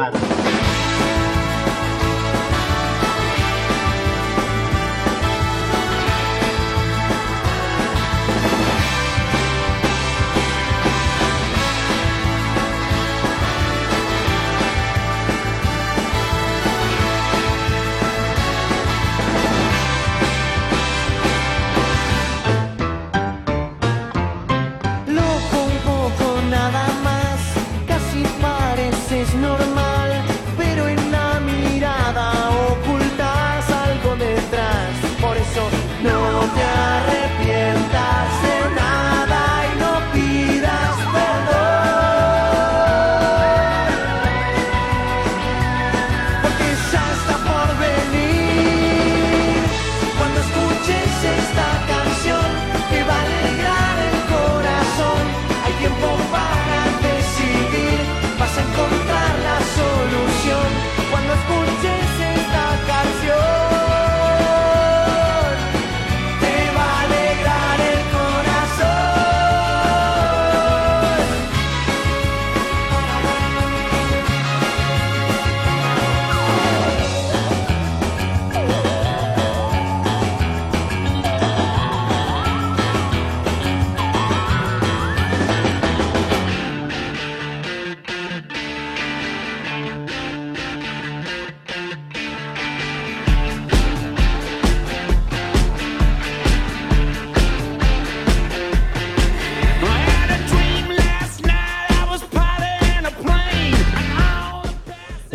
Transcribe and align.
mano. 0.00 0.39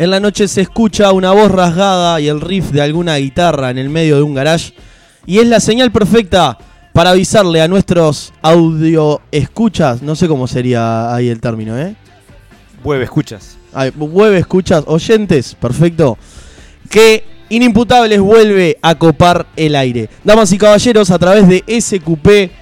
En 0.06 0.10
la 0.10 0.20
noche 0.20 0.46
se 0.46 0.60
escucha 0.60 1.10
una 1.10 1.32
voz 1.32 1.50
rasgada 1.50 2.20
y 2.20 2.28
el 2.28 2.40
riff 2.40 2.70
de 2.70 2.80
alguna 2.80 3.16
guitarra 3.16 3.70
en 3.70 3.78
el 3.78 3.88
medio 3.88 4.14
de 4.14 4.22
un 4.22 4.34
garage. 4.34 4.72
Y 5.26 5.38
es 5.38 5.48
la 5.48 5.58
señal 5.58 5.90
perfecta 5.90 6.56
para 6.92 7.10
avisarle 7.10 7.60
a 7.60 7.66
nuestros 7.66 8.32
audio 8.40 9.20
escuchas, 9.32 10.02
no 10.02 10.14
sé 10.14 10.28
cómo 10.28 10.46
sería 10.46 11.12
ahí 11.12 11.28
el 11.28 11.40
término, 11.40 11.76
¿eh? 11.76 11.96
Web 12.84 13.02
escuchas. 13.02 13.58
Ay, 13.74 13.90
web 13.96 14.34
escuchas, 14.34 14.84
oyentes, 14.86 15.56
perfecto. 15.56 16.16
Que 16.88 17.24
Inimputables 17.48 18.20
vuelve 18.20 18.78
a 18.82 18.94
copar 18.94 19.48
el 19.56 19.74
aire. 19.74 20.08
Damas 20.22 20.52
y 20.52 20.58
caballeros, 20.58 21.10
a 21.10 21.18
través 21.18 21.48
de 21.48 21.64
SQP, 21.80 22.52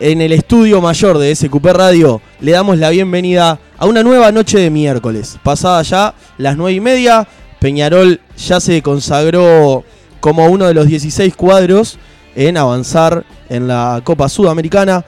en 0.00 0.22
el 0.22 0.32
estudio 0.32 0.80
mayor 0.80 1.18
de 1.18 1.36
SQP 1.36 1.66
Radio, 1.66 2.22
le 2.40 2.52
damos 2.52 2.78
la 2.78 2.90
bienvenida 2.90 3.58
a 3.76 3.86
una 3.86 4.02
nueva 4.02 4.32
noche 4.32 4.58
de 4.58 4.70
miércoles. 4.70 5.38
Pasada 5.42 5.82
ya 5.82 6.14
las 6.38 6.56
9 6.56 6.72
y 6.72 6.80
media, 6.80 7.28
Peñarol 7.58 8.20
ya 8.36 8.60
se 8.60 8.82
consagró 8.82 9.84
como 10.20 10.46
uno 10.46 10.66
de 10.66 10.74
los 10.74 10.86
16 10.86 11.36
cuadros 11.36 11.98
en 12.34 12.56
avanzar 12.56 13.24
en 13.48 13.68
la 13.68 14.00
Copa 14.04 14.28
Sudamericana. 14.28 15.04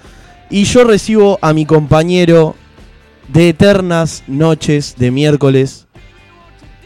Y 0.50 0.64
yo 0.64 0.84
recibo 0.84 1.38
a 1.40 1.52
mi 1.54 1.64
compañero 1.64 2.54
de 3.28 3.48
eternas 3.48 4.22
noches 4.26 4.96
de 4.98 5.10
miércoles, 5.10 5.86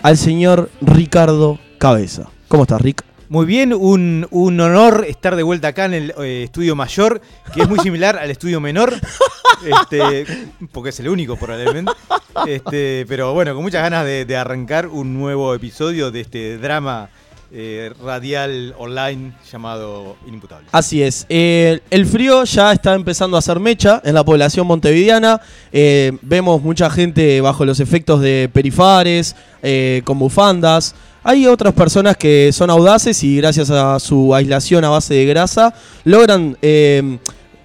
al 0.02 0.16
señor 0.16 0.70
Ricardo 0.80 1.58
Cabeza. 1.78 2.28
¿Cómo 2.46 2.62
estás, 2.62 2.80
Rick? 2.80 3.02
Muy 3.28 3.44
bien, 3.44 3.72
un, 3.72 4.28
un 4.31 4.60
honor 4.60 5.04
estar 5.09 5.34
de 5.34 5.42
vuelta 5.42 5.69
acá 5.69 5.87
en 5.87 5.94
el 5.94 6.14
eh, 6.19 6.44
estudio 6.44 6.76
mayor, 6.76 7.20
que 7.53 7.62
es 7.62 7.69
muy 7.69 7.81
similar 7.81 8.16
al 8.16 8.31
estudio 8.31 8.60
menor, 8.60 8.94
este, 9.66 10.26
porque 10.70 10.91
es 10.91 11.00
el 11.00 11.09
único 11.09 11.37
probablemente. 11.37 11.91
Este, 12.47 13.04
pero 13.09 13.34
bueno, 13.34 13.53
con 13.54 13.64
muchas 13.64 13.82
ganas 13.82 14.04
de, 14.04 14.37
arrancar 14.37 14.87
un 14.87 15.14
nuevo 15.14 15.54
episodio 15.54 16.12
de 16.12 16.20
este 16.20 16.59
drama 16.59 17.09
eh, 17.50 17.92
radial 18.04 18.75
online 18.78 19.32
llamado 19.50 20.16
Inimputables. 20.26 20.69
Así 20.70 21.03
es. 21.03 21.26
Eh, 21.28 21.81
el 21.91 22.06
frío 22.06 22.44
ya 22.44 22.72
está 22.72 22.94
empezando 22.94 23.37
a 23.37 23.41
hacer 23.41 23.58
mecha 23.58 24.00
en 24.04 24.14
la 24.14 24.25
población 24.25 24.69
montevideana. 24.69 25.41
Eh, 25.72 26.16
vemos 26.22 26.62
mucha 26.62 26.91
gente 26.91 27.41
bajo 27.41 27.64
los 27.64 27.81
efectos 27.81 28.20
de 28.20 28.48
perifares, 28.53 29.34
con 30.04 30.20
bufandas. 30.20 30.94
Hay 31.28 31.48
otras 31.48 31.75
personas 31.75 32.16
que 32.16 32.53
son 32.53 32.70
audaces 32.70 33.25
y 33.25 33.38
gracias 33.38 33.69
a 33.69 33.98
su 33.98 34.32
aislación 34.32 34.84
a 34.84 34.91
base 34.91 35.12
de 35.12 35.26
grasa 35.26 35.75
logran 36.04 36.56
eh, 36.62 37.19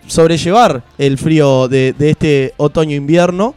sobrellevar 0.07 0.81
el 0.97 1.19
frío 1.19 1.67
de, 1.67 1.93
de 1.93 2.09
este 2.09 2.53
otoño-invierno. 2.57 3.53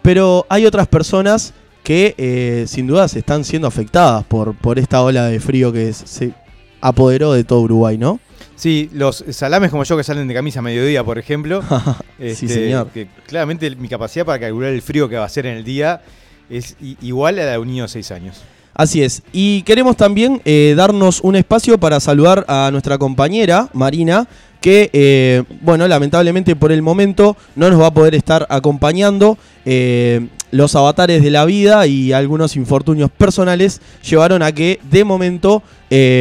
Pero 0.00 0.46
hay 0.48 0.64
otras 0.64 0.86
personas 0.86 1.54
que 1.82 2.14
eh, 2.18 2.66
sin 2.68 2.86
dudas 2.86 3.16
están 3.16 3.42
siendo 3.42 3.66
afectadas 3.66 4.24
por, 4.26 4.54
por 4.54 4.78
esta 4.78 5.02
ola 5.02 5.24
de 5.24 5.40
frío 5.40 5.72
que 5.72 5.92
se 5.92 6.34
apoderó 6.80 7.32
de 7.32 7.42
todo 7.42 7.62
Uruguay, 7.62 7.98
¿no? 7.98 8.20
Sí, 8.54 8.90
los 8.92 9.24
salames 9.30 9.72
como 9.72 9.82
yo 9.82 9.96
que 9.96 10.04
salen 10.04 10.28
de 10.28 10.34
camisa 10.34 10.60
a 10.60 10.62
mediodía, 10.62 11.02
por 11.02 11.18
ejemplo. 11.18 11.64
Sí, 12.16 12.28
este, 12.28 12.48
señor. 12.48 12.90
Que 12.90 13.08
claramente 13.26 13.68
mi 13.74 13.88
capacidad 13.88 14.24
para 14.24 14.38
calcular 14.38 14.70
el 14.70 14.82
frío 14.82 15.08
que 15.08 15.16
va 15.16 15.24
a 15.24 15.28
ser 15.28 15.46
en 15.46 15.56
el 15.56 15.64
día 15.64 16.02
es 16.48 16.76
igual 16.80 17.40
a 17.40 17.44
la 17.44 17.52
de 17.52 17.58
un 17.58 17.66
niño 17.66 17.82
de 17.82 17.88
6 17.88 18.10
años. 18.12 18.42
Así 18.74 19.02
es. 19.02 19.22
Y 19.32 19.62
queremos 19.62 19.96
también 19.96 20.40
eh, 20.44 20.74
darnos 20.76 21.20
un 21.20 21.36
espacio 21.36 21.78
para 21.78 22.00
saludar 22.00 22.44
a 22.48 22.70
nuestra 22.72 22.98
compañera 22.98 23.68
Marina, 23.74 24.26
que, 24.60 24.90
eh, 24.92 25.42
bueno, 25.60 25.86
lamentablemente 25.88 26.54
por 26.56 26.72
el 26.72 26.82
momento 26.82 27.36
no 27.56 27.68
nos 27.68 27.80
va 27.80 27.88
a 27.88 27.94
poder 27.94 28.14
estar 28.14 28.46
acompañando. 28.48 29.36
Eh, 29.64 30.28
los 30.52 30.74
avatares 30.76 31.22
de 31.22 31.30
la 31.30 31.44
vida 31.44 31.86
y 31.86 32.12
algunos 32.12 32.56
infortunios 32.56 33.10
personales 33.10 33.80
llevaron 34.08 34.42
a 34.42 34.52
que, 34.52 34.80
de 34.90 35.02
momento, 35.04 35.62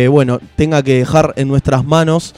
bueno, 0.09 0.39
tenga 0.55 0.81
que 0.83 0.99
dejar 0.99 1.33
en 1.35 1.49
nuestras 1.49 1.83
manos 1.83 2.33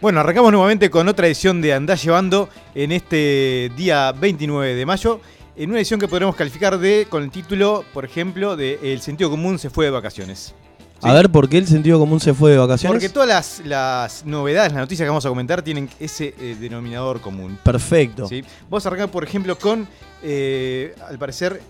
Bueno, 0.00 0.20
arrancamos 0.20 0.52
nuevamente 0.52 0.90
con 0.90 1.08
otra 1.08 1.26
edición 1.26 1.60
de 1.60 1.74
Andá 1.74 1.96
Llevando 1.96 2.48
en 2.72 2.92
este 2.92 3.68
día 3.76 4.12
29 4.12 4.76
de 4.76 4.86
mayo. 4.86 5.20
En 5.56 5.70
una 5.70 5.80
edición 5.80 5.98
que 5.98 6.06
podremos 6.06 6.36
calificar 6.36 6.78
de 6.78 7.08
con 7.10 7.24
el 7.24 7.32
título, 7.32 7.84
por 7.92 8.04
ejemplo, 8.04 8.56
de 8.56 8.78
El 8.80 9.00
sentido 9.00 9.28
común 9.28 9.58
se 9.58 9.70
fue 9.70 9.86
de 9.86 9.90
vacaciones. 9.90 10.54
A 11.02 11.12
ver, 11.12 11.30
¿por 11.30 11.48
qué 11.48 11.58
el 11.58 11.66
sentido 11.66 11.98
común 11.98 12.20
se 12.20 12.32
fue 12.32 12.52
de 12.52 12.58
vacaciones? 12.58 12.94
Porque 12.94 13.08
todas 13.08 13.28
las, 13.28 13.66
las 13.66 14.24
novedades, 14.24 14.72
las 14.72 14.82
noticias 14.82 15.04
que 15.04 15.10
vamos 15.10 15.26
a 15.26 15.30
comentar 15.30 15.62
tienen 15.62 15.90
ese 15.98 16.32
eh, 16.38 16.56
denominador 16.60 17.20
común. 17.20 17.58
Perfecto. 17.64 18.28
¿sí? 18.28 18.44
Vamos 18.70 18.86
a 18.86 18.90
arrancar, 18.90 19.10
por 19.10 19.24
ejemplo, 19.24 19.58
con, 19.58 19.88
eh, 20.22 20.94
al 21.08 21.18
parecer, 21.18 21.60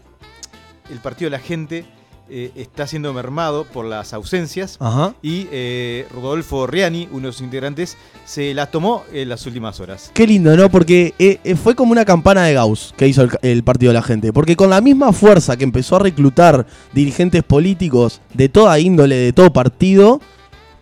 el 0.90 0.98
partido 0.98 1.30
de 1.30 1.38
la 1.38 1.42
gente 1.42 1.86
eh, 2.30 2.52
está 2.54 2.86
siendo 2.86 3.12
mermado 3.12 3.64
por 3.64 3.84
las 3.84 4.12
ausencias 4.12 4.76
Ajá. 4.80 5.14
y 5.22 5.48
eh, 5.50 6.06
Rodolfo 6.14 6.66
Riani, 6.66 7.08
uno 7.12 7.28
de 7.28 7.32
sus 7.32 7.42
integrantes, 7.42 7.96
se 8.24 8.54
las 8.54 8.70
tomó 8.70 9.04
en 9.12 9.28
las 9.28 9.46
últimas 9.46 9.80
horas. 9.80 10.10
Qué 10.14 10.26
lindo, 10.26 10.56
¿no? 10.56 10.70
Porque 10.70 11.14
eh, 11.18 11.40
eh, 11.44 11.56
fue 11.56 11.74
como 11.74 11.92
una 11.92 12.04
campana 12.04 12.44
de 12.44 12.54
Gauss 12.54 12.94
que 12.96 13.08
hizo 13.08 13.22
el, 13.22 13.30
el 13.42 13.62
Partido 13.64 13.90
de 13.90 13.94
la 13.94 14.02
Gente. 14.02 14.32
Porque 14.32 14.56
con 14.56 14.70
la 14.70 14.80
misma 14.80 15.12
fuerza 15.12 15.56
que 15.56 15.64
empezó 15.64 15.96
a 15.96 16.00
reclutar 16.00 16.66
dirigentes 16.92 17.42
políticos 17.42 18.20
de 18.34 18.48
toda 18.48 18.78
índole, 18.78 19.16
de 19.16 19.32
todo 19.32 19.52
partido, 19.52 20.20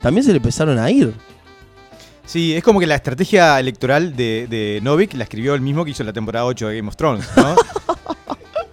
también 0.01 0.25
se 0.25 0.31
le 0.31 0.39
empezaron 0.39 0.79
a 0.79 0.91
ir. 0.91 1.15
Sí, 2.25 2.55
es 2.55 2.65
como 2.65 2.81
que 2.81 2.87
la 2.89 2.97
estrategia 2.97 3.59
electoral 3.61 4.17
de, 4.17 4.49
de 4.51 4.81
Novik 4.83 5.15
la 5.15 5.23
escribió 5.25 5.55
el 5.55 5.61
mismo 5.61 5.85
que 5.85 5.93
hizo 5.93 6.03
la 6.03 6.13
temporada 6.13 6.45
8 6.47 6.69
de 6.69 6.77
Game 6.77 6.89
of 6.89 6.97
Thrones, 6.97 7.25
¿no? 7.37 7.55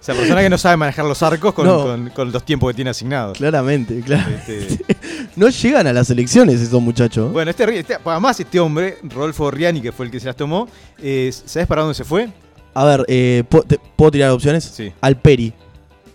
Esa 0.04 0.12
persona 0.12 0.42
que 0.42 0.50
no 0.50 0.58
sabe 0.58 0.76
manejar 0.76 1.06
los 1.06 1.22
arcos 1.22 1.54
con, 1.54 1.66
No. 1.66 1.82
con- 1.82 2.10
con 2.10 2.30
los 2.30 2.44
tiempos 2.44 2.70
que 2.70 2.74
tiene 2.74 2.90
asignados. 2.90 3.38
Claramente, 3.38 4.00
claro. 4.00 4.30
Este, 4.46 4.84
No 5.36 5.48
llegan 5.48 5.86
a 5.86 5.92
las 5.94 6.10
elecciones 6.10 6.60
esos 6.60 6.82
muchachos. 6.82 7.32
bueno, 7.32 7.50
este, 7.50 7.78
este- 7.78 7.96
además 8.04 8.38
este 8.38 8.60
hombre, 8.60 8.98
Rodolfo 9.02 9.50
Riani, 9.50 9.80
que 9.80 9.92
fue 9.92 10.04
el 10.04 10.12
que 10.12 10.20
se 10.20 10.26
las 10.26 10.36
tomó, 10.36 10.68
eh, 10.98 11.32
¿sabes 11.46 11.66
para 11.66 11.80
dónde 11.82 11.94
se 11.94 12.04
fue? 12.04 12.28
A 12.74 12.84
ver, 12.84 13.04
eh, 13.08 13.44
¿puedo, 13.48 13.64
te- 13.64 13.80
¿puedo 13.96 14.10
tirar 14.10 14.30
opciones? 14.32 14.64
Sí. 14.64 14.92
Al 15.00 15.16
Peri. 15.16 15.54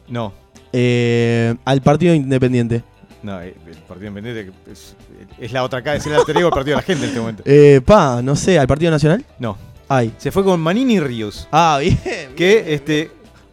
No, 0.08 0.34
eh, 0.72 1.56
al 1.66 1.82
Partido 1.82 2.14
Independiente. 2.14 2.84
no, 3.24 3.42
eh, 3.42 3.56
el 3.66 3.76
Partido 3.78 4.10
Independiente 4.10 4.54
es, 4.72 4.96
es 5.40 5.52
la 5.52 5.64
otra 5.64 5.82
cara, 5.82 5.98
es 5.98 6.06
el 6.06 6.14
alter 6.14 6.38
ego 6.38 6.46
del 6.50 6.54
Partido 6.54 6.76
de 6.78 6.82
la 6.82 6.86
Gente 6.86 7.04
en 7.06 7.08
este 7.10 7.20
momento. 7.20 7.44
Eh, 7.48 7.82
pa, 7.84 8.22
no 8.22 8.36
sé, 8.36 8.60
al 8.60 8.68
Partido 8.68 8.92
Nacional. 8.92 9.26
No, 9.40 9.58
Ay. 9.88 10.14
se 10.20 10.32
fue 10.32 10.44
con 10.44 10.60
Manini 10.60 11.00
Ríos. 11.00 11.48
Ah, 11.52 11.80
bien. 11.82 11.98
Que 12.36 12.74
este, 12.76 13.10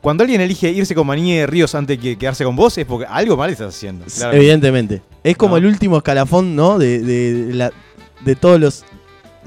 cuando 0.06 0.23
alguien 0.23 0.41
elige 0.41 0.70
irse 0.70 0.94
con 0.94 1.05
Manini 1.05 1.32
y 1.32 1.47
Ríos 1.47 1.75
antes 1.75 1.99
que 1.99 2.17
quedarse 2.17 2.44
con 2.44 2.55
vos, 2.55 2.79
es 2.79 2.87
porque 2.87 3.06
algo 3.08 3.37
mal 3.37 3.50
estás 3.50 3.75
haciendo. 3.75 4.05
claramente. 4.05 4.37
Evidentemente. 4.37 5.03
Es 5.25 5.37
como 5.37 5.55
No. 5.55 5.56
el 5.56 5.67
último 5.67 5.97
escalafón, 5.97 6.55
¿no? 6.55 6.79
De, 6.79 7.00
de, 7.00 7.53
la, 7.53 7.73
de 8.25 8.37
todos 8.37 8.61
los 8.61 8.85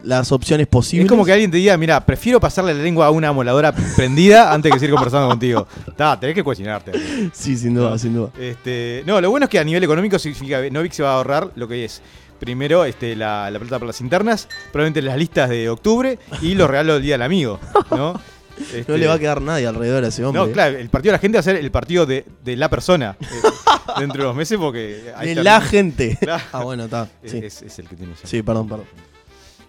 las 0.03 0.33
opciones 0.33 0.67
posibles. 0.67 1.05
Es 1.05 1.09
como 1.09 1.23
que 1.23 1.31
alguien 1.31 1.49
te 1.49 1.55
diga, 1.55 1.77
mira, 1.77 2.05
prefiero 2.05 2.41
pasarle 2.41 2.73
la 2.73 2.83
lengua 2.83 3.05
a 3.05 3.09
una 3.11 3.31
moladora 3.31 3.71
prendida 3.95 4.53
antes 4.53 4.69
que 4.73 4.79
seguir 4.79 4.95
conversando 4.95 5.29
contigo. 5.29 5.65
Ta, 5.95 6.19
tenés 6.19 6.35
que 6.35 6.43
cocinarte. 6.43 6.91
Sí, 7.31 7.55
sin 7.55 7.73
duda, 7.73 7.91
No. 7.91 7.97
sin 7.97 8.13
duda. 8.13 8.29
Este, 8.37 9.01
no, 9.05 9.21
lo 9.21 9.29
bueno 9.29 9.45
es 9.45 9.49
que 9.49 9.59
a 9.59 9.63
nivel 9.63 9.81
económico 9.85 10.19
significa 10.19 10.61
que 10.61 10.69
Novik 10.71 10.91
se 10.91 11.03
va 11.03 11.11
a 11.11 11.15
ahorrar 11.15 11.51
lo 11.55 11.69
que 11.69 11.85
es. 11.85 12.01
Primero, 12.37 12.83
este, 12.83 13.15
la, 13.15 13.49
la 13.49 13.59
plata 13.59 13.75
para 13.79 13.87
las 13.87 14.01
internas, 14.01 14.49
probablemente 14.73 15.01
las 15.03 15.17
listas 15.17 15.49
de 15.49 15.69
octubre 15.69 16.19
y 16.41 16.55
los 16.55 16.69
regalos 16.69 16.95
del 16.95 17.03
Día 17.03 17.13
del 17.13 17.21
Amigo, 17.21 17.59
¿no? 17.91 18.19
No 18.59 18.77
Este, 18.77 18.97
le 18.97 19.07
va 19.07 19.13
a 19.13 19.19
quedar 19.19 19.41
nadie 19.41 19.65
alrededor 19.67 20.03
a 20.03 20.07
ese 20.09 20.23
hombre. 20.25 20.41
No, 20.45 20.51
claro, 20.51 20.77
el 20.77 20.89
partido 20.89 21.11
de 21.11 21.17
la 21.17 21.21
gente 21.21 21.37
va 21.37 21.39
a 21.39 21.43
ser 21.43 21.55
el 21.55 21.71
partido 21.71 22.05
de, 22.05 22.25
de 22.43 22.55
la 22.55 22.69
persona 22.69 23.15
eh, 23.19 23.25
dentro 23.99 24.21
de 24.23 24.27
los 24.27 24.35
meses 24.35 24.57
porque... 24.57 25.11
De 25.21 25.29
está- 25.31 25.43
la 25.43 25.61
gente. 25.61 26.17
Claro. 26.21 26.43
Ah, 26.51 26.63
bueno, 26.63 26.85
está. 26.85 27.07
Es, 27.23 27.31
Sí. 27.31 27.37
es- 27.43 27.61
es 27.61 27.79
el 27.79 27.87
que 27.87 27.95
tiene 27.95 28.13
ya. 28.21 28.27
sí, 28.27 28.41
perdón, 28.43 28.67
perdón. 28.67 28.85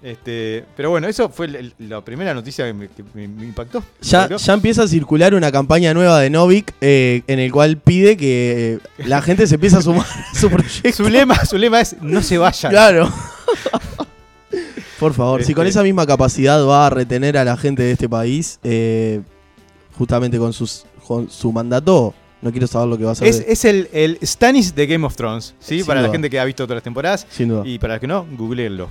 Este, 0.02 0.64
pero 0.76 0.88
bueno, 0.88 1.06
eso 1.08 1.28
fue 1.28 1.44
el- 1.46 1.56
el- 1.56 1.74
la 1.80 2.02
primera 2.02 2.32
noticia 2.32 2.64
que 2.64 2.72
me, 2.72 2.88
que 2.88 3.04
me- 3.14 3.28
me 3.28 3.44
impactó. 3.44 3.84
Ya, 4.00 4.28
ya 4.34 4.52
empieza 4.54 4.82
a 4.84 4.88
circular 4.88 5.34
una 5.34 5.52
campaña 5.52 5.92
nueva 5.92 6.18
de 6.20 6.30
Novik 6.30 6.72
eh, 6.80 7.22
en 7.26 7.38
el 7.38 7.52
cual 7.52 7.76
pide 7.76 8.16
que 8.16 8.78
eh, 8.98 9.04
la 9.06 9.20
gente 9.20 9.46
se 9.46 9.56
empiece 9.56 9.76
a 9.76 9.82
sumar 9.82 10.06
a 10.32 10.34
su 10.34 10.48
proyecto. 10.48 10.90
Su 10.92 11.08
lema, 11.10 11.44
su 11.44 11.58
lema 11.58 11.80
es 11.82 11.96
no 12.00 12.22
se 12.22 12.38
vayan. 12.38 12.70
Claro. 12.72 13.12
Por 15.00 15.14
favor, 15.14 15.42
si 15.42 15.54
con 15.54 15.66
Este- 15.66 15.78
esa 15.78 15.82
misma 15.82 16.06
capacidad 16.06 16.64
va 16.64 16.86
a 16.86 16.90
retener 16.90 17.36
a 17.38 17.44
la 17.44 17.56
gente 17.56 17.82
de 17.82 17.92
este 17.92 18.08
país, 18.08 18.60
eh, 18.62 19.22
justamente 19.98 20.38
con, 20.38 20.52
sus, 20.52 20.84
con 21.06 21.28
su 21.30 21.50
mandato, 21.52 22.14
no 22.42 22.50
quiero 22.52 22.66
saber 22.66 22.88
lo 22.88 22.96
que 22.98 23.04
va 23.04 23.10
a 23.10 23.12
hacer. 23.12 23.26
Es, 23.28 23.40
es 23.46 23.64
el, 23.64 23.88
el 23.92 24.18
Stannis 24.22 24.74
de 24.74 24.86
Game 24.86 25.04
of 25.06 25.16
Thrones, 25.16 25.54
¿sí? 25.58 25.78
Sin 25.78 25.86
para 25.86 26.02
la 26.02 26.10
gente 26.10 26.28
que 26.30 26.38
ha 26.38 26.44
visto 26.44 26.64
todas 26.64 26.76
las 26.76 26.84
temporadas. 26.84 27.26
sin 27.30 27.48
duda. 27.48 27.62
Y 27.66 27.78
para 27.78 27.94
los 27.94 28.00
que 28.00 28.06
no, 28.06 28.26
googleenlo. 28.36 28.86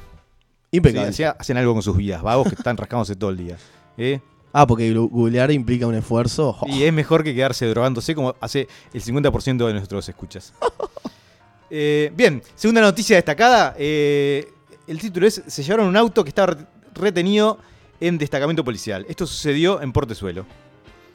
Sí, 0.72 0.78
Impecable. 0.78 1.10
así 1.10 1.24
hacen 1.24 1.58
algo 1.58 1.74
con 1.74 1.82
sus 1.82 1.96
vidas, 1.98 2.22
vagos 2.22 2.48
que 2.50 2.56
están 2.56 2.78
rascándose 2.78 3.16
todo 3.16 3.30
el 3.32 3.38
día. 3.38 3.58
¿eh? 3.98 4.20
Ah, 4.54 4.66
porque 4.68 4.92
googlear 4.94 5.52
implica 5.52 5.86
un 5.88 5.96
esfuerzo. 5.96 6.58
Oh, 6.60 6.68
Y 6.68 6.84
es 6.84 6.94
mejor 6.94 7.24
que 7.24 7.34
quedarse 7.36 7.66
drogándose 7.68 8.14
como 8.16 8.36
hace 8.40 8.68
el 8.94 9.02
50% 9.04 9.66
de 9.68 9.74
nuestros 9.74 10.10
escuchas. 10.10 10.54
Eh, 11.72 12.12
bien, 12.16 12.42
segunda 12.56 12.82
noticia 12.82 13.16
destacada. 13.16 13.76
eh, 13.78 14.48
el 14.90 15.00
título 15.00 15.28
es, 15.28 15.42
se 15.48 15.64
llevaron 15.64 15.88
un 15.88 15.96
auto 15.98 16.24
que 16.24 16.30
estaba 16.30 16.54
re- 16.54 16.66
retenido 16.96 17.58
en 18.02 18.18
destacamento 18.18 18.64
policial. 18.64 19.06
Esto 19.10 19.26
sucedió 19.28 19.82
en 19.82 19.92
Portezuelo. 19.92 20.46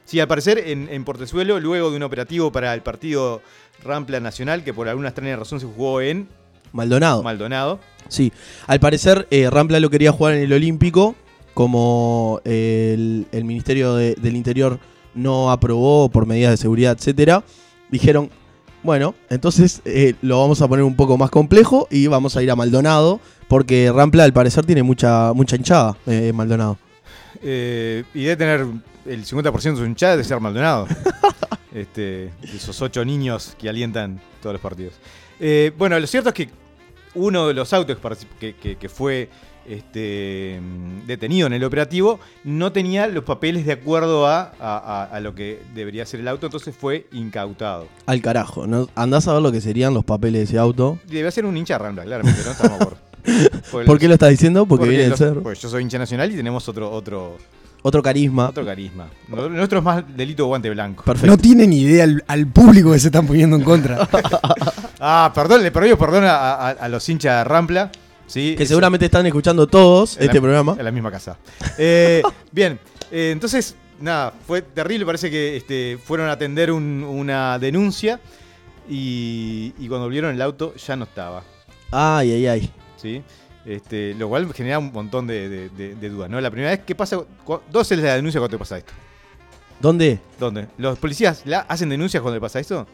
Sí, 0.05 0.19
al 0.19 0.27
parecer 0.27 0.59
en, 0.59 0.87
en 0.89 1.03
Portezuelo, 1.03 1.59
luego 1.59 1.89
de 1.89 1.97
un 1.97 2.03
operativo 2.03 2.51
para 2.51 2.73
el 2.73 2.81
partido 2.81 3.41
Rampla 3.83 4.19
Nacional, 4.19 4.63
que 4.63 4.73
por 4.73 4.87
alguna 4.87 5.09
extraña 5.09 5.35
razón 5.35 5.59
se 5.59 5.65
jugó 5.65 5.99
en 6.01 6.27
Maldonado. 6.71 7.23
Maldonado. 7.23 7.79
Sí, 8.07 8.31
al 8.67 8.79
parecer 8.79 9.27
eh, 9.31 9.49
Rampla 9.49 9.79
lo 9.79 9.89
quería 9.89 10.11
jugar 10.11 10.35
en 10.35 10.43
el 10.43 10.53
Olímpico, 10.53 11.15
como 11.55 12.41
eh, 12.45 12.91
el, 12.93 13.27
el 13.31 13.43
Ministerio 13.45 13.95
de- 13.95 14.13
del 14.15 14.35
Interior 14.35 14.79
no 15.15 15.51
aprobó 15.51 16.09
por 16.09 16.25
medidas 16.27 16.51
de 16.51 16.57
seguridad, 16.57 16.95
etcétera. 16.99 17.43
Dijeron, 17.89 18.29
bueno, 18.85 19.15
entonces 19.29 19.81
eh, 19.83 20.13
lo 20.21 20.39
vamos 20.39 20.61
a 20.61 20.67
poner 20.67 20.85
un 20.85 20.95
poco 20.95 21.17
más 21.17 21.31
complejo 21.31 21.87
y 21.89 22.07
vamos 22.07 22.37
a 22.37 22.43
ir 22.43 22.51
a 22.51 22.55
Maldonado, 22.55 23.19
porque 23.47 23.91
Rampla 23.91 24.23
al 24.23 24.31
parecer 24.31 24.65
tiene 24.65 24.83
mucha 24.83 25.33
mucha 25.33 25.55
hinchada, 25.55 25.97
eh, 26.05 26.31
Maldonado. 26.33 26.77
Eh, 27.41 28.03
y 28.13 28.23
debe 28.23 28.37
tener 28.37 28.67
el 29.05 29.25
50% 29.25 29.61
de 29.71 29.75
su 29.75 29.85
hinchada 29.85 30.17
de 30.17 30.23
ser 30.23 30.39
Maldonado. 30.39 30.87
este, 31.73 32.31
esos 32.43 32.79
ocho 32.81 33.03
niños 33.03 33.55
que 33.59 33.67
alientan 33.67 34.21
todos 34.41 34.53
los 34.53 34.61
partidos. 34.61 34.93
Bueno, 35.77 35.99
lo 35.99 36.07
cierto 36.07 36.29
es 36.29 36.35
que 36.35 36.49
uno 37.15 37.47
de 37.47 37.53
los 37.55 37.73
autos 37.73 37.97
que 38.39 38.89
fue 38.89 39.29
este, 39.67 40.59
detenido 41.07 41.47
en 41.47 41.53
el 41.53 41.63
operativo 41.63 42.19
no 42.43 42.71
tenía 42.71 43.07
los 43.07 43.23
papeles 43.23 43.65
de 43.65 43.73
acuerdo 43.73 44.27
a, 44.27 44.51
a- 44.59 44.77
a- 44.77 45.03
a 45.05 45.19
lo 45.19 45.33
que 45.35 45.61
debería 45.73 46.05
ser 46.05 46.19
el 46.19 46.27
auto, 46.27 46.47
entonces 46.47 46.75
fue 46.75 47.07
incautado. 47.11 47.87
Al 48.05 48.21
carajo, 48.21 48.67
¿no? 48.67 48.87
Andás 48.95 49.27
a 49.27 49.33
ver 49.33 49.41
lo 49.41 49.51
que 49.51 49.61
serían 49.61 49.93
los 49.93 50.03
papeles 50.05 50.39
de 50.39 50.43
ese 50.43 50.57
auto. 50.57 50.99
Debe 51.07 51.31
ser 51.31 51.45
un 51.45 51.55
hincha 51.57 51.77
Rambla, 51.77 52.03
claramente, 52.03 52.41
¿no? 52.45 52.51
Estamos 52.51 52.77
por, 52.79 52.97
por 53.71 53.85
¿Por 53.85 53.99
qué 53.99 54.07
lo 54.07 54.13
estás 54.13 54.29
diciendo? 54.29 54.65
Porque, 54.65 54.87
viene 54.87 55.07
los- 55.09 55.19
cerro. 55.19 55.41
Pues 55.43 55.59
yo 55.61 55.69
soy 55.69 55.81
hincha 55.83 55.97
nacional 55.97 56.31
y 56.31 56.35
tenemos 56.35 56.67
otro, 56.69 56.91
otro, 56.91 57.37
Otro 57.81 58.01
carisma. 58.03 58.49
otro 58.49 58.65
carisma. 58.65 59.07
Nuestro 59.27 59.79
es 59.79 59.83
más 59.85 60.03
delito 60.15 60.43
de 60.43 60.47
guante 60.47 60.69
blanco. 60.69 61.03
Perfecto. 61.03 61.27
No 61.27 61.37
tienen 61.37 61.71
idea 61.73 62.03
al, 62.03 62.23
al 62.27 62.47
público 62.47 62.91
que 62.91 62.99
se 62.99 63.07
están 63.07 63.25
poniendo 63.27 63.55
en 63.55 63.63
contra. 63.63 64.07
Ah, 65.07 65.31
perdón, 65.35 65.61
le 65.61 65.71
perdón 65.71 66.23
a, 66.23 66.35
a- 66.53 66.69
a 66.69 66.89
los 66.89 67.07
hinchas 67.09 67.39
de 67.39 67.43
Rampla. 67.43 67.91
¿Sí? 68.27 68.55
que 68.55 68.63
Es- 68.63 68.69
seguramente 68.69 69.05
están 69.05 69.25
escuchando 69.25 69.67
todos 69.67 70.17
en 70.17 70.23
este 70.23 70.35
la- 70.35 70.41
programa. 70.41 70.75
En 70.77 70.85
la 70.85 70.91
misma 70.91 71.11
casa. 71.11 71.37
Eh, 71.77 72.21
bien, 72.51 72.79
eh, 73.11 73.29
entonces, 73.31 73.75
nada, 73.99 74.33
fue 74.45 74.61
terrible. 74.61 75.05
Parece 75.05 75.29
que 75.31 75.57
este, 75.57 75.97
fueron 76.03 76.27
a 76.29 76.33
atender 76.33 76.71
un- 76.71 77.03
una 77.03 77.57
denuncia 77.59 78.19
y, 78.89 79.73
y 79.77 79.87
cuando 79.87 80.05
volvieron 80.05 80.33
el 80.33 80.41
auto 80.41 80.73
ya 80.75 80.95
no 80.95 81.05
estaba. 81.05 81.43
Ay, 81.91 82.31
ay, 82.31 82.47
ay. 82.47 82.71
¿sí? 82.97 83.21
Este, 83.65 84.13
lo 84.13 84.29
cual 84.29 84.51
genera 84.53 84.77
un 84.79 84.91
montón 84.91 85.25
de, 85.27 85.49
de- 85.49 85.69
de- 85.69 85.95
de 85.95 86.09
dudas. 86.09 86.29
¿no? 86.29 86.39
La 86.39 86.51
primera 86.51 86.71
vez, 86.71 86.81
¿qué 86.85 86.93
pasa? 86.93 87.17
cu- 87.43 87.61
¿Dónde 87.71 87.85
se 87.85 87.95
les 87.95 88.05
da 88.05 88.15
denuncia 88.15 88.39
cuando 88.39 88.55
te 88.55 88.59
pasa 88.59 88.77
esto? 88.77 88.93
¿Dónde? 89.79 90.19
¿Dónde? 90.39 90.67
¿Los 90.77 90.97
policías 90.99 91.41
la- 91.45 91.61
hacen 91.61 91.89
denuncias 91.89 92.21
cuando 92.21 92.35
le 92.35 92.41
pasa 92.41 92.59
esto? 92.59 92.85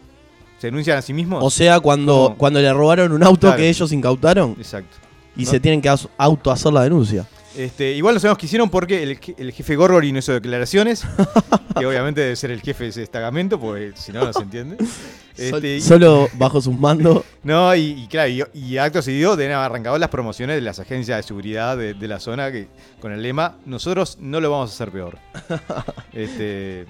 ¿Se 0.59 0.67
denuncian 0.67 0.97
a 0.97 1.01
sí 1.01 1.13
mismos? 1.13 1.43
O 1.43 1.49
sea, 1.49 1.79
cuando, 1.79 2.13
¿Cómo? 2.25 2.37
cuando 2.37 2.59
le 2.61 2.71
robaron 2.71 3.11
un 3.11 3.23
auto 3.23 3.47
Claro. 3.47 3.57
que 3.57 3.67
ellos 3.69 3.91
incautaron 3.91 4.55
Exacto. 4.57 4.97
Y 5.35 5.45
No. 5.45 5.51
se 5.51 5.59
tienen 5.59 5.81
que 5.81 5.93
auto 6.17 6.51
hacer 6.51 6.73
la 6.73 6.83
denuncia. 6.83 7.25
Este, 7.57 7.91
igual 7.91 8.13
no 8.15 8.19
sabemos 8.21 8.37
qué 8.37 8.45
hicieron 8.45 8.69
porque 8.69 9.03
el, 9.03 9.19
el 9.37 9.51
jefe 9.51 9.75
Gorgori 9.75 10.13
no 10.13 10.19
hizo 10.19 10.31
declaraciones, 10.31 11.03
que 11.77 11.85
obviamente 11.85 12.21
debe 12.21 12.35
ser 12.37 12.49
el 12.51 12.61
jefe 12.61 12.85
de 12.85 12.89
ese 12.91 12.99
destacamento, 13.01 13.59
porque 13.59 13.91
si 13.95 14.13
no, 14.13 14.23
no 14.25 14.33
se 14.33 14.41
entiende. 14.43 14.77
Este, 15.37 15.79
solo 15.81 16.27
bajo 16.33 16.61
sus 16.61 16.77
mandos. 16.77 17.23
no, 17.43 17.73
y, 17.73 18.03
y 18.03 18.07
claro, 18.07 18.29
y, 18.29 18.43
y 18.53 18.77
acto 18.77 19.01
seguido 19.01 19.35
deben 19.37 19.53
haber 19.55 19.65
arrancado 19.71 19.97
las 19.97 20.09
promociones 20.09 20.57
de 20.57 20.61
las 20.61 20.79
agencias 20.79 21.17
de 21.17 21.23
seguridad 21.23 21.77
de, 21.77 21.93
de 21.93 22.07
la 22.07 22.19
zona 22.19 22.51
que, 22.51 22.67
con 22.99 23.11
el 23.13 23.23
lema, 23.23 23.55
nosotros 23.65 24.17
no 24.19 24.39
lo 24.41 24.51
vamos 24.51 24.69
a 24.69 24.73
hacer 24.73 24.91
peor. 24.91 25.17
Este, 26.13 26.85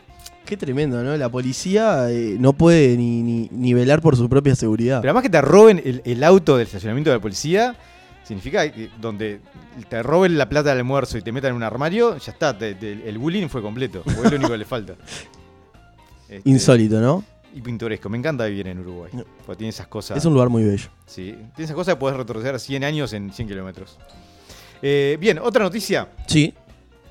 Qué 0.45 0.57
tremendo, 0.57 1.01
¿no? 1.03 1.15
La 1.15 1.29
policía 1.29 2.09
eh, 2.09 2.35
no 2.39 2.53
puede 2.53 2.97
ni, 2.97 3.21
ni, 3.21 3.47
ni 3.51 3.73
velar 3.73 4.01
por 4.01 4.17
su 4.17 4.27
propia 4.27 4.55
seguridad. 4.55 4.99
pero 5.01 5.11
además 5.11 5.23
que 5.23 5.29
te 5.29 5.41
roben 5.41 5.81
el, 5.85 6.01
el 6.03 6.23
auto 6.23 6.57
del 6.57 6.65
estacionamiento 6.67 7.09
de 7.11 7.17
la 7.17 7.21
policía, 7.21 7.75
significa 8.23 8.69
que 8.71 8.89
donde 8.99 9.39
te 9.89 10.01
roben 10.03 10.37
la 10.37 10.47
plata 10.49 10.69
del 10.69 10.79
almuerzo 10.79 11.17
y 11.17 11.21
te 11.21 11.31
metan 11.31 11.51
en 11.51 11.55
un 11.57 11.63
armario, 11.63 12.17
ya 12.17 12.31
está, 12.31 12.57
te- 12.57 12.75
te- 12.75 13.07
el 13.09 13.17
bullying 13.17 13.47
fue 13.47 13.61
completo. 13.61 14.03
Es 14.05 14.15
lo 14.31 14.37
único 14.37 14.49
que 14.51 14.57
le 14.57 14.65
falta. 14.65 14.95
Este, 16.29 16.49
Insólito, 16.49 17.01
¿no? 17.01 17.25
Y 17.53 17.59
pintoresco. 17.59 18.07
Me 18.07 18.17
encanta 18.17 18.45
vivir 18.45 18.65
en 18.69 18.79
Uruguay. 18.79 19.09
No. 19.11 19.25
Porque 19.45 19.57
tiene 19.57 19.69
esas 19.69 19.87
cosas. 19.87 20.17
Es 20.17 20.23
un 20.23 20.31
lugar 20.33 20.47
muy 20.47 20.63
bello. 20.63 20.87
Sí, 21.05 21.31
tiene 21.33 21.65
esas 21.65 21.75
cosas 21.75 21.95
que 21.95 21.99
puedes 21.99 22.17
retroceder 22.17 22.57
100 22.57 22.85
años 22.85 23.11
en 23.11 23.33
100 23.33 23.47
kilómetros. 23.49 23.97
Eh, 24.81 25.17
bien, 25.19 25.39
otra 25.39 25.65
noticia. 25.65 26.07
Sí. 26.27 26.53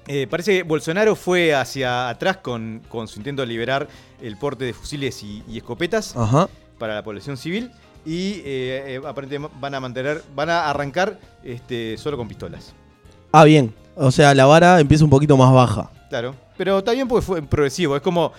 Eh, 0.06 0.26
parece 0.30 0.56
que 0.56 0.62
Bolsonaro 0.62 1.14
fue 1.14 1.54
hacia 1.54 2.08
atrás 2.08 2.38
con, 2.38 2.80
con 2.88 3.06
su 3.08 3.18
intento 3.18 3.42
de 3.42 3.48
liberar 3.48 3.86
el 4.22 4.38
porte 4.38 4.64
de 4.64 4.72
fusiles 4.72 5.22
y, 5.22 5.44
y 5.46 5.58
escopetas 5.58 6.16
Ajá. 6.16 6.48
para 6.78 6.94
la 6.94 7.04
población 7.04 7.36
civil. 7.36 7.70
Y 8.04 8.42
eh, 8.44 8.94
eh, 8.94 9.00
aparentemente 9.06 9.54
van 9.60 9.74
a 9.74 9.80
mantener, 9.80 10.22
van 10.34 10.50
a 10.50 10.70
arrancar 10.70 11.18
este, 11.44 11.96
solo 11.98 12.16
con 12.16 12.28
pistolas. 12.28 12.74
Ah, 13.32 13.44
bien. 13.44 13.72
O 13.96 14.10
sea, 14.10 14.34
la 14.34 14.46
vara 14.46 14.80
empieza 14.80 15.04
un 15.04 15.10
poquito 15.10 15.36
más 15.36 15.52
baja. 15.52 15.90
Claro. 16.08 16.34
Pero 16.56 16.78
está 16.78 16.92
bien 16.92 17.06
porque 17.06 17.24
fue 17.24 17.42
progresivo. 17.42 17.96
Es 17.96 18.02
como 18.02 18.32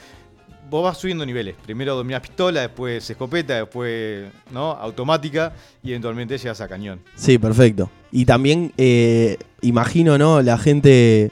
vos 0.71 0.83
vas 0.83 0.97
subiendo 0.97 1.25
niveles. 1.25 1.55
Primero 1.63 1.95
dominás 1.95 2.21
pistola, 2.21 2.61
después 2.61 3.07
escopeta, 3.09 3.55
después 3.55 4.31
¿no? 4.51 4.71
automática 4.71 5.53
y 5.83 5.89
eventualmente 5.89 6.37
llegas 6.37 6.61
a 6.61 6.67
cañón. 6.67 7.01
Sí, 7.15 7.37
perfecto. 7.37 7.89
Y 8.11 8.25
también 8.25 8.71
eh, 8.77 9.37
imagino, 9.61 10.17
¿no? 10.17 10.41
La 10.41 10.57
gente 10.57 11.31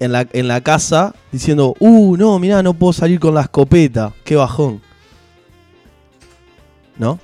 en 0.00 0.12
la, 0.12 0.26
en 0.32 0.48
la 0.48 0.62
casa 0.62 1.14
diciendo, 1.30 1.74
uh, 1.78 2.16
no, 2.16 2.38
mirá, 2.38 2.62
no 2.62 2.74
puedo 2.74 2.92
salir 2.94 3.20
con 3.20 3.34
la 3.34 3.42
escopeta. 3.42 4.12
Qué 4.24 4.36
bajón. 4.36 4.80
¿No? 6.98 7.18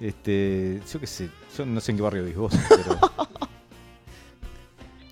Este, 0.00 0.80
yo 0.92 0.98
qué 1.00 1.06
sé, 1.06 1.28
yo 1.56 1.64
no 1.66 1.80
sé 1.80 1.92
en 1.92 1.96
qué 1.96 2.02
barrio 2.02 2.22
vivís 2.22 2.36
vos, 2.38 2.52
pero 2.68 2.98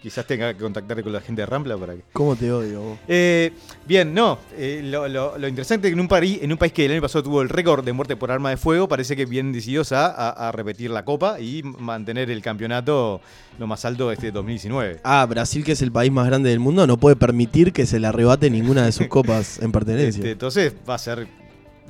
quizás 0.02 0.26
tenga 0.26 0.52
que 0.52 0.58
contactarte 0.60 1.02
con 1.04 1.12
la 1.12 1.20
gente 1.20 1.42
de 1.42 1.46
Rampla 1.46 1.76
para 1.76 1.94
que... 1.94 2.02
¿Cómo 2.12 2.34
te 2.34 2.50
odio 2.50 2.80
vos? 2.80 2.98
Eh, 3.06 3.52
bien, 3.86 4.12
no, 4.14 4.38
eh, 4.56 4.80
lo, 4.84 5.06
lo- 5.06 5.38
lo 5.38 5.46
interesante 5.46 5.86
es 5.86 5.92
que 5.92 5.94
en 5.94 6.00
un, 6.00 6.08
país, 6.08 6.38
en 6.42 6.50
un 6.50 6.58
país 6.58 6.72
que 6.72 6.86
el 6.86 6.92
año 6.92 7.02
pasado 7.02 7.22
tuvo 7.22 7.42
el 7.42 7.48
récord 7.48 7.84
de 7.84 7.92
muerte 7.92 8.16
por 8.16 8.32
arma 8.32 8.50
de 8.50 8.56
fuego, 8.56 8.88
parece 8.88 9.14
que 9.14 9.26
bien 9.26 9.52
decididos 9.52 9.92
a, 9.92 10.06
a- 10.06 10.48
a 10.48 10.52
repetir 10.52 10.90
la 10.90 11.04
copa 11.04 11.38
y 11.38 11.62
mantener 11.62 12.28
el 12.30 12.42
campeonato 12.42 13.20
lo 13.60 13.66
más 13.68 13.84
alto 13.84 14.08
de 14.08 14.14
este 14.14 14.32
2019. 14.32 15.00
Ah, 15.04 15.24
Brasil, 15.28 15.62
que 15.62 15.72
es 15.72 15.82
el 15.82 15.92
país 15.92 16.10
más 16.10 16.26
grande 16.26 16.50
del 16.50 16.58
mundo, 16.60 16.86
no 16.88 16.96
puede 16.96 17.14
permitir 17.14 17.72
que 17.72 17.86
se 17.86 18.00
le 18.00 18.06
arrebate 18.08 18.50
ninguna 18.50 18.84
de 18.86 18.92
sus 18.92 19.06
copas 19.08 19.60
en 19.60 19.70
pertenencia. 19.70 20.18
Este, 20.18 20.30
entonces 20.32 20.74
va 20.88 20.94
a 20.94 20.98
ser 20.98 21.28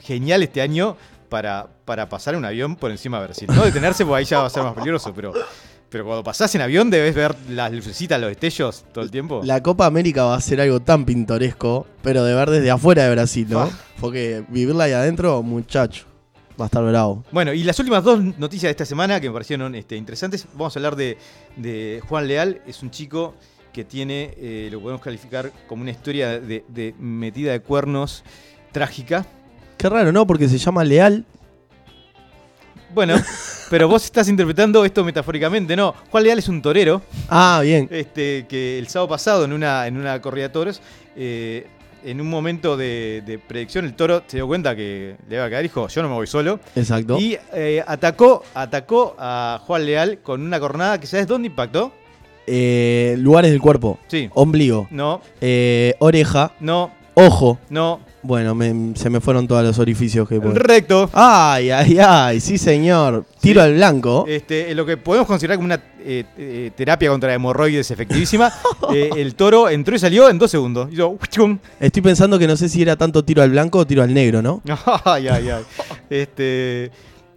genial 0.01 0.43
este 0.43 0.61
año 0.61 0.97
para, 1.29 1.69
para 1.85 2.09
pasar 2.09 2.37
un 2.37 2.45
avión 2.45 2.77
por 2.77 2.91
encima 2.91 3.19
de 3.21 3.27
Brasil. 3.27 3.49
No 3.55 3.65
detenerse 3.65 4.05
porque 4.05 4.19
ahí 4.19 4.25
ya 4.25 4.41
va 4.41 4.47
a 4.47 4.51
ser 4.51 4.63
más 4.63 4.75
peligroso, 4.75 5.15
pero, 5.15 5.33
pero 5.89 6.05
cuando 6.05 6.23
pasás 6.23 6.55
en 6.55 6.61
avión 6.61 6.91
debes 6.91 7.15
ver 7.15 7.35
las 7.49 7.73
lucecitas, 7.73 8.21
los 8.21 8.29
destellos 8.29 8.85
todo 8.93 9.05
el 9.05 9.11
tiempo. 9.11 9.41
La 9.45 9.63
Copa 9.63 9.87
América 9.87 10.25
va 10.25 10.35
a 10.35 10.41
ser 10.41 10.61
algo 10.61 10.81
tan 10.81 11.05
pintoresco, 11.07 11.87
pero 12.03 12.25
de 12.25 12.35
ver 12.35 12.51
desde 12.51 12.71
afuera 12.71 13.05
de 13.05 13.13
Brasil, 13.13 13.47
¿no? 13.49 13.61
Ah. 13.61 13.71
Porque 14.01 14.45
vivirla 14.49 14.85
ahí 14.85 14.93
adentro, 14.93 15.43
muchacho, 15.43 16.05
va 16.61 16.65
a 16.65 16.67
estar 16.67 16.85
bravo. 16.85 17.25
Bueno, 17.31 17.53
y 17.53 17.63
las 17.63 17.79
últimas 17.79 18.03
dos 18.03 18.21
noticias 18.21 18.69
de 18.69 18.71
esta 18.71 18.85
semana 18.85 19.21
que 19.21 19.29
me 19.29 19.33
parecieron 19.33 19.75
este, 19.75 19.97
interesantes, 19.97 20.47
vamos 20.55 20.75
a 20.75 20.79
hablar 20.79 20.97
de, 20.97 21.17
de 21.57 22.03
Juan 22.09 22.27
Leal, 22.27 22.61
es 22.67 22.83
un 22.83 22.91
chico 22.91 23.35
que 23.73 23.85
tiene, 23.85 24.35
eh, 24.37 24.69
lo 24.73 24.81
podemos 24.81 25.01
calificar 25.01 25.53
como 25.69 25.83
una 25.83 25.93
historia 25.93 26.41
de, 26.41 26.65
de 26.69 26.93
metida 26.99 27.53
de 27.53 27.61
cuernos 27.61 28.25
trágica. 28.73 29.27
Qué 29.81 29.89
raro, 29.89 30.13
¿no? 30.13 30.27
Porque 30.27 30.47
se 30.47 30.59
llama 30.59 30.85
Leal. 30.85 31.25
Bueno, 32.95 33.15
pero 33.71 33.89
vos 33.89 34.05
estás 34.05 34.29
interpretando 34.29 34.85
esto 34.85 35.03
metafóricamente, 35.05 35.75
¿no? 35.75 35.95
Juan 36.11 36.23
Leal 36.25 36.39
es 36.39 36.49
un 36.49 36.61
torero. 36.61 37.01
Ah, 37.31 37.61
bien. 37.63 37.89
este, 37.91 38.45
que 38.47 38.79
el 38.79 38.89
sábado 38.89 39.09
pasado 39.09 39.45
en 39.47 39.55
una, 39.55 39.87
en 39.87 39.97
una 39.97 40.21
corrida 40.21 40.49
de 40.49 40.53
toros, 40.53 40.83
eh, 41.17 41.67
en 42.05 42.21
un 42.21 42.29
momento 42.29 42.77
de, 42.77 43.23
de 43.25 43.39
predicción, 43.39 43.87
el 43.87 43.95
toro 43.95 44.23
se 44.27 44.37
dio 44.37 44.47
cuenta 44.47 44.77
que 44.77 45.17
le 45.31 45.37
iba 45.37 45.47
a 45.47 45.49
quedar, 45.49 45.63
dijo, 45.63 45.89
yo 45.89 46.03
no 46.03 46.09
me 46.11 46.15
voy 46.15 46.27
solo. 46.27 46.61
Exacto. 46.77 47.19
Y 47.19 47.39
eh, 47.55 47.83
atacó, 47.87 48.43
atacó 48.53 49.17
a 49.19 49.63
Juan 49.67 49.87
Leal 49.87 50.19
con 50.19 50.43
una 50.43 50.61
cornada 50.61 51.01
que 51.01 51.07
¿sabes 51.07 51.27
dónde 51.27 51.47
impactó? 51.49 51.91
Eh, 52.47 53.15
lugares 53.17 53.51
del 53.51 53.61
cuerpo. 53.63 53.99
Sí. 54.09 54.29
Ombligo. 54.35 54.89
No, 54.91 55.23
eh, 55.41 55.95
oreja. 56.01 56.53
no, 56.61 56.91
Ojo. 57.15 57.59
no. 57.71 58.01
Bueno, 58.23 58.55
me- 58.55 58.95
se 58.97 59.09
me 59.09 59.21
fueron 59.21 59.49
todos 59.49 59.63
los 59.65 59.79
orificios 59.79 60.29
que 60.29 60.39
puedo. 60.41 60.55
Recto. 60.55 61.09
Ay, 61.15 61.71
ay, 61.71 61.99
ay, 61.99 62.41
sí 62.41 62.59
señor. 62.59 63.25
Tiro 63.41 63.63
Sí. 63.63 63.67
al 63.67 63.75
blanco. 63.75 64.25
Este, 64.29 64.75
lo 64.75 64.85
que 64.85 64.97
podemos 64.99 65.27
considerar 65.27 65.57
como 65.57 65.67
una 65.67 65.83
eh, 66.03 66.25
eh, 66.37 66.71
terapia 66.77 67.09
contra 67.11 67.33
hemorroides 67.33 67.91
efectivísima. 67.91 68.53
eh, 68.95 69.11
el 69.17 69.35
toro 69.35 69.69
entró 69.71 69.95
y 69.97 69.99
salió 69.99 70.29
en 70.29 70.39
dos 70.39 70.51
segundos. 70.51 70.91
¡uchum! 70.93 71.59
Estoy 71.79 72.03
pensando 72.03 72.39
que 72.39 72.47
no 72.47 72.57
sé 72.57 72.69
si 72.69 72.83
era 72.83 72.97
tanto 72.97 73.25
tiro 73.25 73.43
al 73.43 73.51
blanco 73.51 73.79
o 73.79 73.87
tiro 73.87 74.03
al 74.03 74.13
negro, 74.13 74.43
¿no? 74.43 74.63
Ay, 75.05 75.29
ay, 75.29 75.49
ay. 75.49 75.65
Este, 76.11 76.91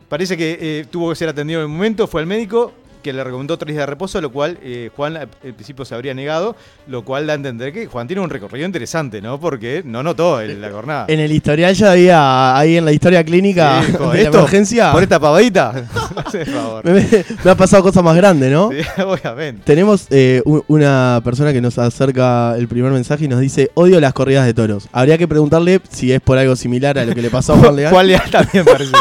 parece 0.10 0.36
que 0.36 0.86
tuvo 0.92 1.10
que 1.10 1.16
ser 1.16 1.30
atendido 1.30 1.60
en 1.62 1.66
el 1.68 1.72
momento, 1.72 2.08
fue 2.08 2.22
al 2.22 2.28
médico 2.28 2.74
que 3.04 3.14
le 3.14 3.24
recomendó 3.24 3.58
tres 3.58 3.76
días 3.76 3.84
de 3.84 3.86
reposo, 3.88 4.20
lo 4.22 4.32
cual 4.32 4.58
eh, 4.64 4.90
Juan 4.96 5.18
al 5.18 5.28
principio 5.28 5.86
se 5.86 5.94
habría 5.94 6.14
negado, 6.14 6.56
lo 6.88 7.04
cual 7.04 7.28
da 7.28 7.34
a 7.34 7.36
entender 7.36 7.72
que 7.74 7.86
Juan 7.86 8.08
tiene 8.08 8.22
un 8.22 8.30
recorrido 8.30 8.66
interesante, 8.66 9.22
¿no? 9.22 9.40
Porque 9.40 9.84
no 9.86 10.02
notó 10.02 10.40
el- 10.40 10.60
la 10.62 10.72
jornada. 10.72 11.06
En 11.10 11.20
el 11.20 11.32
historial 11.32 11.76
ya 11.76 11.92
había, 11.92 12.58
ahí 12.58 12.78
en 12.78 12.86
la 12.86 12.92
historia 12.94 13.24
clínica 13.24 13.84
Sí, 13.86 13.92
de 13.92 14.00
la 14.00 14.16
"Esto, 14.20 14.38
emergencia, 14.40 14.92
Por 14.92 15.04
esta 15.04 15.20
pavadita. 15.20 15.74
Favor. 16.54 16.86
me, 16.86 17.06
me 17.44 17.52
ha 17.52 17.56
pasado 17.56 17.84
cosas 17.84 18.04
más 18.04 18.16
grandes, 18.16 18.52
¿no? 18.52 18.70
Sí, 18.72 18.78
obviamente. 19.04 19.62
Tenemos 19.66 20.08
eh, 20.10 20.42
una 20.68 21.22
persona 21.24 21.52
que 21.54 21.62
nos 21.62 21.78
acerca 21.78 22.56
el 22.58 22.68
primer 22.68 22.92
mensaje 22.92 23.26
y 23.26 23.28
nos 23.28 23.40
dice, 23.42 23.70
odio 23.74 24.00
las 24.00 24.14
corridas 24.14 24.46
de 24.46 24.54
toros. 24.54 24.88
Habría 24.92 25.18
que 25.18 25.28
preguntarle 25.28 25.82
si 25.92 26.12
es 26.14 26.22
por 26.22 26.38
algo 26.38 26.56
similar 26.56 26.98
a 26.98 27.06
lo 27.06 27.14
que 27.14 27.22
le 27.22 27.30
pasó 27.30 27.54
a 27.54 27.58
Juan 27.58 27.76
Leal. 27.76 27.92
Juan 27.92 28.08
Leal 28.08 28.32
también 28.32 28.64
parece 28.66 28.92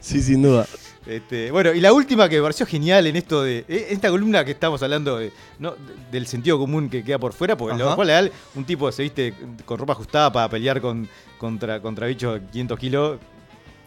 Sí, 0.00 0.22
sin 0.22 0.42
duda. 0.42 0.66
Este, 1.06 1.50
bueno, 1.52 1.72
y 1.72 1.80
la 1.80 1.92
última 1.92 2.28
que 2.28 2.36
me 2.36 2.42
pareció 2.42 2.66
genial 2.66 3.06
en 3.06 3.14
esto 3.16 3.42
de. 3.42 3.64
eh, 3.68 3.86
Esta 3.90 4.10
columna 4.10 4.44
que 4.44 4.50
estamos 4.50 4.82
hablando 4.82 5.18
de, 5.18 5.32
¿no? 5.58 5.72
de- 5.72 5.78
del 6.10 6.26
sentido 6.26 6.58
común 6.58 6.90
que 6.90 7.04
queda 7.04 7.18
por 7.18 7.32
fuera, 7.32 7.56
porque 7.56 7.78
lo. 7.78 7.92
Juan 7.94 8.06
Leal, 8.08 8.32
un 8.56 8.64
tipo 8.64 8.90
se 8.90 9.02
viste 9.04 9.32
con 9.64 9.78
ropa 9.78 9.92
ajustada 9.92 10.32
para 10.32 10.48
pelear 10.48 10.80
con, 10.80 11.08
contra, 11.38 11.80
contra 11.80 12.06
bichos 12.08 12.40
de 12.40 12.46
500 12.48 12.78
kilos. 12.78 13.18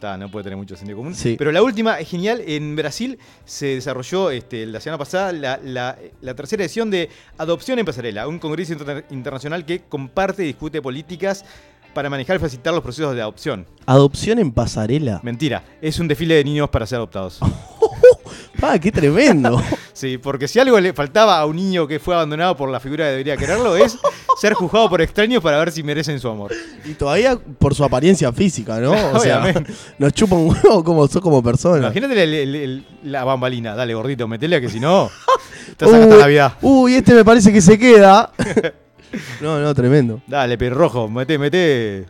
no 0.01 0.31
puede 0.31 0.43
tener 0.45 0.55
mucho 0.55 0.77
sentido 0.77 0.95
común. 0.97 1.13
Sí. 1.13 1.35
Pero 1.37 1.51
la 1.51 1.61
última 1.61 1.99
es 1.99 2.07
genial. 2.09 2.41
En 2.47 2.73
Brasil 2.77 3.19
se 3.43 3.65
desarrolló 3.75 4.31
este, 4.31 4.65
la 4.65 4.79
semana 4.79 4.97
pasada 4.97 5.33
la, 5.33 5.59
la- 5.61 5.97
la 6.21 6.33
tercera 6.35 6.63
edición 6.63 6.89
de 6.89 7.09
Adopción 7.37 7.79
en 7.79 7.85
Pasarela, 7.85 8.29
un 8.29 8.39
congreso 8.39 8.71
inter- 8.71 9.03
internacional 9.09 9.65
que 9.65 9.81
comparte 9.89 10.43
y 10.43 10.47
discute 10.47 10.81
políticas 10.81 11.43
para 11.93 12.09
manejar 12.09 12.37
y 12.37 12.39
facilitar 12.39 12.73
los 12.73 12.83
procesos 12.83 13.15
de 13.15 13.21
adopción. 13.21 13.65
Adopción 13.85 14.39
en 14.39 14.51
pasarela. 14.51 15.19
Mentira, 15.23 15.63
es 15.81 15.99
un 15.99 16.07
desfile 16.07 16.35
de 16.35 16.43
niños 16.43 16.69
para 16.69 16.85
ser 16.85 16.97
adoptados. 16.97 17.39
¡Ah, 18.61 18.77
qué 18.79 18.91
tremendo! 18.91 19.61
Sí, 19.99 20.17
porque 20.17 20.47
si 20.47 20.57
algo 20.59 20.79
le 20.79 20.93
faltaba 20.93 21.37
a 21.37 21.45
un 21.45 21.57
niño 21.57 21.85
que 21.85 21.99
fue 21.99 22.15
abandonado 22.15 22.55
por 22.55 22.69
la 22.69 22.79
figura 22.79 23.03
que 23.03 23.09
debería 23.11 23.35
quererlo 23.35 23.75
es 23.75 23.97
ser 24.39 24.53
juzgado 24.53 24.89
por 24.89 25.01
extraños 25.01 25.43
para 25.43 25.57
ver 25.59 25.73
si 25.73 25.83
merecen 25.83 26.21
su 26.21 26.29
amor. 26.29 26.53
y 26.85 26.93
todavía 26.93 27.37
por 27.37 27.75
su 27.75 27.83
apariencia 27.83 28.31
física, 28.31 28.79
¿no? 28.79 28.93
O 29.11 29.19
sea, 29.19 29.53
nos 29.97 30.13
chupa 30.13 30.37
un 30.37 30.51
huevo 30.51 30.85
como 30.85 31.05
sos 31.09 31.21
como 31.21 31.43
persona. 31.43 31.79
Imagínate 31.79 32.85
la 33.03 33.25
bambalina. 33.25 33.75
Dale, 33.75 33.93
gordito, 33.93 34.25
metele 34.25 34.61
que 34.61 34.69
si 34.69 34.79
no, 34.79 35.11
te 35.75 35.83
vas 35.83 35.93
a 35.93 35.97
gastar 35.97 36.19
Navidad. 36.19 36.53
uy, 36.61 36.93
este 36.95 37.13
me 37.13 37.25
parece 37.25 37.51
que 37.51 37.59
se 37.59 37.77
queda. 37.77 38.31
no, 39.41 39.59
no, 39.59 39.73
tremendo. 39.73 40.21
Dale, 40.27 40.55
rojo, 40.69 41.07
mete, 41.09 41.37
mete. 41.37 42.05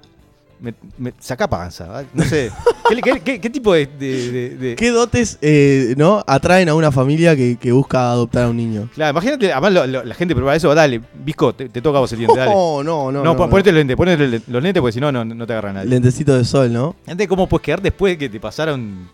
me- 0.61 0.73
me- 0.97 1.13
sacá 1.19 1.47
panza. 1.49 1.85
¿vale? 1.87 2.07
No 2.13 2.23
sé. 2.25 2.51
¿Qué, 2.89 3.01
qué- 3.01 3.19
qué- 3.21 3.39
qué 3.41 3.49
tipo 3.49 3.73
de. 3.73 3.85
de- 3.85 4.31
de- 4.31 4.49
de- 4.57 4.75
¿Qué 4.75 4.89
dotes 4.89 5.37
eh, 5.41 5.93
no 5.95 6.23
atraen 6.27 6.67
a 6.69 6.75
una 6.75 6.91
familia 6.91 7.35
que, 7.35 7.55
que 7.57 7.71
busca 7.71 8.11
adoptar 8.11 8.43
a 8.45 8.49
un 8.49 8.57
niño? 8.57 8.89
Claro, 8.93 9.11
imagínate, 9.11 9.51
además 9.53 9.73
lo- 9.73 9.87
lo- 9.87 10.03
la 10.03 10.15
gente 10.15 10.33
prueba 10.35 10.55
eso. 10.55 10.73
Dale, 10.75 10.99
Visco, 11.23 11.53
te, 11.53 11.69
te 11.69 11.81
toca 11.81 11.99
a 11.99 12.01
vos 12.01 12.11
el 12.11 12.19
diente, 12.19 12.37
dale. 12.37 12.51
Oh, 12.55 12.83
no, 12.83 13.11
no, 13.11 13.19
No, 13.19 13.23
no, 13.23 13.37
pon- 13.37 13.45
no. 13.45 13.51
ponete 13.51 13.71
los 13.71 13.77
lentes, 13.77 13.95
ponete 13.95 14.41
los 14.47 14.63
lentes 14.63 14.81
porque 14.81 14.93
si 14.93 14.99
no, 14.99 15.11
no, 15.11 15.23
no 15.23 15.47
te 15.47 15.53
agarra 15.53 15.71
nadie. 15.71 15.89
Lentecito 15.89 16.35
de 16.37 16.43
sol, 16.43 16.73
¿no? 16.73 16.95
Gente, 17.05 17.27
¿cómo 17.27 17.47
puedes 17.47 17.63
quedar 17.63 17.81
después 17.81 18.13
de 18.13 18.17
que 18.17 18.27
te 18.29 18.39
pasaron 18.39 19.07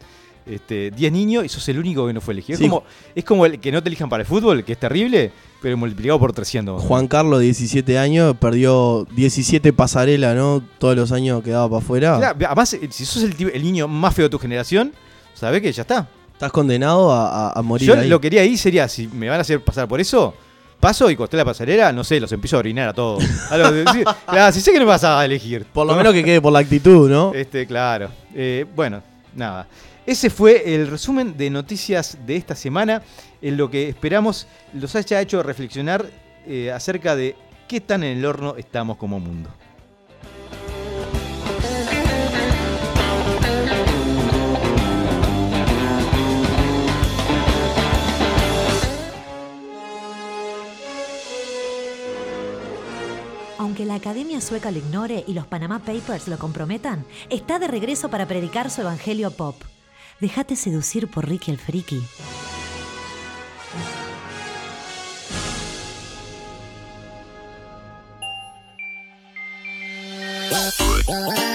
este, 0.48 0.92
10 0.92 1.12
niños 1.12 1.44
y 1.46 1.50
sos 1.50 1.68
el 1.70 1.78
único 1.80 2.08
que 2.08 2.14
no 2.14 2.22
fue 2.22 2.34
elegido? 2.34 2.58
Sí. 2.58 2.64
Es, 2.66 2.70
como, 2.70 2.84
es 3.14 3.24
como 3.26 3.46
el 3.46 3.60
que 3.60 3.72
no 3.72 3.84
te 3.84 3.90
elijan 3.90 4.10
para 4.10 4.22
el 4.22 4.28
fútbol, 4.28 4.64
que 4.64 4.72
es 4.74 4.80
terrible, 4.80 5.32
pero 5.66 5.78
multiplicado 5.78 6.20
por 6.20 6.32
300. 6.32 6.84
Juan 6.84 7.08
Carlos, 7.08 7.40
17 7.42 7.98
años, 7.98 8.36
perdió 8.40 9.08
17 9.16 9.74
pasarela, 9.74 10.36
¿no? 10.36 10.62
Todos 10.78 10.96
los 10.96 11.12
años 11.12 11.42
quedaba 11.44 11.68
para 11.68 11.82
afuera. 11.84 12.18
Claro, 12.20 12.38
además, 12.46 12.74
eh, 12.76 12.88
si 12.92 13.04
sos 13.04 13.24
el, 13.24 13.34
el 13.52 13.64
niño 13.64 13.88
más 13.88 14.14
feo 14.14 14.26
de 14.26 14.30
tu 14.30 14.38
generación, 14.38 14.94
sabés 15.34 15.64
que 15.64 15.72
ya 15.72 15.82
está. 15.82 16.08
Estás 16.34 16.52
condenado 16.52 17.12
a, 17.12 17.48
a- 17.50 17.60
a 17.60 17.62
morir 17.64 17.88
Yo 17.88 17.96
ahí. 17.96 18.08
lo 18.08 18.22
que 18.22 18.28
haría 18.28 18.42
ahí 18.42 18.58
sería, 18.58 18.88
si 18.88 19.08
me 19.08 19.28
van 19.28 19.40
a 19.40 19.42
hacer 19.42 19.60
pasar 19.64 19.88
por 19.88 20.00
eso, 20.00 20.36
paso 20.80 21.10
y 21.10 21.16
costé 21.16 21.36
la 21.36 21.46
pasarela, 21.46 21.92
no 21.92 22.04
sé, 22.04 22.20
los 22.20 22.32
empiezo 22.32 22.58
a 22.58 22.60
orinar 22.60 22.90
a 22.90 22.94
todos. 22.94 23.24
Claro, 23.50 24.52
si 24.54 24.62
sé 24.62 24.72
que 24.72 24.78
no 24.78 24.86
me 24.86 24.92
vas 24.92 25.04
a 25.04 25.26
elegir. 25.26 25.66
Por 25.74 25.88
lo 25.88 25.96
menos 25.96 26.14
que 26.14 26.24
quede 26.24 26.42
por 26.42 26.54
la 26.54 26.60
actitud, 26.60 27.10
¿no? 27.10 27.34
Este, 27.34 27.66
claro. 27.66 28.10
Eh, 28.36 28.68
bueno, 28.76 29.02
nada. 29.36 29.68
ese 30.06 30.30
fue 30.30 30.76
el 30.76 30.88
resumen 30.90 31.36
de 31.36 31.50
noticias 31.50 32.20
de 32.24 32.36
esta 32.36 32.54
semana, 32.54 33.02
en 33.46 33.58
lo 33.58 33.70
que 33.70 33.88
esperamos 33.88 34.48
los 34.74 34.96
haya 34.96 35.22
hecho 35.22 35.44
reflexionar 35.44 36.10
eh, 36.48 36.72
acerca 36.72 37.16
de 37.16 37.36
qué 37.68 37.80
tan 37.80 38.04
en 38.04 38.18
el 38.18 38.26
horno 38.26 38.56
estamos 38.58 38.98
como 38.98 39.20
mundo. 39.20 39.52
Aunque 53.60 53.86
la 53.86 53.94
Academia 53.94 54.42
Sueca 54.42 54.72
lo 54.72 54.80
ignore 54.80 55.24
y 55.28 55.34
los 55.34 55.46
Panama 55.46 55.78
Papers 55.78 56.28
lo 56.28 56.40
comprometan, 56.40 57.06
está 57.30 57.60
de 57.60 57.68
regreso 57.68 58.10
para 58.10 58.26
predicar 58.26 58.72
su 58.72 58.82
evangelio 58.82 59.30
pop. 59.30 59.56
Déjate 60.20 60.56
seducir 60.56 61.08
por 61.08 61.30
Ricky 61.30 61.52
el 61.52 61.60
Friki. 61.60 62.02
Bye. 71.08 71.55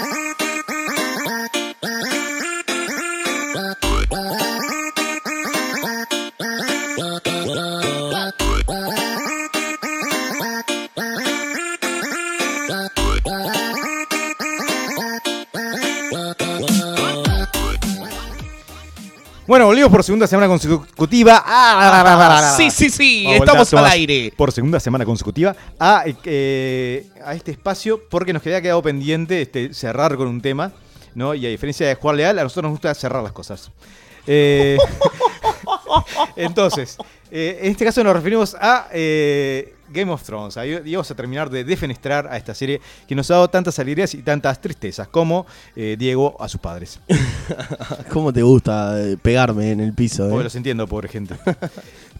Bueno, 19.51 19.65
volvimos 19.65 19.91
por 19.91 20.01
segunda 20.01 20.27
semana 20.27 20.47
consecutiva. 20.47 21.43
Ah, 21.45 22.53
Sí, 22.55 22.71
sí, 22.71 22.89
sí, 22.89 23.25
Vamos 23.25 23.39
estamos 23.41 23.73
al 23.73 23.85
aire. 23.87 24.31
Por 24.37 24.49
segunda 24.53 24.79
semana 24.79 25.03
consecutiva 25.03 25.53
a, 25.77 26.05
eh, 26.23 27.05
a 27.21 27.33
este 27.33 27.51
espacio 27.51 27.99
porque 28.09 28.31
nos 28.31 28.41
había 28.43 28.61
quedado 28.61 28.81
pendiente 28.81 29.41
este, 29.41 29.73
cerrar 29.73 30.15
con 30.15 30.29
un 30.29 30.39
tema, 30.39 30.71
¿no? 31.15 31.33
Y 31.33 31.45
a 31.45 31.49
diferencia 31.49 31.85
de 31.85 31.95
jugar 31.95 32.15
leal, 32.15 32.39
a 32.39 32.43
nosotros 32.43 32.63
nos 32.63 32.71
gusta 32.71 32.93
cerrar 32.93 33.21
las 33.23 33.33
cosas. 33.33 33.71
Eh, 34.25 34.77
entonces, 36.37 36.95
eh, 37.29 37.59
en 37.63 37.71
este 37.71 37.83
caso 37.83 38.05
nos 38.05 38.13
referimos 38.13 38.55
a 38.57 38.87
eh, 38.93 39.75
Game 39.91 40.11
of 40.11 40.23
Thrones. 40.23 40.57
Ahí 40.57 40.79
y 40.85 40.93
vamos 40.95 41.09
a 41.11 41.15
terminar 41.15 41.49
de 41.49 41.63
defenestrar 41.63 42.27
a 42.27 42.37
esta 42.37 42.53
serie 42.53 42.81
que 43.07 43.15
nos 43.15 43.29
ha 43.31 43.35
dado 43.35 43.49
tantas 43.49 43.77
alegrías 43.79 44.13
y 44.13 44.21
tantas 44.23 44.59
tristezas 44.61 45.07
como 45.07 45.45
eh, 45.75 45.95
Diego 45.97 46.35
a 46.41 46.47
sus 46.47 46.59
padres. 46.61 46.99
¿Cómo 48.09 48.31
te 48.33 48.41
gusta 48.43 49.01
eh, 49.01 49.17
pegarme 49.21 49.71
en 49.71 49.79
el 49.79 49.93
piso? 49.93 50.29
Eh? 50.39 50.43
los 50.43 50.55
entiendo, 50.55 50.87
pobre 50.87 51.07
gente. 51.09 51.35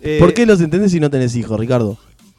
Eh, 0.03 0.17
¿Por 0.19 0.33
qué 0.33 0.47
los 0.47 0.59
entendés 0.59 0.91
si 0.93 0.99
no 0.99 1.11
tenés 1.11 1.35
hijos, 1.35 1.59
Ricardo? 1.59 1.95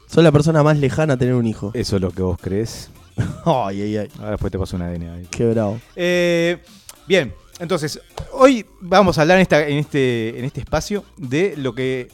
Sos 0.07 0.21
la 0.21 0.33
persona 0.33 0.63
más 0.63 0.77
lejana 0.77 1.13
a 1.13 1.17
tener 1.17 1.33
un 1.33 1.47
hijo. 1.47 1.71
Eso 1.73 1.95
es 1.95 2.01
lo 2.01 2.11
que 2.11 2.21
vos 2.21 2.37
crees. 2.41 2.89
Ay, 3.45 3.81
ay, 3.83 3.97
ay. 3.99 4.09
Ahora 4.17 4.31
después 4.31 4.51
te 4.51 4.59
paso 4.59 4.75
un 4.75 4.81
ADN 4.81 5.03
ahí. 5.09 5.27
Qué 5.31 5.45
bravo. 5.45 5.79
Eh, 5.95 6.57
bien, 7.07 7.33
entonces, 7.59 8.01
hoy 8.33 8.65
vamos 8.81 9.17
a 9.17 9.21
hablar 9.21 9.37
en, 9.37 9.43
esta- 9.43 9.65
en 9.65 9.77
este, 9.77 10.37
en 10.37 10.43
este 10.43 10.59
espacio 10.59 11.05
de 11.15 11.53
lo 11.55 11.73
que, 11.73 12.09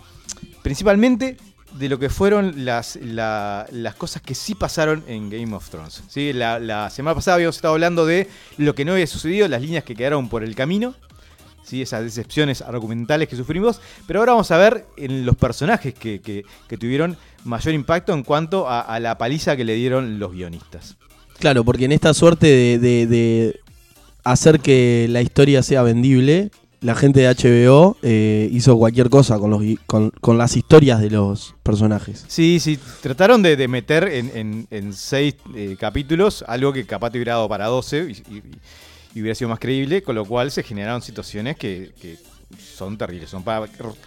principalmente, 0.61 1.37
de 1.73 1.89
lo 1.89 1.99
que 1.99 2.09
fueron 2.09 2.65
las, 2.65 2.97
la- 2.97 3.65
las 3.71 3.95
cosas 3.95 4.21
que 4.21 4.35
sí 4.35 4.55
pasaron 4.55 5.03
en 5.07 5.29
Game 5.29 5.53
of 5.55 5.69
Thrones. 5.69 6.03
¿sí? 6.09 6.33
La, 6.33 6.59
la 6.59 6.89
semana 6.89 7.15
pasada 7.15 7.35
habíamos 7.35 7.55
estado 7.55 7.73
hablando 7.75 8.05
de 8.05 8.27
lo 8.57 8.73
que 8.75 8.85
no 8.85 8.93
había 8.93 9.07
sucedido, 9.07 9.47
las 9.47 9.61
líneas 9.61 9.83
que 9.83 9.95
quedaron 9.95 10.29
por 10.29 10.43
el 10.43 10.55
camino. 10.55 10.95
¿sí? 11.63 11.83
esas 11.83 12.03
decepciones 12.03 12.63
argumentales 12.63 13.27
que 13.29 13.35
sufrimos, 13.35 13.79
pero 14.07 14.19
ahora 14.21 14.31
vamos 14.31 14.49
a 14.49 14.57
ver 14.57 14.87
en 14.97 15.23
los 15.23 15.35
personajes 15.35 15.93
que, 15.93 16.19
que- 16.19 16.43
tuvieron 16.77 17.15
mayor 17.43 17.75
impacto 17.75 18.11
en 18.13 18.23
cuanto 18.23 18.67
a, 18.67 18.99
la 18.99 19.17
paliza 19.19 19.55
que 19.55 19.63
le 19.63 19.75
dieron 19.75 20.17
los 20.17 20.31
guionistas. 20.31 20.95
Claro, 21.37 21.63
porque 21.63 21.85
en 21.85 21.91
esta 21.91 22.13
suerte 22.15 22.79
de- 22.79 23.05
de 23.05 23.59
hacer 24.23 24.59
que 24.61 25.05
la 25.09 25.21
historia 25.21 25.61
sea 25.61 25.83
vendible, 25.83 26.49
la 26.81 26.95
gente 26.95 27.19
de 27.21 27.27
HBO 27.27 27.97
eh, 28.01 28.47
hizo 28.51 28.77
cualquier 28.77 29.09
cosa 29.09 29.37
con, 29.39 29.49
los, 29.51 29.61
con, 29.85 30.11
con 30.21 30.37
las 30.37 30.55
historias 30.55 31.01
de 31.01 31.09
los 31.09 31.55
personajes. 31.63 32.23
Sí, 32.27 32.59
sí, 32.59 32.79
trataron 33.01 33.41
de, 33.41 33.55
de 33.57 33.67
meter 33.67 34.05
en, 34.05 34.31
en- 34.35 34.67
en 34.71 34.93
seis 34.93 35.35
eh, 35.55 35.75
capítulos 35.79 36.43
algo 36.47 36.71
que 36.71 36.85
capaz 36.85 37.09
te 37.11 37.17
hubiera 37.17 37.33
dado 37.33 37.49
para 37.49 37.65
12 37.67 38.07
y, 38.29 38.33
y- 38.35 39.19
hubiera 39.21 39.35
sido 39.35 39.49
más 39.49 39.59
creíble, 39.59 40.01
con 40.03 40.15
lo 40.15 40.23
cual 40.23 40.51
se 40.51 40.63
generaron 40.63 41.01
situaciones 41.01 41.57
que, 41.57 41.91
que 42.01 42.17
son 42.57 42.97
terribles. 42.97 43.29
Son 43.29 43.43
para 43.43 43.65
ro- 43.77 43.97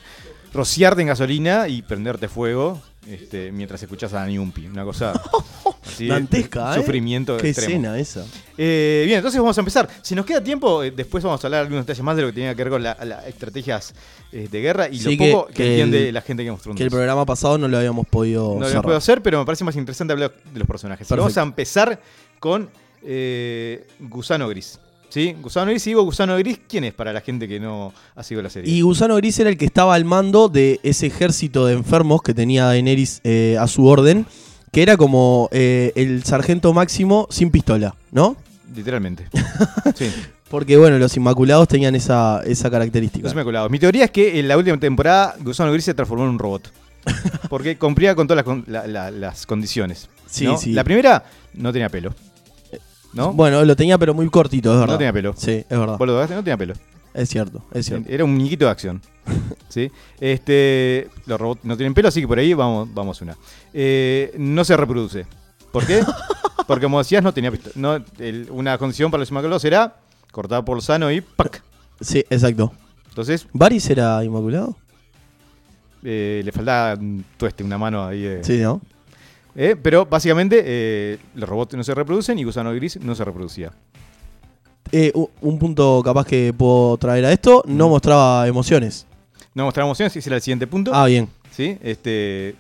rociarte 0.54 1.02
en 1.02 1.08
gasolina 1.08 1.68
y 1.68 1.82
prenderte 1.82 2.28
fuego 2.28 2.80
este, 3.06 3.50
mientras 3.52 3.82
escuchas 3.82 4.12
a 4.14 4.24
Niumpi. 4.26 4.66
Una 4.66 4.84
cosa 4.84 5.12
así 5.84 6.04
de- 6.06 6.10
Dantesca, 6.12 6.72
¿eh? 6.74 6.80
sufrimiento 6.80 7.36
Qué 7.36 7.48
extremo. 7.50 7.70
escena 7.70 7.98
esa. 7.98 8.24
Eh, 8.56 9.02
bien, 9.06 9.18
entonces 9.18 9.40
vamos 9.40 9.56
a 9.58 9.60
empezar. 9.60 9.88
Si 10.02 10.14
nos 10.14 10.24
queda 10.26 10.42
tiempo, 10.42 10.82
eh, 10.82 10.90
después 10.90 11.22
vamos 11.24 11.42
a 11.42 11.46
hablar 11.46 11.62
algunos 11.62 11.84
detalles 11.84 12.02
más 12.04 12.16
de 12.16 12.22
lo 12.22 12.28
que 12.28 12.34
tenía 12.34 12.54
que 12.54 12.62
ver 12.64 12.70
con 12.70 12.82
las 12.82 13.26
estrategias 13.26 13.94
eh, 14.30 14.48
de 14.50 14.60
guerra 14.60 14.88
y 14.88 14.98
Sí, 14.98 15.16
lo 15.16 15.24
que- 15.24 15.32
poco 15.32 15.46
que, 15.48 15.52
que 15.54 15.68
entiende 15.70 16.08
el- 16.08 16.14
la 16.14 16.20
gente 16.22 16.42
que 16.42 16.48
hemos 16.48 16.62
Que 16.62 16.84
el 16.84 16.90
programa 16.90 17.26
pasado 17.26 17.58
no 17.58 17.68
lo 17.68 17.76
habíamos 17.78 18.06
podido 18.06 18.54
no 18.54 18.60
lo 18.60 18.66
cerrar. 18.68 18.82
puedo 18.84 18.96
hacer, 18.96 19.20
pero 19.22 19.38
me 19.38 19.44
parece 19.44 19.64
más 19.64 19.76
interesante 19.76 20.12
hablar 20.12 20.32
de 20.52 20.58
los 20.58 20.68
personajes. 20.68 21.06
Y 21.06 21.08
Perfecto. 21.08 21.22
vamos 21.22 21.36
a 21.38 21.42
empezar 21.42 22.00
con 22.38 22.70
eh, 23.04 23.86
Gusano 23.98 24.48
Gris. 24.48 24.78
¿Sí? 25.12 25.36
Gusano 25.42 25.70
Gris, 25.70 25.86
y 25.86 25.90
digo 25.90 26.02
Gusano 26.04 26.38
Gris, 26.38 26.58
¿quién 26.66 26.84
es 26.84 26.94
para 26.94 27.12
la 27.12 27.20
gente 27.20 27.46
que 27.46 27.60
no 27.60 27.92
ha 28.16 28.22
seguido 28.22 28.42
la 28.42 28.48
serie? 28.48 28.72
Y 28.72 28.80
Gusano 28.80 29.14
Gris 29.16 29.38
era 29.40 29.50
el 29.50 29.58
que 29.58 29.66
estaba 29.66 29.94
al 29.94 30.06
mando 30.06 30.48
de 30.48 30.80
ese 30.82 31.06
ejército 31.08 31.66
de 31.66 31.74
enfermos 31.74 32.22
que 32.22 32.32
tenía 32.32 32.64
Daenerys 32.64 33.20
eh, 33.22 33.58
a 33.60 33.66
su 33.66 33.84
orden, 33.86 34.24
que 34.70 34.82
era 34.82 34.96
como 34.96 35.50
eh, 35.52 35.92
el 35.96 36.24
sargento 36.24 36.72
máximo 36.72 37.26
sin 37.28 37.50
pistola, 37.50 37.94
¿no? 38.10 38.36
Literalmente. 38.74 39.28
sí. 39.94 40.10
Porque 40.48 40.78
bueno, 40.78 40.98
los 40.98 41.14
Inmaculados 41.14 41.68
tenían 41.68 41.94
esa, 41.94 42.42
esa 42.46 42.70
característica. 42.70 43.28
Ha 43.28 43.44
colado. 43.44 43.68
Mi 43.68 43.78
teoría 43.78 44.06
es 44.06 44.10
que 44.10 44.38
en 44.40 44.48
la 44.48 44.56
última 44.56 44.78
temporada 44.80 45.34
Gusano 45.40 45.72
Gris 45.72 45.84
se 45.84 45.92
transformó 45.92 46.24
en 46.24 46.30
un 46.30 46.38
robot. 46.38 46.72
Porque 47.50 47.76
cumplía 47.76 48.14
con 48.14 48.26
todas 48.26 48.36
las, 48.36 48.44
con- 48.44 48.64
la- 48.66 48.86
la- 48.86 49.10
las 49.10 49.44
condiciones. 49.44 50.08
Sí, 50.26 50.44
¿no? 50.46 50.56
sí. 50.56 50.72
La 50.72 50.84
primera 50.84 51.22
no 51.52 51.70
tenía 51.70 51.90
pelo. 51.90 52.14
¿No? 53.12 53.32
Bueno, 53.32 53.64
lo 53.64 53.76
tenía 53.76 53.98
pero 53.98 54.14
muy 54.14 54.28
cortito, 54.30 54.72
es 54.72 54.78
verdad. 54.80 54.94
no 54.94 54.98
tenía 54.98 55.12
pelo. 55.12 55.34
Sí, 55.36 55.50
es 55.68 55.78
verdad. 55.78 55.98
Vos 55.98 56.06
lo 56.06 56.14
tocaste, 56.14 56.34
no 56.34 56.42
tenía 56.44 56.56
pelo. 56.56 56.74
Es 57.14 57.28
cierto, 57.28 57.62
es 57.72 57.84
cierto. 57.86 58.08
Era 58.10 58.24
un 58.24 58.32
muñequito 58.34 58.64
de 58.64 58.70
acción. 58.70 59.02
¿Sí? 59.68 59.90
Este, 60.18 61.08
los 61.26 61.38
robots 61.40 61.64
no 61.64 61.76
tienen 61.76 61.92
pelo, 61.94 62.08
así 62.08 62.20
que 62.22 62.28
por 62.28 62.38
ahí 62.38 62.54
vamos, 62.54 62.88
vamos 62.94 63.20
una. 63.20 63.36
Eh, 63.74 64.34
no 64.38 64.64
se 64.64 64.76
reproduce. 64.76 65.26
¿Por 65.70 65.86
qué? 65.86 66.02
Porque 66.66 66.84
como 66.84 66.98
decías, 66.98 67.22
no 67.22 67.32
tenía 67.34 67.50
pisto- 67.50 67.70
no, 67.74 67.96
el- 68.18 68.48
Una 68.50 68.78
condición 68.78 69.10
para 69.10 69.20
los 69.20 69.30
inmaculados 69.30 69.64
era 69.64 69.96
cortar 70.30 70.64
por 70.64 70.80
sano 70.80 71.10
y 71.12 71.20
¡pac! 71.20 71.62
Sí, 72.00 72.24
exacto. 72.30 72.72
Entonces, 73.10 73.46
¿Varys 73.52 73.90
era 73.90 74.24
Inmaculado? 74.24 74.74
eh, 76.02 76.40
le 76.44 76.50
faltaba 76.52 76.94
un 76.94 77.24
tueste, 77.36 77.62
una 77.62 77.76
mano 77.78 78.04
ahí. 78.06 78.22
de- 78.22 78.44
Sí, 78.44 78.58
¿no? 78.58 78.80
Eh, 79.54 79.76
pero 79.80 80.06
básicamente, 80.06 80.62
eh, 80.64 81.18
los 81.34 81.48
robots 81.48 81.74
no 81.76 81.84
se 81.84 81.94
reproducen 81.94 82.38
y 82.38 82.44
Gusano 82.44 82.72
Gris 82.74 82.98
no 83.00 83.14
se 83.14 83.24
reproducía. 83.24 83.72
Eh, 84.90 85.12
un 85.40 85.58
punto 85.58 86.02
capaz 86.04 86.26
que 86.26 86.52
puedo 86.52 86.96
traer 86.98 87.24
a 87.24 87.32
esto, 87.32 87.62
no 87.66 87.86
Mm. 87.88 87.90
mostraba 87.90 88.48
emociones. 88.48 89.06
No 89.54 89.64
mostraba 89.64 89.88
emociones, 89.88 90.16
ese 90.16 90.28
era 90.28 90.36
el 90.36 90.42
siguiente 90.42 90.66
punto. 90.66 90.90
Ah, 90.94 91.06
bien. 91.06 91.28
¿sí? 91.50 91.76
Este, 91.82 92.54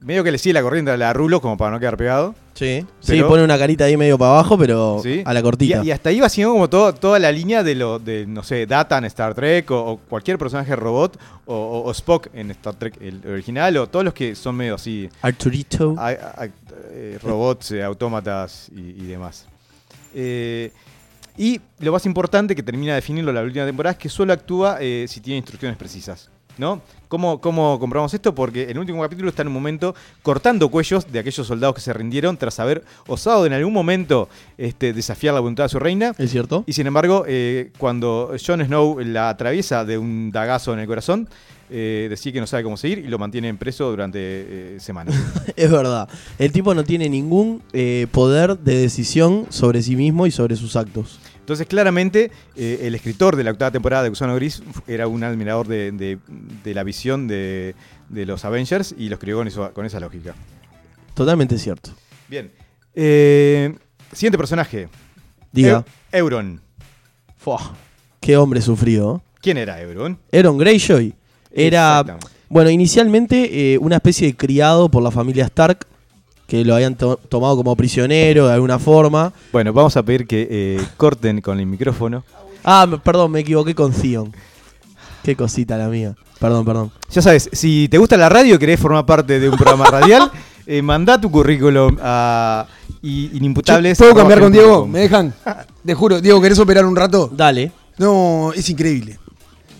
medio 0.00 0.22
que 0.24 0.30
le 0.32 0.38
sigue 0.38 0.52
la 0.52 0.62
corriente 0.62 0.90
a 0.90 0.96
la 0.96 1.12
Rulo 1.12 1.40
como 1.40 1.56
para 1.56 1.70
no 1.70 1.80
quedar 1.80 1.96
pegado. 1.96 2.34
Sí. 2.54 2.86
Sí, 3.00 3.20
pone 3.22 3.42
una 3.42 3.58
carita 3.58 3.84
ahí 3.84 3.96
medio 3.96 4.16
para 4.16 4.32
abajo, 4.32 4.56
pero 4.56 5.00
¿sí? 5.02 5.22
a 5.24 5.34
la 5.34 5.42
cortita. 5.42 5.82
Y, 5.82 5.88
y 5.88 5.90
hasta 5.90 6.10
ahí 6.10 6.20
va 6.20 6.28
siguiendo 6.28 6.52
como 6.54 6.68
todo, 6.70 6.94
toda 6.94 7.18
la 7.18 7.32
línea 7.32 7.62
de 7.64 7.74
lo 7.74 7.98
de, 7.98 8.26
no 8.26 8.42
sé, 8.44 8.66
Data 8.66 8.96
en 8.98 9.04
Star 9.06 9.34
Trek 9.34 9.70
o, 9.72 9.92
o 9.92 9.96
cualquier 9.98 10.38
personaje 10.38 10.76
robot 10.76 11.18
o, 11.46 11.54
o- 11.54 11.82
o 11.88 11.90
Spock 11.90 12.28
en 12.32 12.50
Star 12.52 12.74
Trek 12.74 12.96
el 13.00 13.20
original 13.26 13.76
o 13.78 13.88
todos 13.88 14.04
los 14.04 14.14
que 14.14 14.34
son 14.36 14.54
medio 14.56 14.76
así 14.76 15.08
Arturito. 15.22 15.94
a- 15.98 16.08
a- 16.10 16.48
eh, 16.92 17.18
robots, 17.22 17.72
eh, 17.72 17.82
autómatas 17.82 18.68
y, 18.74 18.80
y 19.02 19.06
demás. 19.06 19.46
Eh, 20.14 20.70
y 21.36 21.60
lo 21.80 21.90
más 21.90 22.06
importante 22.06 22.54
que 22.54 22.62
termina 22.62 22.92
de 22.92 22.96
definirlo 23.00 23.32
la 23.32 23.42
última 23.42 23.66
temporada 23.66 23.92
es 23.94 23.98
que 23.98 24.08
solo 24.08 24.32
actúa 24.32 24.78
eh, 24.80 25.06
si 25.08 25.20
tiene 25.20 25.38
instrucciones 25.38 25.76
precisas. 25.76 26.30
¿No? 26.58 26.80
¿Cómo, 27.08 27.40
¿Cómo 27.40 27.78
comprobamos 27.78 28.12
esto? 28.14 28.34
Porque 28.34 28.64
en 28.64 28.70
el 28.70 28.78
último 28.78 29.02
capítulo 29.02 29.28
está 29.28 29.42
en 29.42 29.48
un 29.48 29.54
momento 29.54 29.94
cortando 30.22 30.68
cuellos 30.68 31.10
de 31.10 31.18
aquellos 31.18 31.46
soldados 31.46 31.74
que 31.76 31.80
se 31.80 31.92
rindieron 31.92 32.36
tras 32.36 32.58
haber 32.60 32.84
osado 33.06 33.46
en 33.46 33.52
algún 33.52 33.72
momento 33.72 34.28
este, 34.58 34.92
desafiar 34.92 35.34
la 35.34 35.40
voluntad 35.40 35.64
de 35.64 35.68
su 35.68 35.78
reina. 35.78 36.14
¿Es 36.18 36.30
cierto? 36.30 36.64
Y 36.66 36.72
sin 36.72 36.86
embargo, 36.86 37.24
eh, 37.26 37.70
cuando 37.78 38.34
Jon 38.44 38.64
Snow 38.64 39.00
la 39.00 39.28
atraviesa 39.28 39.84
de 39.84 39.98
un 39.98 40.30
dagazo 40.32 40.72
en 40.72 40.80
el 40.80 40.86
corazón, 40.86 41.28
eh, 41.70 42.08
decide 42.10 42.34
que 42.34 42.40
no 42.40 42.46
sabe 42.46 42.62
cómo 42.62 42.76
seguir 42.76 42.98
y 42.98 43.08
lo 43.08 43.18
mantienen 43.18 43.56
preso 43.56 43.88
durante 43.90 44.18
eh, 44.20 44.76
semanas. 44.80 45.14
Es 45.56 45.70
verdad. 45.70 46.08
El 46.38 46.52
tipo 46.52 46.74
no 46.74 46.84
tiene 46.84 47.08
ningún 47.08 47.62
eh, 47.72 48.06
poder 48.12 48.58
de 48.58 48.76
decisión 48.76 49.46
sobre 49.48 49.82
sí 49.82 49.96
mismo 49.96 50.26
y 50.26 50.30
sobre 50.30 50.56
sus 50.56 50.76
actos. 50.76 51.20
Entonces, 51.44 51.66
claramente, 51.66 52.30
eh, 52.56 52.78
el 52.84 52.94
escritor 52.94 53.36
de 53.36 53.44
la 53.44 53.50
octava 53.50 53.70
temporada 53.70 54.02
de 54.02 54.08
Gusano 54.08 54.34
Gris 54.34 54.62
era 54.86 55.06
un 55.08 55.22
admirador 55.24 55.68
de, 55.68 55.92
de- 55.92 56.18
de 56.64 56.72
la 56.74 56.82
visión 56.84 57.28
de, 57.28 57.74
de 58.08 58.24
los 58.24 58.46
Avengers 58.46 58.94
y 58.96 59.10
lo 59.10 59.16
escribió 59.16 59.36
con, 59.36 59.48
eso- 59.48 59.70
con 59.74 59.84
esa 59.84 60.00
lógica. 60.00 60.34
Totalmente 61.12 61.58
cierto. 61.58 61.90
Bien. 62.28 62.50
Eh, 62.94 63.74
siguiente 64.12 64.38
personaje. 64.38 64.88
Diga. 65.52 65.84
Eu- 66.12 66.18
Euron. 66.18 66.60
Fua, 67.36 67.74
qué 68.20 68.38
hombre 68.38 68.62
sufrido. 68.62 69.22
¿Quién 69.42 69.58
era 69.58 69.78
Euron? 69.82 70.18
Aaron 70.32 70.56
Greyjoy 70.56 71.14
era, 71.52 72.02
bueno, 72.48 72.70
inicialmente 72.70 73.74
eh, 73.74 73.78
una 73.78 73.96
especie 73.96 74.28
de 74.28 74.34
criado 74.34 74.88
por 74.88 75.02
la 75.02 75.10
familia 75.10 75.44
Stark, 75.44 75.86
que 76.46 76.64
lo 76.64 76.74
habían 76.74 76.94
to- 76.96 77.18
tomado 77.28 77.56
como 77.56 77.74
prisionero 77.76 78.48
de 78.48 78.54
alguna 78.54 78.78
forma. 78.78 79.32
Bueno, 79.52 79.72
vamos 79.72 79.96
a 79.96 80.02
pedir 80.02 80.26
que 80.26 80.46
eh, 80.50 80.84
corten 80.96 81.40
con 81.40 81.58
el 81.60 81.66
micrófono. 81.66 82.24
Ah, 82.62 82.86
me- 82.88 82.98
perdón, 82.98 83.30
me 83.32 83.40
equivoqué 83.40 83.74
con 83.74 83.92
Theon. 83.92 84.32
Qué 85.22 85.36
cosita 85.36 85.76
la 85.78 85.88
mía. 85.88 86.14
Perdón, 86.38 86.64
perdón. 86.64 86.90
Ya 87.10 87.22
sabes, 87.22 87.48
si 87.52 87.88
te 87.88 87.96
gusta 87.98 88.16
la 88.16 88.28
radio 88.28 88.56
y 88.56 88.58
querés 88.58 88.78
formar 88.78 89.06
parte 89.06 89.40
de 89.40 89.48
un 89.48 89.56
programa 89.56 89.86
radial, 89.86 90.30
eh, 90.66 90.82
mandá 90.82 91.18
tu 91.20 91.30
currículum 91.30 91.96
a 92.02 92.66
i- 93.02 93.30
inimputables. 93.34 93.96
¿Puedo 93.96 94.14
cambiar 94.14 94.40
con 94.40 94.52
Diego? 94.52 94.86
¿Me 94.86 95.00
dejan? 95.00 95.32
Te 95.84 95.94
juro, 95.94 96.20
Diego, 96.20 96.40
¿querés 96.42 96.58
operar 96.58 96.84
un 96.84 96.96
rato? 96.96 97.30
Dale. 97.32 97.72
No, 97.96 98.52
es 98.54 98.68
increíble. 98.68 99.18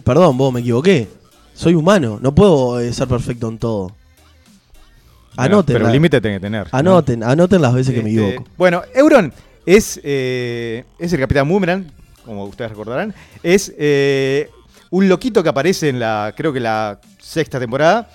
Perdón, 0.05 0.39
vos, 0.39 0.53
me 0.53 0.61
equivoqué. 0.61 1.09
Soy 1.55 1.75
humano, 1.75 2.19
no 2.23 2.35
puedo 2.35 2.81
eh, 2.81 2.93
ser 2.93 3.07
perfecto 3.09 3.49
en 3.49 3.59
todo. 3.59 3.93
Anoten. 5.37 5.75
Pero 5.75 5.87
un 5.87 5.93
límite 5.93 6.21
tiene 6.21 6.37
que 6.37 6.41
tener. 6.43 6.67
¿no? 6.73 6.79
anoten, 6.79 7.23
anoten 7.23 7.61
las 7.63 7.75
veces 7.75 7.95
que 7.95 8.03
me 8.03 8.11
Este, 8.11 8.27
equivoco. 8.29 8.49
Bueno, 8.57 8.83
Euron 8.95 9.33
es, 9.67 10.01
eh, 10.03 10.85
es 10.99 11.13
el 11.13 11.21
Capitán 11.21 11.49
Boomerang, 11.49 11.91
como 12.25 12.45
ustedes 12.45 12.71
recordarán. 12.71 13.15
Es 13.43 13.73
eh, 13.79 14.49
un 14.91 15.09
loquito 15.09 15.43
que 15.43 15.49
aparece 15.49 15.89
en 15.89 15.99
la, 15.99 16.33
creo 16.37 16.53
que 16.53 16.61
la 16.61 17.01
sexta 17.21 17.59
temporada 17.59 18.09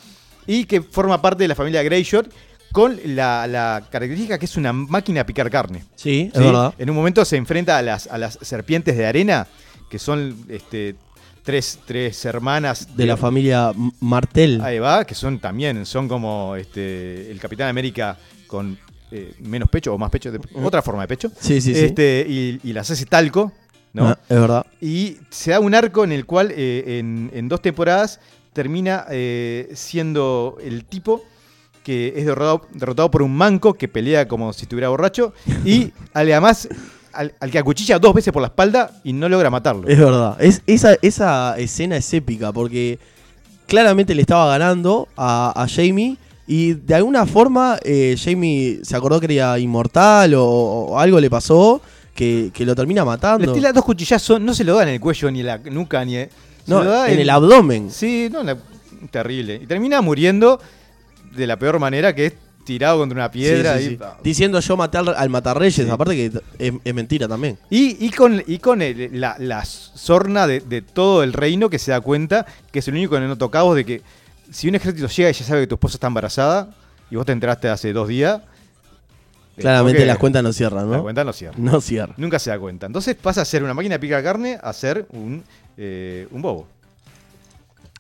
y 0.47 0.65
que 0.65 0.81
forma 0.81 1.21
parte 1.21 1.43
de 1.43 1.47
la 1.47 1.55
familia 1.55 1.83
Greyjoy 1.83 2.27
con 2.71 2.99
la, 3.03 3.47
la 3.47 3.83
característica 3.89 4.37
que 4.37 4.45
es 4.45 4.55
una 4.55 4.71
máquina 4.73 5.21
a 5.21 5.25
picar 5.25 5.49
carne. 5.49 5.83
Sí, 5.95 6.31
es 6.33 6.39
verdad. 6.39 6.73
En 6.77 6.89
un 6.89 6.95
momento 6.95 7.25
se 7.25 7.35
enfrenta 7.35 7.77
a 7.77 7.81
las, 7.81 8.07
a 8.07 8.17
las 8.17 8.37
serpientes 8.41 8.95
de 8.95 9.05
arena, 9.07 9.47
que 9.89 9.97
son 9.97 10.35
este, 10.49 10.95
tres, 11.49 11.79
tres 11.83 12.25
hermanas 12.25 12.95
De 12.95 13.07
la 13.07 13.17
familia 13.17 13.71
Martel. 14.01 14.61
Ahí 14.61 14.77
va, 14.77 15.03
que 15.03 15.15
son 15.15 15.39
también, 15.39 15.83
son 15.83 16.07
como 16.07 16.55
este, 16.55 17.31
el 17.31 17.39
Capitán 17.39 17.69
América 17.69 18.15
con 18.45 18.77
eh, 19.09 19.33
menos 19.39 19.67
pecho 19.67 19.91
o 19.91 19.97
más 19.97 20.11
pecho, 20.11 20.31
de- 20.31 20.39
otra 20.63 20.83
forma 20.83 21.01
de 21.01 21.07
pecho. 21.07 21.31
Sí, 21.39 21.59
sí, 21.59 21.73
sí. 21.73 21.85
Este, 21.85 22.23
y, 22.29 22.59
y 22.63 22.71
las 22.73 22.91
hace 22.91 23.07
talco, 23.07 23.51
¿no? 23.93 24.09
Ah, 24.09 24.19
es 24.29 24.39
verdad. 24.39 24.63
Y 24.79 25.17
se 25.31 25.49
da 25.49 25.59
un 25.59 25.73
arco 25.73 26.03
en 26.03 26.11
el 26.11 26.27
cual 26.27 26.51
eh, 26.55 26.99
en, 26.99 27.31
en 27.33 27.49
dos 27.49 27.63
temporadas 27.63 28.19
termina 28.53 29.05
eh, 29.09 29.71
siendo 29.73 30.59
el 30.61 30.85
tipo 30.85 31.23
que 31.83 32.13
es 32.15 32.27
derrotado, 32.27 32.67
derrotado 32.75 33.09
por 33.09 33.23
un 33.23 33.35
manco 33.35 33.73
que 33.73 33.87
pelea 33.87 34.27
como 34.27 34.53
si 34.53 34.63
estuviera 34.63 34.89
borracho 34.89 35.33
y 35.65 35.93
además 36.13 36.69
al, 37.19 37.33
al 37.39 37.51
que 37.51 37.59
acuchilla 37.59 37.99
dos 37.99 38.13
veces 38.13 38.31
por 38.31 38.41
la 38.41 38.47
espalda 38.47 38.91
y 39.03 39.11
no 39.13 39.27
logra 39.27 39.49
matarlo. 39.49 39.87
Es 39.87 39.99
verdad. 39.99 40.37
Es, 40.39 40.61
esa, 40.67 40.95
esa 41.01 41.55
escena 41.57 41.97
es 41.97 42.13
épica 42.13 42.51
porque 42.53 42.97
claramente 43.67 44.15
le 44.15 44.21
estaba 44.21 44.47
ganando 44.47 45.07
a, 45.17 45.51
a 45.55 45.67
Jamie 45.67 46.15
y 46.47 46.73
de 46.73 46.95
alguna 46.95 47.25
forma 47.25 47.77
eh, 47.83 48.15
Jamie 48.17 48.79
se 48.83 48.95
acordó 48.95 49.19
que 49.19 49.33
era 49.35 49.59
inmortal 49.59 50.33
o, 50.35 50.43
o 50.45 50.99
algo 50.99 51.19
le 51.19 51.29
pasó 51.29 51.81
que, 52.15 52.51
que 52.53 52.65
lo 52.65 52.73
termina 52.75 53.01
Le 53.01 53.05
matando. 53.05 53.53
tira 53.53 53.71
dos 53.71 53.83
cuchillazos, 53.85 54.41
no 54.41 54.53
se 54.53 54.63
lo 54.63 54.75
da 54.75 54.83
en 54.83 54.89
el 54.89 54.99
cuello 54.99 55.29
ni 55.31 55.41
en 55.41 55.45
la 55.45 55.57
nuca 55.57 56.03
ni 56.05 56.13
se 56.13 56.29
No, 56.67 56.83
lo 56.83 56.89
da 56.91 57.09
en 57.11 57.19
el 57.19 57.29
abdomen. 57.29 57.91
Sí, 57.91 58.29
no, 58.31 58.43
la- 58.43 58.57
terrible. 59.11 59.59
Y 59.61 59.67
termina 59.67 60.01
muriendo 60.01 60.59
de 61.35 61.45
la 61.47 61.57
peor 61.57 61.79
manera 61.79 62.13
que 62.15 62.25
es 62.27 62.33
tirado 62.69 62.97
contra 62.99 63.15
una 63.17 63.31
piedra. 63.31 63.77
Sí, 63.77 63.85
sí, 63.85 63.93
y, 63.93 63.97
sí. 63.97 64.03
Diciendo 64.23 64.59
yo 64.59 64.77
maté 64.77 64.97
al, 64.99 65.29
matarreyes, 65.29 65.89
aparte 65.89 66.15
que 66.15 66.25
es, 66.59 66.73
es 66.83 66.93
mentira 66.93 67.27
también. 67.27 67.57
Y, 67.69 68.05
y 68.05 68.09
con, 68.11 68.41
y 68.45 68.59
con 68.59 68.81
el- 68.81 69.19
la, 69.19 69.35
la 69.39 69.65
sorna 69.65 70.45
de, 70.47 70.59
de 70.61 70.81
todo 70.81 71.23
el 71.23 71.33
reino 71.33 71.69
que 71.69 71.79
se 71.79 71.91
da 71.91 71.99
cuenta 72.01 72.45
que 72.71 72.79
es 72.79 72.87
el 72.87 72.93
único 72.93 73.15
que 73.15 73.21
no 73.21 73.37
tocamos 73.37 73.75
de 73.75 73.85
que 73.85 74.01
si 74.51 74.67
un 74.69 74.75
ejército 74.75 75.07
llega 75.07 75.29
y 75.29 75.33
ya 75.33 75.43
sabe 75.45 75.61
que 75.61 75.67
tu 75.67 75.75
esposa 75.75 75.95
está 75.97 76.07
embarazada 76.07 76.69
y 77.11 77.15
vos 77.15 77.25
te 77.25 77.31
enteraste 77.31 77.69
hace 77.69 77.91
dos 77.93 78.07
días. 78.07 78.39
eh, 79.57 79.61
Claramente 79.61 80.05
las 80.05 80.17
cuentas 80.17 80.43
no 80.43 80.53
cierran, 80.53 80.89
¿no? 80.89 81.01
cuenta 81.01 81.23
no 81.23 81.33
cierra. 81.33 81.55
No 81.57 81.81
cierran. 81.81 82.15
Nunca 82.17 82.39
se 82.39 82.49
da 82.49 82.59
cuenta. 82.59 82.85
Entonces 82.85 83.15
pasa 83.15 83.41
a 83.41 83.45
ser 83.45 83.63
una 83.63 83.73
máquina 83.73 83.95
de 83.95 83.99
picar 83.99 84.23
carne 84.23 84.57
a 84.61 84.71
ser 84.73 85.05
un, 85.11 85.43
eh, 85.77 86.27
un 86.31 86.41
bobo. 86.41 86.67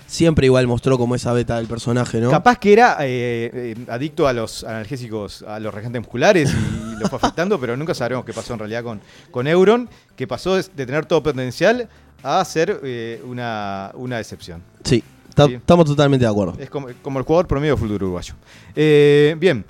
Siempre 0.09 0.47
igual 0.47 0.65
mostró 0.65 0.97
como 0.97 1.13
esa 1.13 1.31
beta 1.33 1.57
del 1.57 1.67
personaje, 1.67 2.19
¿no? 2.19 2.31
Capaz 2.31 2.57
que 2.57 2.73
era 2.73 2.97
eh, 3.01 3.51
eh, 3.53 3.75
adicto 3.89 4.27
a 4.27 4.33
los 4.33 4.63
analgésicos, 4.63 5.43
a 5.43 5.59
los 5.59 5.71
regentes 5.73 6.01
musculares 6.01 6.51
y 6.51 6.99
lo 6.99 7.07
fue 7.07 7.17
afectando, 7.17 7.59
pero 7.59 7.77
nunca 7.77 7.93
sabremos 7.93 8.25
qué 8.25 8.33
pasó 8.33 8.53
en 8.53 8.59
realidad 8.59 8.83
con, 8.83 9.01
con 9.29 9.45
Euron, 9.47 9.87
que 10.15 10.25
pasó 10.25 10.55
de 10.55 10.63
tener 10.63 11.05
todo 11.05 11.21
potencial 11.21 11.87
a 12.23 12.43
ser 12.43 12.79
eh, 12.83 13.21
una, 13.25 13.91
una 13.93 14.17
decepción. 14.17 14.63
Sí, 14.83 15.03
ta- 15.35 15.45
Sí. 15.45 15.53
estamos 15.53 15.85
totalmente 15.85 16.25
de 16.25 16.31
acuerdo. 16.31 16.55
Es 16.57 16.69
como, 16.71 16.87
como 17.03 17.19
el 17.19 17.25
jugador 17.25 17.47
promedio 17.47 17.75
de 17.75 17.79
fútbol 17.79 17.95
uruguayo. 17.97 18.33
Bien, 18.75 19.63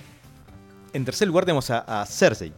en 0.92 1.04
tercer 1.04 1.28
lugar 1.28 1.44
tenemos 1.44 1.70
a, 1.70 2.00
a 2.00 2.06
Cersei, 2.06 2.52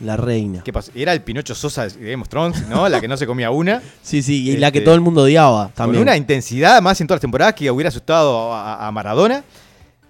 La 0.00 0.16
reina. 0.16 0.62
que 0.62 0.72
pasó- 0.72 0.90
era 0.94 1.12
el 1.12 1.20
Pinocho 1.22 1.54
Sosa 1.54 1.86
de 1.86 2.10
Game 2.12 2.22
of 2.22 2.28
Thrones, 2.28 2.66
¿no? 2.68 2.88
la 2.88 3.00
que 3.00 3.08
no 3.08 3.16
se 3.16 3.26
comía 3.26 3.50
una. 3.50 3.82
Sí, 4.02 4.22
sí, 4.22 4.48
y 4.50 4.56
la 4.56 4.70
que 4.72 4.78
Este, 4.78 4.86
todo 4.86 4.94
el 4.94 5.00
mundo 5.02 5.22
odiaba 5.22 5.64
Con 5.66 5.74
también. 5.74 6.02
una 6.02 6.16
intensidad 6.16 6.80
más 6.80 7.00
en 7.00 7.06
todas 7.06 7.16
las 7.18 7.22
temporadas 7.22 7.54
que 7.54 7.70
hubiera 7.70 7.88
asustado 7.88 8.52
a, 8.52 8.86
a 8.86 8.90
Maradona. 8.92 9.44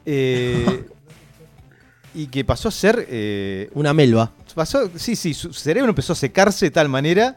Eh, 0.07 0.85
y 2.15 2.27
que 2.27 2.45
pasó 2.45 2.69
a 2.69 2.73
ser. 2.73 3.07
eh, 3.09 3.71
Una 3.75 3.93
melva. 3.93 4.31
pasó, 4.55 4.91
sí, 4.97 5.15
sí, 5.17 5.35
su 5.35 5.53
cerebro 5.53 5.89
empezó 5.91 6.13
a 6.13 6.17
secarse 6.17 6.67
de 6.67 6.71
tal 6.71 6.89
manera 6.89 7.37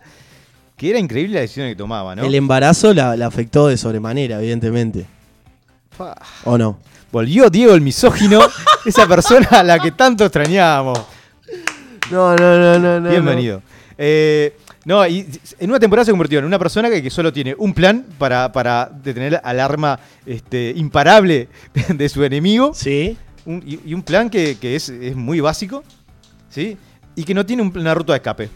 que 0.78 0.89
era 0.89 0.98
increíble 1.00 1.36
la 1.36 1.42
decisión 1.42 1.68
que 1.70 1.76
tomaba, 1.76 2.16
¿no? 2.16 2.24
El 2.24 2.34
embarazo 2.36 2.94
la, 2.94 3.16
la 3.16 3.28
afectó 3.28 3.68
de 3.68 3.78
sobremanera, 3.78 4.39
evidentemente. 4.39 5.06
¿O 6.46 6.58
no? 6.58 6.80
Volvió 7.12 7.50
Diego 7.52 7.74
el 7.76 7.82
misógino, 7.82 8.39
esa 8.86 9.08
persona 9.08 9.48
a 9.52 9.63
la 9.63 9.78
que 9.80 9.92
tanto 9.92 10.26
extrañábamos. 10.26 11.00
No, 12.13 12.36
no, 12.36 12.80
no, 12.80 12.99
no. 12.99 13.10
Bienvenido. 13.10 13.62
Eh, 13.97 14.56
no, 14.86 15.06
y 15.08 15.26
en 15.60 15.69
una 15.69 15.80
temporada 15.80 16.06
se 16.06 16.12
convirtió 16.12 16.39
en 16.39 16.45
una 16.45 16.60
persona 16.60 16.89
que, 16.89 17.02
que 17.02 17.10
solo 17.10 17.34
tiene 17.34 17.56
un 17.58 17.73
plan 17.73 18.06
para, 18.17 18.52
para 18.52 18.91
detener 19.04 19.39
al 19.43 19.60
arma 19.60 19.99
este, 20.26 20.73
imparable 20.76 21.47
de 21.89 22.10
su 22.10 22.23
enemigo. 22.23 22.73
Sí. 22.76 23.17
Un- 23.45 23.63
y, 23.65 23.80
y 23.86 23.93
un 23.93 24.04
plan 24.04 24.30
que, 24.30 24.58
que 24.60 24.76
es, 24.76 24.89
es 24.89 25.15
muy 25.15 25.39
básico, 25.39 25.84
¿sí? 26.49 26.78
Y 27.15 27.23
que 27.23 27.34
no 27.34 27.45
tiene 27.45 27.62
un- 27.63 27.76
una 27.78 27.93
ruta 27.93 28.13
de 28.13 28.17
escape. 28.17 28.49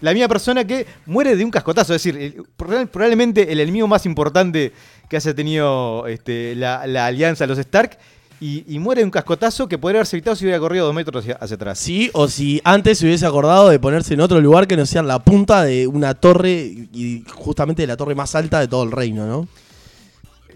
La 0.00 0.12
misma 0.12 0.28
persona 0.28 0.64
que 0.66 0.86
muere 1.06 1.34
de 1.36 1.44
un 1.44 1.50
cascotazo, 1.50 1.94
es 1.94 2.02
decir, 2.02 2.20
el- 2.20 2.42
probablemente 2.56 3.50
el 3.52 3.60
enemigo 3.60 3.86
más 3.86 4.06
importante 4.06 4.72
que 5.08 5.16
haya 5.16 5.34
tenido 5.34 6.06
este, 6.06 6.54
la, 6.56 6.86
la 6.86 7.06
alianza, 7.06 7.46
los 7.46 7.58
Stark, 7.58 7.98
y, 8.40 8.64
y 8.66 8.78
muere 8.78 9.00
de 9.00 9.04
un 9.04 9.10
cascotazo 9.10 9.68
que 9.68 9.78
podría 9.78 10.00
haberse 10.00 10.16
evitado 10.16 10.36
si 10.36 10.44
hubiera 10.44 10.58
corrido 10.58 10.86
dos 10.86 10.94
metros 10.94 11.22
hacia, 11.22 11.36
hacia 11.36 11.56
atrás. 11.56 11.78
Sí, 11.78 12.10
o 12.12 12.28
si 12.28 12.60
antes 12.64 12.98
se 12.98 13.06
hubiese 13.06 13.26
acordado 13.26 13.68
de 13.68 13.78
ponerse 13.78 14.14
en 14.14 14.20
otro 14.20 14.40
lugar 14.40 14.66
que 14.66 14.76
no 14.76 14.86
sea 14.86 15.00
en 15.00 15.08
la 15.08 15.18
punta 15.18 15.64
de 15.64 15.86
una 15.86 16.14
torre 16.14 16.54
y 16.92 17.24
justamente 17.34 17.86
la 17.86 17.96
torre 17.96 18.14
más 18.14 18.34
alta 18.34 18.60
de 18.60 18.68
todo 18.68 18.82
el 18.84 18.92
reino, 18.92 19.26
¿no? 19.26 19.48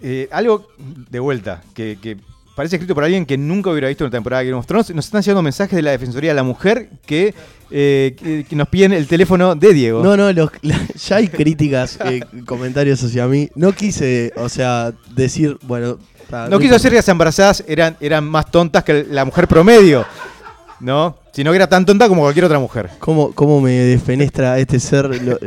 Eh, 0.02 0.28
algo 0.30 0.68
de 0.78 1.18
vuelta, 1.18 1.62
que, 1.74 1.98
que 2.00 2.16
parece 2.58 2.74
escrito 2.74 2.92
por 2.92 3.04
alguien 3.04 3.24
que 3.24 3.38
nunca 3.38 3.70
hubiera 3.70 3.86
visto 3.86 4.02
una 4.02 4.10
temporada 4.10 4.40
de 4.42 4.48
Game 4.48 4.58
of 4.58 4.66
Thrones. 4.66 4.92
Nos 4.92 5.04
están 5.04 5.22
llegando 5.22 5.42
mensajes 5.42 5.76
de 5.76 5.82
la 5.82 5.92
Defensoría 5.92 6.30
de 6.30 6.34
la 6.34 6.42
Mujer 6.42 6.88
que, 7.06 7.32
eh, 7.70 8.16
que- 8.20 8.44
que 8.50 8.56
nos 8.56 8.66
piden 8.66 8.92
el 8.92 9.06
teléfono 9.06 9.54
de 9.54 9.72
Diego. 9.72 10.02
No, 10.02 10.16
no, 10.16 10.32
los- 10.32 10.50
la- 10.62 10.80
ya 11.06 11.16
hay 11.16 11.28
críticas, 11.28 11.96
eh, 12.04 12.20
comentarios 12.46 13.00
hacia 13.04 13.28
mí. 13.28 13.48
No 13.54 13.70
quise, 13.72 14.32
o 14.36 14.48
sea, 14.48 14.92
decir, 15.14 15.56
bueno. 15.62 15.98
ta, 16.28 16.48
No 16.48 16.58
quiso 16.58 16.72
decir 16.74 16.90
que 16.90 16.96
las 16.96 17.08
embarazadas 17.08 17.62
eran, 17.68 17.96
eran 18.00 18.24
más 18.24 18.50
tontas 18.50 18.82
que 18.82 19.06
la 19.08 19.24
mujer 19.24 19.46
promedio, 19.46 20.04
¿no? 20.80 21.16
Sino 21.32 21.52
que 21.52 21.56
era 21.56 21.68
tan 21.68 21.86
tonta 21.86 22.08
como 22.08 22.22
cualquier 22.22 22.46
otra 22.46 22.58
mujer. 22.58 22.90
¿Cómo, 22.98 23.32
cómo 23.32 23.60
me 23.60 23.70
desfenestra 23.70 24.58
este 24.58 24.80
ser? 24.80 25.04
Lo- 25.22 25.38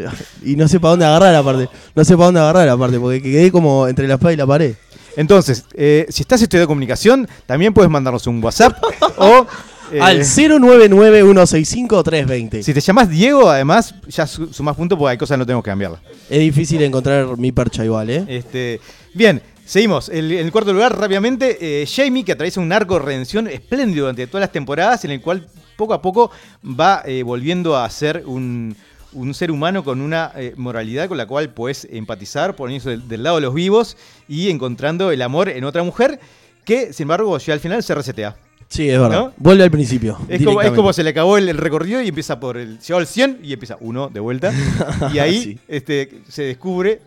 y 0.46 0.56
no 0.56 0.68
sé 0.70 0.80
para 0.80 0.92
dónde 0.92 1.06
agarrar 1.06 1.36
aparte. 1.36 1.68
No 1.94 2.06
sé 2.06 2.14
para 2.16 2.26
dónde 2.28 2.40
agarrar 2.40 2.70
aparte, 2.70 3.00
porque 3.02 3.22
quedé 3.22 3.52
como 3.52 3.88
entre 3.90 4.08
la 4.08 4.14
espada 4.14 4.32
y 4.34 4.38
la 4.38 4.48
pared. 4.48 4.76
Entonces, 5.18 5.66
eh, 5.74 6.06
si 6.10 6.22
estás 6.24 6.42
estudiando 6.42 6.68
comunicación, 6.68 7.28
también 7.46 7.74
puedes 7.74 7.92
mandarnos 7.92 8.26
un 8.28 8.42
WhatsApp 8.44 8.82
o... 9.18 9.46
eh, 9.92 10.00
Al 10.02 10.20
099-165-320. 10.22 12.64
si 12.64 12.74
te 12.74 12.82
llamas 12.82 13.10
Diego, 13.10 13.50
además, 13.50 13.96
ya 14.08 14.28
su- 14.28 14.52
sumás 14.54 14.76
puntos 14.76 14.98
porque 14.98 15.12
hay 15.12 15.18
cosas 15.18 15.36
que 15.36 15.40
no 15.40 15.46
tenemos 15.46 15.64
que 15.64 15.72
cambiarlas. 15.72 16.02
Es 16.30 16.40
difícil 16.40 16.82
encontrar 16.82 17.38
mi 17.38 17.52
percha 17.52 17.84
igual, 17.84 18.10
¿eh? 18.10 18.26
Este, 18.28 18.80
bien, 19.14 19.42
seguimos. 19.66 20.10
El- 20.10 20.32
en 20.32 20.46
el 20.46 20.52
cuarto 20.52 20.74
lugar, 20.74 20.98
rápidamente, 20.98 21.82
eh, 21.82 21.86
Jamie, 21.88 22.24
que 22.24 22.32
atraviesa 22.34 22.62
un 22.62 22.72
arco 22.72 22.96
de 22.96 23.02
redención 23.06 23.48
espléndido 23.48 24.06
durante 24.06 24.28
todas 24.28 24.42
las 24.42 24.52
temporadas, 24.52 25.04
en 25.06 25.12
el 25.12 25.22
cual 25.22 25.48
poco 25.76 25.94
a 25.94 26.02
poco 26.02 26.32
va 26.64 27.02
eh, 27.06 27.24
volviendo 27.24 27.76
a 27.78 27.90
ser 27.90 28.24
un, 28.26 28.76
un 29.14 29.34
ser 29.34 29.52
humano 29.52 29.84
con 29.84 30.02
una 30.02 30.32
eh, 30.36 30.54
moralidad 30.58 31.08
con 31.08 31.18
la 31.18 31.26
cual 31.26 31.50
puedes 31.50 31.88
empatizar, 31.92 32.56
poniéndose 32.56 32.92
del, 32.92 33.08
del 33.08 33.24
lado 33.24 33.36
de 33.38 33.42
los 33.44 33.54
vivos 33.54 33.98
y 34.28 34.50
encontrando 34.50 35.12
el 35.12 35.22
amor 35.22 35.50
en 35.50 35.64
otra 35.64 35.84
mujer 35.84 36.20
que, 36.66 36.94
sin 36.94 37.04
embargo, 37.06 37.38
ya 37.38 37.54
al 37.54 37.60
final 37.60 37.82
se 37.84 37.96
resetea. 37.96 38.36
Sí, 38.70 38.90
es 38.90 38.98
verdad. 39.00 39.20
¿No? 39.20 39.34
Vuelve 39.38 39.64
al 39.64 39.72
principio. 39.72 40.12
Es 40.14 40.18
como, 40.18 40.30
es 40.30 40.38
directamente. 40.40 40.76
como 40.78 40.94
se 40.94 41.04
le 41.04 41.10
acabó 41.10 41.38
el, 41.38 41.50
el 41.50 41.58
recorrido 41.58 42.02
y 42.02 42.08
empieza 42.08 42.40
por 42.40 42.56
el. 42.56 42.80
Llegó 42.80 43.00
al 43.00 43.08
100 43.08 43.40
y 43.44 43.52
empieza 43.52 43.76
uno 43.82 44.08
de 44.10 44.20
vuelta. 44.22 44.54
Y 45.14 45.20
ahí 45.20 45.42
Sí. 45.44 45.60
este, 45.68 46.22
se 46.30 46.44
descubre. 46.44 47.02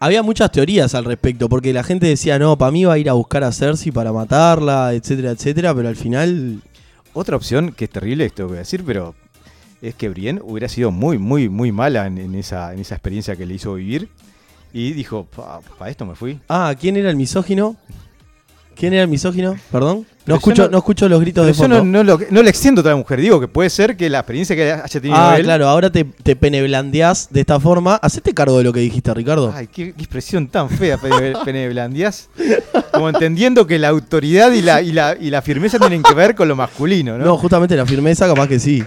Había 0.00 0.22
muchas 0.24 0.50
teorías 0.50 0.94
al 0.96 1.04
respecto, 1.04 1.48
porque 1.48 1.72
la 1.72 1.84
gente 1.84 2.06
decía, 2.06 2.38
no, 2.40 2.58
para 2.58 2.72
mí 2.72 2.84
va 2.84 2.94
a 2.94 2.98
ir 2.98 3.08
a 3.08 3.12
buscar 3.12 3.44
a 3.44 3.52
Cersei 3.52 3.92
para 3.92 4.12
matarla, 4.12 4.92
etcétera, 4.94 5.30
etcétera, 5.30 5.74
pero 5.74 5.88
al 5.88 5.96
final... 5.96 6.60
Otra 7.14 7.36
opción 7.36 7.72
que 7.72 7.84
es 7.86 7.90
terrible, 7.90 8.26
esto 8.26 8.42
que 8.42 8.48
voy 8.48 8.56
a 8.56 8.58
decir, 8.58 8.82
pero 8.84 9.14
es 9.88 9.94
que 9.94 10.08
Brienne 10.08 10.40
hubiera 10.42 10.68
sido 10.68 10.90
muy, 10.90 11.18
muy, 11.18 11.48
muy 11.48 11.72
mala 11.72 12.06
en, 12.06 12.18
en 12.18 12.34
esa, 12.34 12.72
en 12.72 12.80
esa 12.80 12.94
experiencia 12.94 13.36
que 13.36 13.46
le 13.46 13.54
hizo 13.54 13.74
vivir. 13.74 14.08
Y 14.72 14.92
dijo, 14.92 15.26
para 15.78 15.90
esto 15.90 16.04
me 16.04 16.14
fui. 16.14 16.38
Ah, 16.48 16.74
¿quién 16.78 16.96
era 16.96 17.08
el 17.08 17.16
misógino? 17.16 17.76
¿Quién 18.74 18.92
era 18.92 19.04
el 19.04 19.08
misógino? 19.08 19.56
Perdón. 19.72 20.06
No 20.26 20.34
yo 20.34 20.36
escucho, 20.36 20.64
no- 20.64 20.68
no, 20.72 20.78
escucho 20.78 21.08
los 21.08 21.18
gritos 21.20 21.46
de 21.46 21.52
yo 21.52 21.58
fondo. 21.58 21.78
no, 21.78 21.84
no, 21.84 22.04
lo, 22.04 22.20
no 22.30 22.42
le 22.42 22.50
extiendo 22.50 22.80
a 22.80 22.82
otra 22.82 22.94
mujer. 22.94 23.22
Digo 23.22 23.40
que 23.40 23.48
puede 23.48 23.70
ser 23.70 23.96
que 23.96 24.10
la 24.10 24.18
experiencia 24.18 24.54
que 24.54 24.70
haya 24.70 25.00
tenido 25.00 25.16
ah, 25.16 25.36
él. 25.38 25.44
claro, 25.44 25.66
ahora 25.66 25.90
te, 25.90 26.04
te 26.04 26.36
peneblandeás 26.36 27.28
de 27.30 27.40
esta 27.40 27.58
forma. 27.58 27.94
Hacete 27.94 28.34
cargo 28.34 28.58
de 28.58 28.64
lo 28.64 28.72
que 28.74 28.80
dijiste, 28.80 29.14
Ricardo. 29.14 29.50
Ay, 29.56 29.68
qué, 29.68 29.94
qué 29.94 30.02
expresión 30.02 30.48
tan 30.48 30.68
fea, 30.68 30.98
Pene, 30.98 31.32
Pene 31.46 31.70
Blandias. 31.70 32.28
Como 32.92 33.08
entendiendo 33.08 33.66
que 33.66 33.78
la 33.78 33.88
autoridad 33.88 34.52
y 34.52 34.60
la, 34.60 34.82
y, 34.82 34.92
la, 34.92 35.16
y 35.18 35.30
la 35.30 35.40
firmeza 35.40 35.78
tienen 35.78 36.02
que 36.02 36.12
ver 36.12 36.34
con 36.34 36.46
lo 36.46 36.54
masculino, 36.56 37.16
¿no? 37.16 37.24
no, 37.24 37.38
justamente 37.38 37.76
la 37.76 37.86
firmeza, 37.86 38.26
capaz 38.26 38.46
que 38.48 38.58
sí. 38.58 38.84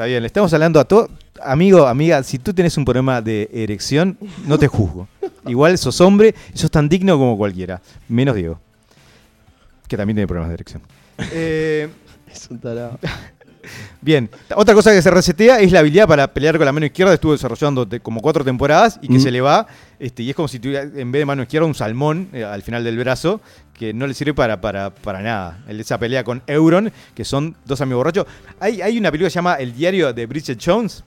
Está 0.00 0.06
bien, 0.06 0.22
le 0.22 0.28
estamos 0.28 0.50
hablando 0.54 0.80
a 0.80 0.84
todo. 0.86 1.10
Amigo, 1.42 1.86
amiga, 1.86 2.22
si 2.22 2.38
tú 2.38 2.54
tienes 2.54 2.74
un 2.78 2.86
problema 2.86 3.20
de 3.20 3.50
erección, 3.52 4.16
no 4.46 4.58
te 4.58 4.66
juzgo. 4.66 5.06
Igual 5.46 5.76
sos 5.76 6.00
hombre, 6.00 6.34
y 6.54 6.56
sos 6.56 6.70
tan 6.70 6.88
digno 6.88 7.18
como 7.18 7.36
cualquiera. 7.36 7.82
Menos 8.08 8.34
Diego. 8.34 8.58
Que 9.86 9.98
también 9.98 10.16
tiene 10.16 10.26
problemas 10.26 10.48
de 10.48 10.54
erección. 10.54 10.82
Eh, 11.32 11.90
Es 12.32 12.48
un 12.50 12.58
tarado. 12.60 12.98
bien, 14.00 14.30
otra 14.56 14.72
cosa 14.74 14.90
que 14.90 15.02
se 15.02 15.10
resetea 15.10 15.60
es 15.60 15.70
la 15.70 15.80
habilidad 15.80 16.08
para 16.08 16.32
pelear 16.32 16.56
con 16.56 16.64
la 16.64 16.72
mano 16.72 16.86
izquierda. 16.86 17.12
Estuvo 17.12 17.32
desarrollando 17.32 17.86
como 18.02 18.22
cuatro 18.22 18.42
temporadas 18.42 18.98
y 19.02 19.08
que 19.08 19.18
Mm. 19.18 19.20
se 19.20 19.30
le 19.30 19.42
va. 19.42 19.66
Este, 19.98 20.22
y 20.22 20.30
es 20.30 20.34
como 20.34 20.48
si 20.48 20.58
tuviera, 20.58 20.84
en 20.84 21.12
vez 21.12 21.20
de 21.20 21.26
mano 21.26 21.42
izquierda, 21.42 21.66
un 21.66 21.74
salmón 21.74 22.30
eh, 22.32 22.42
al 22.42 22.62
final 22.62 22.84
del 22.84 22.96
brazo 22.96 23.42
que 23.80 23.94
no 23.94 24.06
le 24.06 24.12
sirve 24.12 24.34
para, 24.34 24.60
para, 24.60 24.90
para 24.94 25.22
nada. 25.22 25.64
Esa 25.66 25.98
pelea 25.98 26.22
con 26.22 26.42
Euron, 26.46 26.92
que 27.14 27.24
son 27.24 27.56
dos 27.64 27.80
amigos 27.80 28.00
borrachos. 28.00 28.26
Hay, 28.60 28.82
hay 28.82 28.98
una 28.98 29.10
película 29.10 29.28
que 29.28 29.30
se 29.30 29.36
llama 29.36 29.54
El 29.54 29.74
diario 29.74 30.12
de 30.12 30.26
Bridget 30.26 30.60
Jones. 30.62 31.02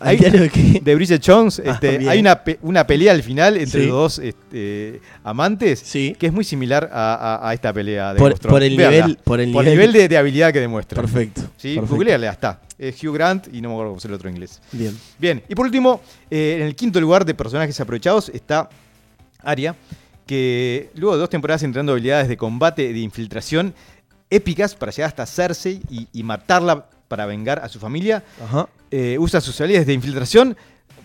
¿Al 0.00 0.08
Hay- 0.08 0.16
diario 0.16 0.40
de 0.40 0.48
qué? 0.48 0.80
de 0.82 0.94
Bridget 0.94 1.22
Jones, 1.24 1.60
Ah, 1.64 1.72
este, 1.72 2.08
hay 2.08 2.18
una, 2.18 2.42
una 2.62 2.86
pelea 2.86 3.12
al 3.12 3.22
final 3.22 3.58
entre 3.58 3.82
Sí. 3.82 3.86
los 3.86 3.94
dos 3.94 4.18
este, 4.20 5.00
amantes 5.22 5.78
Sí. 5.80 6.16
que 6.18 6.26
es 6.28 6.32
muy 6.32 6.44
similar 6.44 6.88
a, 6.90 7.14
a- 7.42 7.48
a 7.50 7.52
esta 7.54 7.72
pelea 7.74 8.14
de 8.14 8.18
Por- 8.18 8.32
el 8.62 8.74
nivel- 8.76 9.18
por 9.22 9.38
el 9.40 9.52
nivel- 9.52 9.66
nivel 9.66 9.92
de, 9.92 10.08
de 10.08 10.16
habilidad 10.16 10.50
que 10.50 10.60
demuestra. 10.60 11.00
Perfecto. 11.02 11.42
Sí, 11.58 11.76
googleala, 11.76 12.30
está. 12.32 12.58
Es 12.78 13.04
Hugh 13.04 13.12
Grant 13.14 13.48
y 13.52 13.60
no 13.60 13.68
me 13.68 13.74
acuerdo 13.74 13.90
cómo 13.90 13.98
es 13.98 14.04
el 14.06 14.14
otro 14.14 14.30
inglés. 14.30 14.60
Bien. 14.72 14.96
Bien, 15.18 15.42
y 15.46 15.54
por 15.54 15.66
último, 15.66 16.00
eh, 16.30 16.56
en 16.60 16.66
el 16.68 16.74
quinto 16.74 16.98
lugar 17.02 17.24
de 17.26 17.34
personajes 17.34 17.78
aprovechados 17.78 18.30
está 18.30 18.68
Arya, 19.42 19.76
que 20.26 20.90
luego 20.94 21.14
de 21.14 21.20
dos 21.20 21.30
temporadas 21.30 21.62
entrenando 21.62 21.92
habilidades 21.92 22.28
de 22.28 22.36
combate 22.36 22.84
y 22.84 22.92
de 22.92 22.98
infiltración 23.00 23.74
épicas 24.30 24.74
para 24.74 24.90
llegar 24.92 25.08
hasta 25.08 25.26
Cersei 25.26 25.80
y, 25.90 26.08
y 26.12 26.22
matarla 26.22 26.86
para 27.08 27.26
vengar 27.26 27.60
a 27.60 27.68
su 27.68 27.78
familia, 27.78 28.22
Ajá. 28.42 28.68
eh, 28.90 29.16
usa 29.18 29.40
sus 29.40 29.60
habilidades 29.60 29.86
de 29.86 29.92
infiltración 29.92 30.56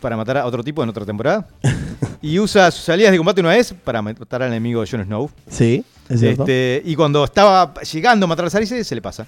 para 0.02 0.16
matar 0.16 0.38
a 0.38 0.46
otro 0.46 0.64
tipo 0.64 0.82
en 0.82 0.90
otra 0.90 1.06
temporada. 1.06 1.48
y 2.22 2.40
usa 2.40 2.72
sus 2.72 2.88
habilidades 2.90 3.14
de 3.14 3.18
combate 3.18 3.42
una 3.42 3.50
vez 3.52 3.74
para 3.84 4.02
matar 4.02 4.44
al 4.44 4.50
enemigo 4.50 4.84
Jon 4.90 5.04
Snow. 5.04 5.30
Sí, 5.50 5.84
es 6.08 6.20
cierto. 6.20 6.44
Este, 6.44 6.82
y 6.86 6.96
cuando 6.96 7.24
estaba 7.24 7.74
llegando 7.82 8.26
a 8.26 8.28
matar 8.28 8.46
a 8.46 8.50
Cersei, 8.50 8.84
se 8.84 8.96
le 8.96 9.02
pasa. 9.02 9.28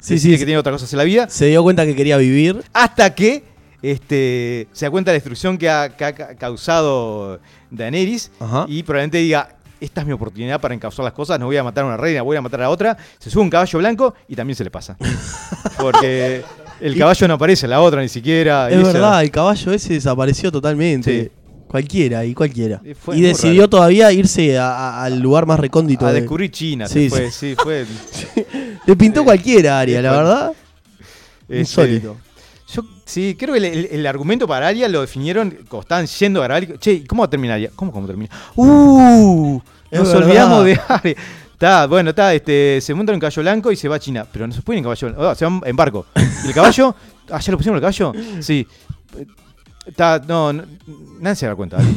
Sí, 0.00 0.14
Decide 0.14 0.34
sí, 0.34 0.38
que 0.38 0.44
tiene 0.46 0.58
otra 0.58 0.72
cosa 0.72 0.86
en 0.90 0.98
la 0.98 1.04
vida. 1.04 1.28
Se 1.28 1.46
dio 1.46 1.62
cuenta 1.62 1.84
que 1.84 1.94
quería 1.94 2.16
vivir. 2.16 2.62
Hasta 2.72 3.14
que 3.14 3.44
este, 3.82 4.68
se 4.72 4.86
da 4.86 4.90
cuenta 4.90 5.10
de 5.10 5.14
la 5.14 5.18
destrucción 5.18 5.56
que 5.58 5.68
ha, 5.70 5.88
que 5.96 6.04
ha 6.04 6.12
ca- 6.14 6.34
causado 6.36 7.40
Daenerys. 7.70 8.30
Ajá. 8.40 8.66
Y 8.68 8.82
probablemente 8.82 9.18
diga, 9.18 9.56
esta 9.80 10.02
es 10.02 10.06
mi 10.06 10.12
oportunidad 10.12 10.60
para 10.60 10.74
encauzar 10.74 11.04
las 11.04 11.14
cosas, 11.14 11.40
no 11.40 11.46
voy 11.46 11.56
a 11.56 11.64
matar 11.64 11.84
a 11.84 11.86
una 11.88 11.96
reina, 11.96 12.22
voy 12.22 12.36
a 12.36 12.42
matar 12.42 12.62
a 12.62 12.70
otra. 12.70 12.96
Se 13.18 13.30
sube 13.30 13.42
un 13.42 13.50
caballo 13.50 13.78
blanco 13.78 14.14
y 14.28 14.36
también 14.36 14.54
se 14.56 14.64
le 14.64 14.70
pasa. 14.70 14.96
Porque 15.78 16.42
el 16.80 16.98
caballo 16.98 17.28
no 17.28 17.34
aparece, 17.34 17.66
la 17.68 17.80
otra 17.80 18.02
ni 18.02 18.08
siquiera. 18.08 18.68
Es 18.70 18.76
ella- 18.76 18.92
verdad, 18.92 19.22
el 19.22 19.30
caballo 19.30 19.72
ese 19.72 19.94
desapareció 19.94 20.50
totalmente. 20.52 21.24
Sí. 21.24 21.30
Cualquiera 21.66 22.24
y 22.24 22.34
cualquiera. 22.34 22.80
Y 22.84 22.94
fue 22.94 23.14
y 23.16 23.20
muy 23.20 23.28
decidió 23.28 23.60
raro. 23.62 23.70
todavía 23.70 24.10
irse 24.12 24.58
a- 24.58 24.72
a- 24.72 25.04
al 25.04 25.20
lugar 25.20 25.46
más 25.46 25.60
recóndito. 25.60 26.04
A 26.04 26.12
de- 26.12 26.20
descubrir 26.22 26.50
China, 26.50 26.88
Sí, 26.88 27.08
se 27.08 27.16
fue, 27.16 27.30
sí, 27.30 27.54
fue. 27.56 27.86
Le 28.86 28.96
pintó 28.96 29.22
cualquiera, 29.22 29.78
Aria, 29.78 30.02
la 30.02 30.10
verdad. 30.10 30.52
este, 31.42 31.58
Insólito. 31.60 32.16
Sí, 33.10 33.36
creo 33.38 33.52
que 33.54 33.58
el, 33.58 33.64
el- 33.64 33.88
el 33.90 34.06
argumento 34.06 34.46
para 34.48 34.68
Aria 34.68 34.88
lo 34.88 35.00
definieron 35.00 35.50
cuando 35.68 35.80
estaban 35.80 36.06
yendo 36.06 36.40
a 36.40 36.44
grabar. 36.44 36.78
Che, 36.78 36.92
¿y 36.92 37.04
¿cómo 37.04 37.22
va 37.22 37.26
a 37.26 37.30
terminar 37.30 37.56
Aria? 37.56 37.70
¿Cómo, 37.74 37.92
cómo 37.92 38.06
termina? 38.06 38.30
¡Uh! 38.56 39.60
Nos 39.90 40.08
verdad. 40.08 40.22
olvidamos 40.26 40.64
de 40.64 40.80
Aria. 40.88 41.16
Está, 41.52 41.86
bueno, 41.86 42.10
está, 42.10 42.32
este, 42.32 42.80
se 42.80 42.94
monta 42.94 43.12
en 43.12 43.16
un 43.16 43.20
caballo 43.20 43.42
blanco 43.42 43.70
y 43.72 43.76
se 43.76 43.88
va 43.88 43.96
a 43.96 43.98
China. 43.98 44.26
Pero 44.32 44.46
no 44.46 44.52
se 44.54 44.62
puede 44.62 44.78
en 44.78 44.84
caballo 44.84 45.08
blanco. 45.08 45.34
se 45.34 45.44
va 45.44 45.60
en 45.66 45.76
barco. 45.76 46.06
¿Y 46.44 46.48
el 46.48 46.54
caballo? 46.54 46.94
Ah, 47.32 47.38
¿ya 47.38 47.52
lo 47.52 47.58
pusimos 47.58 47.76
el 47.76 47.80
caballo? 47.80 48.12
Sí. 48.40 48.66
Está, 49.86 50.20
no, 50.26 50.52
no 50.52 50.64
nadie 51.20 51.36
se 51.36 51.46
da 51.46 51.54
cuenta. 51.54 51.78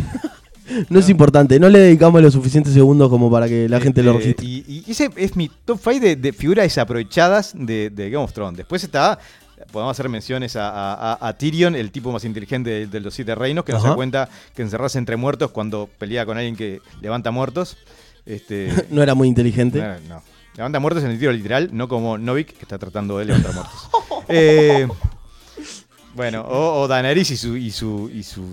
No 0.90 1.00
es 1.00 1.10
importante, 1.10 1.60
no 1.60 1.68
le 1.68 1.78
dedicamos 1.78 2.22
los 2.22 2.32
suficientes 2.34 2.74
segundos 2.74 3.10
como 3.10 3.30
para 3.30 3.50
que 3.50 3.68
la 3.68 3.82
gente 3.82 4.02
lo 4.02 4.12
Este, 4.14 4.20
registre. 4.34 4.46
Y, 4.48 4.84
y 4.88 4.92
ese 4.92 5.10
es 5.18 5.36
mi 5.36 5.52
top 5.66 5.78
5 5.84 6.00
de, 6.00 6.16
de 6.16 6.32
figuras 6.32 6.64
desaprovechadas 6.64 7.52
de, 7.54 7.90
de 7.90 8.10
Game 8.10 8.24
of 8.24 8.32
Thrones. 8.32 8.56
Después 8.58 8.82
está, 8.82 9.20
podemos 9.74 9.92
hacer 9.92 10.08
menciones 10.08 10.56
a, 10.56 10.70
a- 10.70 11.14
a- 11.20 11.28
a 11.28 11.34
Tyrion, 11.38 11.76
el 11.76 11.92
tipo 11.92 12.12
más 12.14 12.24
inteligente 12.24 12.70
de, 12.70 12.88
de 12.88 13.00
los 13.02 13.14
siete 13.14 13.36
reinos, 13.36 13.66
que 13.66 13.74
no 13.74 13.80
se 13.80 13.86
Ajá. 13.88 13.90
da 13.90 13.96
cuenta 13.96 14.30
que 14.56 14.62
encerrarse 14.62 14.98
entre 15.00 15.18
muertos 15.18 15.52
cuando 15.52 15.90
pelea 15.98 16.26
con 16.26 16.38
alguien 16.38 16.56
que 16.56 16.80
levanta 17.02 17.32
muertos. 17.32 17.76
Este, 18.26 18.72
No 18.90 19.04
era 19.04 19.16
muy 19.16 19.28
inteligente. 19.28 19.82
no, 19.82 20.16
no. 20.16 20.24
Levanta 20.56 20.80
muertos 20.80 21.04
en 21.04 21.10
el 21.10 21.16
sentido 21.16 21.32
literal, 21.34 21.70
no 21.74 21.88
como 21.90 22.18
Novik, 22.20 22.54
que 22.56 22.62
está 22.62 22.78
tratando 22.78 23.18
de 23.18 23.26
levantar 23.26 23.54
muertos. 23.54 23.90
Eh, 24.30 24.88
bueno, 26.16 26.42
o, 26.42 26.82
o 26.84 26.88
Daenerys 26.88 27.32
y 27.32 27.38
su, 27.38 27.58
y 27.58 27.72
su, 27.72 28.10
y 28.14 28.24
su 28.24 28.46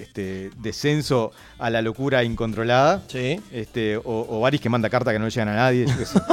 este, 0.00 0.50
descenso 0.58 1.32
a 1.58 1.70
la 1.70 1.82
locura 1.82 2.22
incontrolada. 2.24 3.02
Sí. 3.08 3.40
Este, 3.52 3.96
o, 3.96 4.02
o 4.04 4.40
Varys 4.40 4.60
que 4.60 4.68
manda 4.68 4.88
carta 4.90 5.12
que 5.12 5.18
no 5.18 5.24
le 5.26 5.30
llegan 5.30 5.48
a 5.48 5.54
nadie. 5.56 5.86
yo 5.86 5.96
qué 5.98 6.04
sé. 6.06 6.18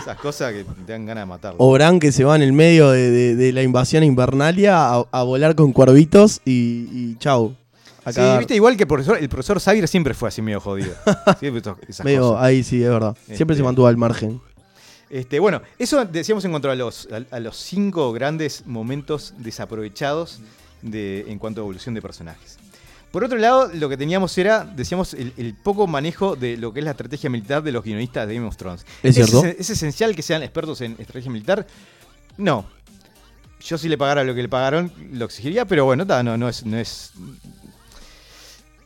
Esas 0.00 0.18
cosas 0.18 0.52
que 0.52 0.64
te 0.64 0.92
dan 0.92 1.06
ganas 1.06 1.22
de 1.22 1.26
matarlo. 1.26 1.56
O 1.60 1.72
Bran 1.72 1.98
que 2.00 2.12
se 2.12 2.24
va 2.24 2.36
en 2.36 2.42
el 2.42 2.52
medio 2.52 2.90
de, 2.90 3.10
de- 3.10 3.36
de 3.36 3.52
la 3.52 3.62
invasión 3.62 4.02
invernalia 4.04 4.88
a, 4.94 5.04
a 5.10 5.22
volar 5.22 5.54
con 5.54 5.72
cuervitos 5.72 6.40
y, 6.44 6.88
y 6.92 7.16
chau. 7.18 7.54
Sí, 8.10 8.20
viste, 8.38 8.54
igual 8.54 8.74
que 8.76 8.84
el 8.84 8.88
profesor, 8.88 9.18
el 9.20 9.28
profesor 9.28 9.60
Xavier 9.60 9.86
siempre 9.86 10.14
fue 10.14 10.28
así 10.30 10.40
medio 10.40 10.60
jodido. 10.60 10.94
Siempre 11.40 11.60
esas- 11.60 11.76
esas 11.86 12.04
Medio, 12.06 12.20
cosas. 12.30 12.42
ahí 12.42 12.62
sí, 12.62 12.82
es 12.82 12.88
verdad. 12.88 13.14
Siempre 13.26 13.42
Este- 13.52 13.56
se 13.56 13.62
mantuvo 13.62 13.86
al 13.86 13.96
margen. 13.98 14.40
Este, 15.10 15.38
bueno, 15.40 15.60
eso 15.78 16.02
decíamos 16.06 16.44
en 16.46 16.50
cuanto 16.52 16.70
a 16.70 16.74
los, 16.74 17.06
a, 17.12 17.36
a 17.36 17.40
los 17.40 17.56
cinco 17.58 18.12
grandes 18.12 18.66
momentos 18.66 19.34
desaprovechados 19.38 20.40
de, 20.82 21.24
en 21.28 21.38
cuanto 21.38 21.60
a 21.60 21.64
evolución 21.64 21.94
de 21.94 22.00
personajes. 22.02 22.58
Por 23.10 23.24
otro 23.24 23.38
lado, 23.38 23.70
lo 23.72 23.88
que 23.88 23.96
teníamos 23.96 24.36
era, 24.36 24.64
decíamos, 24.64 25.14
el, 25.14 25.32
el 25.38 25.54
poco 25.54 25.86
manejo 25.86 26.36
de 26.36 26.56
lo 26.58 26.72
que 26.72 26.80
es 26.80 26.84
la 26.84 26.90
estrategia 26.90 27.30
militar 27.30 27.62
de 27.62 27.72
los 27.72 27.82
guionistas 27.82 28.28
de 28.28 28.34
Game 28.34 28.46
of 28.46 28.56
Thrones. 28.56 28.84
Es 29.02 29.14
cierto. 29.14 29.44
¿Es, 29.44 29.60
es 29.60 29.70
esencial 29.70 30.14
que 30.14 30.22
sean 30.22 30.42
expertos 30.42 30.80
en 30.82 30.92
estrategia 30.92 31.30
militar? 31.30 31.66
No. 32.36 32.66
Yo 33.64 33.78
si 33.78 33.88
le 33.88 33.96
pagara 33.98 34.22
lo 34.24 34.34
que 34.34 34.42
le 34.42 34.48
pagaron, 34.48 34.92
lo 35.12 35.24
exigiría, 35.24 35.64
pero 35.64 35.84
bueno, 35.86 36.06
ta, 36.06 36.22
no, 36.22 36.36
no 36.36 36.48
es, 36.48 36.64
no 36.66 36.76
es. 36.78 37.12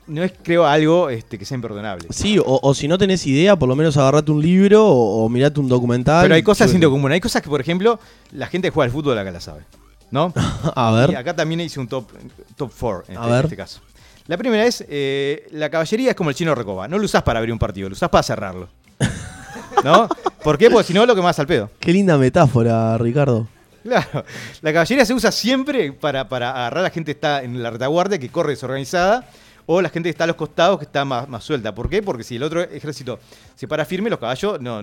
No 0.07 0.23
es, 0.23 0.33
creo, 0.43 0.67
algo 0.67 1.11
este, 1.11 1.39
que 1.39 1.45
sea 1.45 1.55
imperdonable. 1.55 2.09
Sí, 2.11 2.39
o, 2.39 2.45
o 2.63 2.75
si 2.75 2.89
no 2.89 2.99
tenés 2.99 3.25
idea, 3.27 3.57
por 3.57 3.69
lo 3.69 3.77
menos 3.77 3.97
agarrate 3.97 4.33
un 4.33 4.43
libro 4.43 4.85
o, 4.85 5.25
o 5.25 5.29
mirate 5.29 5.61
un 5.61 5.69
documental. 5.69 6.23
Pero 6.25 6.35
hay 6.35 6.43
cosas 6.43 6.71
sin 6.71 6.81
común. 6.83 7.13
Hay 7.13 7.21
cosas 7.21 7.41
que, 7.41 7.49
por 7.49 7.61
ejemplo, 7.61 8.01
la 8.33 8.47
gente 8.49 8.69
que 8.69 8.73
juega 8.75 8.87
al 8.87 8.91
fútbol 8.93 9.17
acá 9.19 9.31
la 9.31 9.41
sabe. 9.41 9.63
¿No? 10.11 10.33
A 10.75 10.91
Y 10.93 11.07
ver. 11.09 11.17
acá 11.17 11.35
también 11.37 11.61
hice 11.61 11.79
un 11.81 11.87
top 11.89 12.07
4 12.11 12.29
top 12.57 12.71
four 12.73 13.05
en, 13.09 13.17
A 13.17 13.21
este, 13.23 13.35
en 13.39 13.45
este 13.45 13.57
caso. 13.57 13.81
La 14.27 14.37
primera 14.37 14.65
es, 14.65 14.85
eh, 14.89 15.49
la 15.51 15.69
caballería 15.69 16.11
es 16.11 16.17
como 16.17 16.31
el 16.31 16.37
chino 16.37 16.55
recoba. 16.55 16.87
No 16.87 16.99
lo 16.99 17.05
usás 17.05 17.23
para 17.23 17.39
abrir 17.39 17.53
un 17.53 17.59
partido, 17.59 17.89
lo 17.89 17.95
usás 17.95 18.09
para 18.09 18.23
cerrarlo. 18.23 18.69
¿No? 19.85 20.09
¿Por 20.45 20.59
qué? 20.59 20.71
Porque 20.71 20.87
si 20.87 20.95
no, 20.95 21.05
lo 21.07 21.15
que 21.15 21.23
más 21.23 21.39
al 21.39 21.47
pedo. 21.47 21.71
Qué 21.81 21.93
linda 21.93 22.17
metáfora, 22.17 22.97
Ricardo. 22.99 23.49
Claro. 23.83 24.25
La 24.61 24.73
caballería 24.73 25.05
se 25.05 25.13
usa 25.13 25.33
siempre 25.33 25.93
para, 25.93 26.29
para 26.29 26.51
agarrar 26.51 26.79
a 26.79 26.83
la 26.83 26.91
gente 26.91 27.07
que 27.13 27.17
está 27.17 27.43
en 27.43 27.61
la 27.63 27.71
retaguardia, 27.71 28.19
que 28.19 28.29
corre 28.29 28.51
desorganizada, 28.51 29.27
o 29.67 29.81
la 29.83 29.89
gente 29.89 30.07
que 30.09 30.11
está 30.11 30.25
a 30.25 30.29
los 30.29 30.37
costados, 30.37 30.79
que 30.79 30.85
está 30.85 31.05
más, 31.05 31.29
más 31.29 31.43
suelta. 31.43 31.75
¿Por 31.75 31.89
qué? 31.89 32.01
Porque 32.01 32.23
si 32.23 32.37
el 32.37 32.45
otro 32.45 32.63
ejército 32.63 33.19
se 33.57 33.67
para 33.67 33.85
firme, 33.85 34.09
los 34.09 34.21
caballos 34.21 34.61
no, 34.61 34.81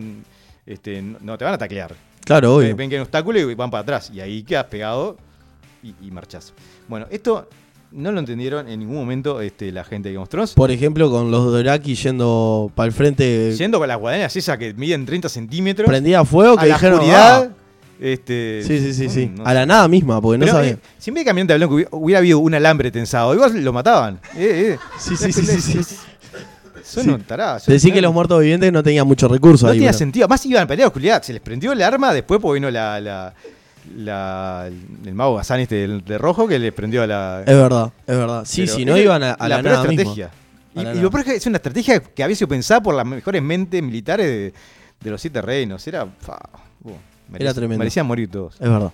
este, 0.65 1.01
no 1.01 1.37
te 1.37 1.45
van 1.45 1.53
a 1.53 1.57
taclear. 1.57 1.95
Claro, 2.25 2.57
obvio. 2.57 2.75
Ven 2.75 2.89
que 2.89 2.95
hay 2.95 2.99
un 2.99 3.03
obstáculo 3.03 3.39
y 3.39 3.55
van 3.55 3.71
para 3.71 3.83
atrás. 3.83 4.11
Y 4.13 4.19
ahí 4.19 4.43
quedas 4.43 4.65
pegado 4.65 5.17
y, 5.81 5.95
y 6.01 6.11
marchás. 6.11 6.53
Bueno, 6.87 7.07
esto 7.09 7.47
no 7.91 8.11
lo 8.11 8.19
entendieron 8.19 8.67
en 8.67 8.79
ningún 8.79 8.95
momento 8.97 9.41
este, 9.41 9.71
la 9.71 9.83
gente 9.83 10.09
de 10.09 10.13
Game 10.15 10.23
of 10.23 10.29
Thrones. 10.29 10.53
Por 10.53 10.71
ejemplo, 10.71 11.09
con 11.09 11.31
los 11.31 11.45
Doraki 11.51 11.95
yendo 11.95 12.71
para 12.75 12.87
el 12.87 12.93
frente, 12.93 13.53
Yendo 13.57 13.79
con 13.79 13.87
las 13.87 13.97
guadañas 13.97 14.35
esas 14.35 14.57
que 14.57 14.73
miden 14.73 15.05
30 15.05 15.29
centímetros. 15.29 15.87
prendía 15.87 16.23
fuego, 16.25 16.55
que 16.55 16.63
a 16.63 16.67
la 16.67 16.73
dijeron. 16.75 16.99
oscuridad. 16.99 17.49
"Ah". 17.51 17.55
Este, 18.01 18.63
Sí, 18.65 18.79
sí, 18.79 18.93
sí, 18.93 19.05
no- 19.07 19.11
sí. 19.11 19.31
no 19.35 19.45
a 19.45 19.53
la 19.53 19.65
nada 19.65 19.87
misma, 19.89 20.21
porque 20.21 20.37
no 20.37 20.45
Pero, 20.45 20.57
sabía. 20.57 20.71
eh, 20.71 20.77
si 20.97 21.09
en 21.09 21.15
vez 21.15 21.25
de 21.25 21.29
caminante 21.29 21.55
blanco 21.57 21.73
hubiera, 21.75 21.89
hubiera 21.91 22.19
habido 22.19 22.39
un 22.39 22.53
alambre 22.53 22.91
tensado, 22.91 23.33
igual 23.33 23.61
lo 23.61 23.73
mataban. 23.73 24.21
Eh, 24.37 24.75
eh. 24.75 24.79
Sí, 24.97 25.17
sí, 25.17 25.33
sí, 25.33 25.43
sí, 25.45 25.83
sí. 25.83 25.95
Son 26.81 27.23
Sí. 27.59 27.71
Decí 27.71 27.91
que 27.91 28.01
los 28.01 28.13
muertos 28.13 28.39
vivientes 28.39 28.71
no 28.71 28.81
tenían 28.81 29.05
muchos 29.05 29.29
recursos 29.29 29.63
No 29.63 29.69
ahí. 29.71 29.77
tenía 29.79 29.93
sentido. 29.93 30.25
Además 30.25 30.45
iban 30.45 30.63
a 30.63 30.67
pelear 30.67 30.87
oscuridad. 30.87 31.21
Se 31.21 31.33
les 31.33 31.41
prendió 31.41 31.71
el 31.73 31.81
arma, 31.83 32.13
después 32.13 32.39
porque 32.41 32.55
vino 32.55 32.71
la, 32.71 32.99
la, 32.99 33.33
la- 33.97 34.67
el 35.05 35.13
mago 35.15 35.35
Gazán 35.35 35.59
este 35.59 35.87
de 35.87 36.17
rojo 36.17 36.47
que 36.47 36.57
les 36.59 36.73
prendió 36.73 37.03
a 37.03 37.07
la... 37.07 37.41
Es 37.45 37.55
verdad, 37.55 37.91
es 38.07 38.17
verdad. 38.17 38.43
Sí, 38.45 38.67
si 38.67 38.85
no 38.85 38.93
era 38.95 39.03
iban 39.03 39.23
a, 39.23 39.31
a 39.33 39.47
la, 39.49 39.61
nada 39.61 39.83
misma. 39.83 39.93
estrategia. 40.01 40.31
Y, 40.75 40.83
la 40.83 40.93
y 40.95 40.99
lo 41.01 41.09
peor 41.09 41.21
es 41.21 41.25
que 41.31 41.35
es 41.37 41.45
una 41.47 41.57
estrategia 41.57 41.99
que 41.99 42.23
había 42.23 42.35
sido 42.35 42.47
pensada 42.47 42.81
por 42.81 42.93
las 42.95 43.05
mejores 43.05 43.41
mentes 43.41 43.81
militares 43.81 44.25
de, 44.27 44.53
de 45.01 45.09
los 45.11 45.19
siete 45.19 45.41
reinos. 45.41 45.85
Era... 45.87 46.05
fa, 46.19 46.37
uh, 46.83 46.91
merecía- 47.31 47.53
tremendo. 47.53 47.79
Merecían 47.79 48.05
morir 48.05 48.29
todos. 48.29 48.53
Es 48.55 48.69
verdad. 48.69 48.91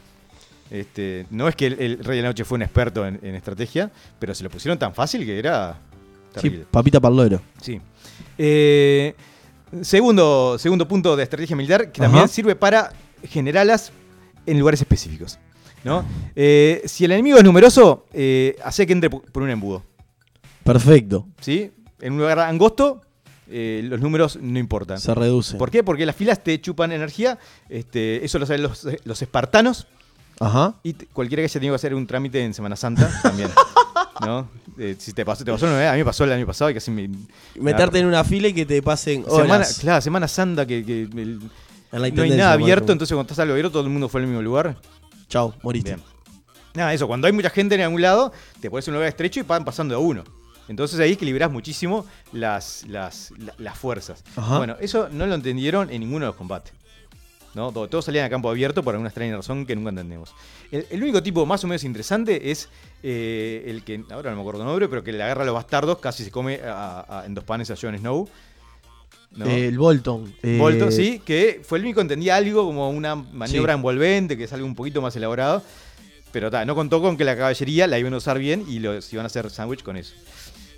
Este, 0.71 1.27
no 1.29 1.47
es 1.47 1.55
que 1.55 1.67
el, 1.67 1.79
el 1.79 2.03
Rey 2.03 2.17
de 2.17 2.23
la 2.23 2.29
Noche 2.29 2.43
fue 2.43 2.55
un 2.55 2.63
experto 2.63 3.05
en, 3.05 3.19
en 3.21 3.35
estrategia, 3.35 3.91
pero 4.17 4.33
se 4.33 4.43
lo 4.43 4.49
pusieron 4.49 4.79
tan 4.79 4.93
fácil 4.95 5.23
que 5.25 5.37
era 5.37 5.77
Sí, 6.33 6.41
terrible. 6.41 6.65
papita 6.71 6.99
parlero. 6.99 7.39
Sí. 7.61 7.79
Eh, 8.37 9.13
segundo, 9.81 10.57
segundo 10.57 10.87
punto 10.87 11.15
de 11.15 11.23
estrategia 11.23 11.55
militar, 11.55 11.91
que 11.91 12.01
también 12.01 12.27
sirve 12.27 12.55
para 12.55 12.91
generarlas 13.29 13.91
en 14.45 14.59
lugares 14.59 14.81
específicos. 14.81 15.39
¿no? 15.83 16.03
Eh, 16.35 16.81
si 16.85 17.05
el 17.05 17.11
enemigo 17.11 17.37
es 17.37 17.43
numeroso, 17.43 18.05
eh, 18.13 18.55
hace 18.63 18.87
que 18.87 18.93
entre 18.93 19.09
por 19.09 19.43
un 19.43 19.49
embudo. 19.49 19.83
Perfecto. 20.63 21.27
¿sí? 21.39 21.71
En 22.01 22.13
un 22.13 22.19
lugar 22.19 22.39
angosto, 22.39 23.01
eh, 23.47 23.81
los 23.83 23.99
números 24.01 24.37
no 24.41 24.57
importan. 24.57 24.99
Se 24.99 25.13
reduce. 25.13 25.57
¿Por 25.57 25.69
qué? 25.69 25.83
Porque 25.83 26.05
las 26.05 26.15
filas 26.15 26.43
te 26.43 26.59
chupan 26.59 26.91
energía. 26.91 27.37
Este, 27.69 28.25
eso 28.25 28.39
lo 28.39 28.45
saben 28.45 28.63
los, 28.63 28.87
los 29.03 29.21
espartanos. 29.21 29.87
Ajá. 30.39 30.75
Y 30.83 30.93
cualquiera 30.93 31.41
que 31.41 31.45
haya 31.45 31.53
tenido 31.53 31.73
que 31.73 31.75
hacer 31.75 31.93
un 31.93 32.07
trámite 32.07 32.43
en 32.43 32.53
Semana 32.53 32.75
Santa 32.75 33.09
también. 33.21 33.49
¿No? 34.25 34.49
Eh, 34.77 34.95
si 34.97 35.13
te 35.13 35.23
pasó, 35.23 35.45
te 35.45 35.51
pasó 35.51 35.65
una 35.67 35.77
vez, 35.77 35.89
a 35.89 35.93
mí 35.93 35.99
me 35.99 36.05
pasó 36.05 36.23
el 36.23 36.31
año 36.31 36.45
pasado 36.45 36.71
y 36.71 36.73
casi 36.73 36.89
me. 36.89 37.09
Meterte 37.59 37.99
en 37.99 38.05
una 38.07 38.23
fila 38.23 38.47
y 38.47 38.53
que 38.53 38.65
te 38.65 38.81
pasen 38.81 39.23
Semana, 39.25 39.55
horas 39.55 39.79
claro, 39.79 40.01
Semana 40.01 40.27
Santa 40.27 40.65
que, 40.65 40.83
que 40.85 41.03
el- 41.03 41.41
en 41.95 42.01
la 42.01 42.09
no 42.09 42.21
hay 42.23 42.29
nada 42.37 42.51
abierto, 42.63 42.91
entonces 42.91 43.13
cuando 43.15 43.23
estás 43.31 43.39
algo 43.39 43.53
abierto 43.53 43.71
todo 43.71 43.83
el 43.83 43.89
mundo 43.89 44.09
fue 44.09 44.21
al 44.21 44.27
mismo 44.27 44.41
lugar. 44.41 44.75
Chau, 45.29 45.53
moriste. 45.63 45.95
Bien. 45.95 46.03
Nada, 46.75 46.93
eso, 46.93 47.07
cuando 47.07 47.27
hay 47.27 47.33
mucha 47.33 47.49
gente 47.49 47.75
en 47.75 47.81
algún 47.81 48.01
lado, 48.01 48.31
te 48.59 48.69
pones 48.69 48.87
en 48.87 48.93
un 48.93 48.95
lugar 48.97 49.09
estrecho 49.09 49.39
y 49.39 49.43
van 49.43 49.63
pasando 49.65 49.95
a 49.95 49.99
uno. 49.99 50.23
Entonces 50.67 50.99
ahí 50.99 51.11
equilibras 51.13 51.51
muchísimo 51.51 52.05
las, 52.33 52.83
las, 52.87 53.31
la- 53.37 53.53
las 53.57 53.77
fuerzas. 53.77 54.23
Ajá. 54.35 54.57
Bueno, 54.57 54.75
eso 54.79 55.07
no 55.11 55.25
lo 55.27 55.35
entendieron 55.35 55.89
en 55.91 56.01
ninguno 56.01 56.25
de 56.25 56.27
los 56.31 56.35
combates. 56.35 56.73
¿no? 57.53 57.71
Todo- 57.71 57.87
Todos 57.87 58.03
salían 58.05 58.25
a 58.25 58.29
campo 58.29 58.49
abierto 58.49 58.83
por 58.83 58.93
alguna 58.95 59.07
extraña 59.09 59.35
razón 59.37 59.65
que 59.65 59.75
nunca 59.75 59.89
entendemos. 59.91 60.33
El, 60.71 60.85
el 60.89 61.01
único 61.03 61.23
tipo 61.23 61.45
más 61.45 61.63
o 61.63 61.67
menos 61.67 61.83
interesante 61.85 62.51
es 62.51 62.67
eh, 63.03 63.63
el 63.67 63.83
que, 63.83 64.03
ahora 64.09 64.31
no 64.31 64.35
me 64.37 64.41
acuerdo 64.41 64.61
el 64.61 64.67
nombre, 64.67 64.89
pero 64.89 65.03
que 65.03 65.13
le 65.13 65.23
agarra 65.23 65.43
a 65.43 65.45
los 65.45 65.53
bastardos, 65.55 65.99
casi 65.99 66.25
se 66.25 66.31
come 66.31 66.59
a- 66.65 67.05
a- 67.21 67.25
en 67.25 67.33
dos 67.35 67.43
panes 67.45 67.71
a 67.71 67.75
Jon 67.79 67.97
Snow. 67.97 68.27
¿No? 69.31 69.45
Eh, 69.45 69.67
el 69.67 69.77
Bolton. 69.77 70.33
eh, 70.43 70.57
Bolton, 70.59 70.91
sí, 70.91 71.21
que 71.25 71.61
fue 71.63 71.77
el 71.77 71.83
único 71.85 71.97
que 71.97 72.03
entendía 72.03 72.35
algo 72.37 72.65
como 72.65 72.89
una 72.89 73.15
maniobra 73.15 73.73
Sí. 73.73 73.77
envolvente, 73.77 74.37
que 74.37 74.45
es 74.45 74.53
algo 74.53 74.65
un 74.65 74.75
poquito 74.75 75.01
más 75.01 75.15
elaborado. 75.15 75.61
Pero 76.31 76.51
ta, 76.51 76.65
no 76.65 76.75
contó 76.75 77.01
con 77.01 77.15
que 77.17 77.23
la 77.23 77.35
caballería 77.37 77.87
la 77.87 77.97
iban 77.97 78.13
a 78.13 78.17
usar 78.17 78.37
bien 78.39 78.65
y 78.67 78.79
los 78.79 79.11
iban 79.13 79.25
a 79.25 79.27
hacer 79.27 79.49
sándwich 79.49 79.83
con 79.83 79.95
eso. 79.97 80.13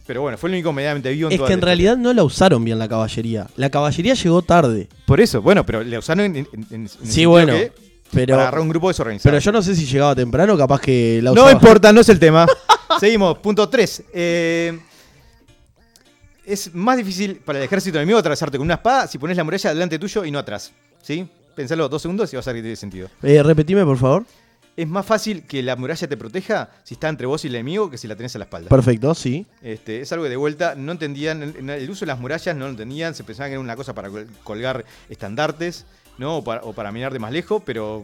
Pero 0.06 0.22
bueno, 0.22 0.38
fue 0.38 0.50
el 0.50 0.54
único 0.56 0.72
medianamente 0.72 1.10
vivo 1.12 1.28
en 1.30 1.34
Es 1.34 1.38
toda 1.40 1.48
que 1.48 1.54
en 1.54 1.62
realidad 1.62 1.98
no 1.98 2.14
la 2.14 2.24
usaron 2.24 2.64
bien 2.64 2.80
la 2.80 2.88
caballería. 2.88 3.48
La 3.58 3.70
caballería 3.70 4.14
llegó 4.14 4.42
tarde. 4.42 4.88
Por 5.06 5.20
eso, 5.20 5.42
bueno, 5.42 5.66
pero 5.66 5.84
la 5.84 6.00
usaron 6.00 6.26
en, 6.26 6.36
en- 6.38 6.48
en- 6.54 6.68
en 6.72 6.82
el 6.84 6.90
Sí, 6.90 7.26
bueno. 7.26 7.54
que 7.54 7.72
Pero, 8.14 8.36
para 8.36 8.44
agarrar 8.44 8.62
un 8.62 8.70
grupo 8.70 8.88
desorganizado. 8.88 9.30
pero 9.32 9.40
yo 9.44 9.52
no 9.52 9.62
sé 9.62 9.76
si 9.76 9.86
llegaba 9.86 10.16
temprano, 10.16 10.56
capaz 10.58 10.80
que 10.80 11.20
la 11.22 11.32
no 11.32 11.34
usaba. 11.42 11.52
importa, 11.52 11.92
no 11.92 12.00
es 12.02 12.08
el 12.10 12.20
tema. 12.20 12.46
Seguimos, 13.02 13.38
punto 13.40 13.68
3. 13.68 14.04
Es 16.48 16.74
más 16.74 16.98
difícil 16.98 17.36
para 17.38 17.60
el 17.60 17.66
ejército 17.66 17.98
enemigo 17.98 18.18
atravesarte 18.18 18.58
con 18.58 18.66
una 18.66 18.76
espada 18.76 19.06
si 19.08 19.18
pones 19.18 19.38
la 19.38 19.44
muralla 19.44 19.70
delante 19.74 20.00
tuyo 20.00 20.26
y 20.26 20.32
no 20.32 20.40
atrás. 20.40 20.72
¿Sí? 21.02 21.28
Pensalo 21.56 21.88
dos 21.90 22.02
segundos 22.02 22.32
y 22.34 22.36
vas 22.36 22.48
a 22.48 22.52
ver 22.52 22.60
que 22.60 22.64
tiene 22.64 22.76
sentido. 22.76 23.10
Eh, 23.24 23.42
repetime, 23.44 23.84
por 23.86 23.98
favor. 23.98 24.26
Es 24.76 24.88
más 24.88 25.06
fácil 25.06 25.42
que 25.44 25.64
la 25.64 25.76
muralla 25.76 26.08
te 26.08 26.16
proteja 26.18 26.70
si 26.84 26.94
está 26.94 27.10
entre 27.10 27.26
vos 27.26 27.44
y 27.44 27.48
el 27.48 27.56
enemigo 27.56 27.90
que 27.90 27.98
si 27.98 28.08
la 28.08 28.16
tenés 28.16 28.36
a 28.36 28.40
la 28.40 28.46
espalda. 28.46 28.70
Perfecto, 28.70 29.16
sí. 29.16 29.46
Este, 29.64 30.02
es 30.02 30.12
algo 30.12 30.24
que 30.26 30.30
de 30.30 30.36
vuelta 30.38 30.76
no 30.76 30.92
entendían, 30.92 31.42
el 31.42 31.68
el 31.70 31.90
uso 31.90 32.02
de 32.06 32.08
las 32.08 32.20
murallas 32.20 32.56
no 32.56 32.66
lo 32.66 32.72
entendían, 32.72 33.16
se 33.16 33.24
pensaban 33.24 33.50
que 33.50 33.54
era 33.54 33.60
una 33.62 33.76
cosa 33.76 33.96
para 33.96 34.10
col- 34.10 34.28
colgar 34.44 34.86
estandartes, 35.10 35.86
¿no? 36.20 36.38
O 36.38 36.44
para, 36.44 36.62
o 36.62 36.74
para 36.74 36.92
mirar 36.92 37.12
de 37.12 37.18
más 37.18 37.32
lejos, 37.32 37.64
pero 37.66 38.04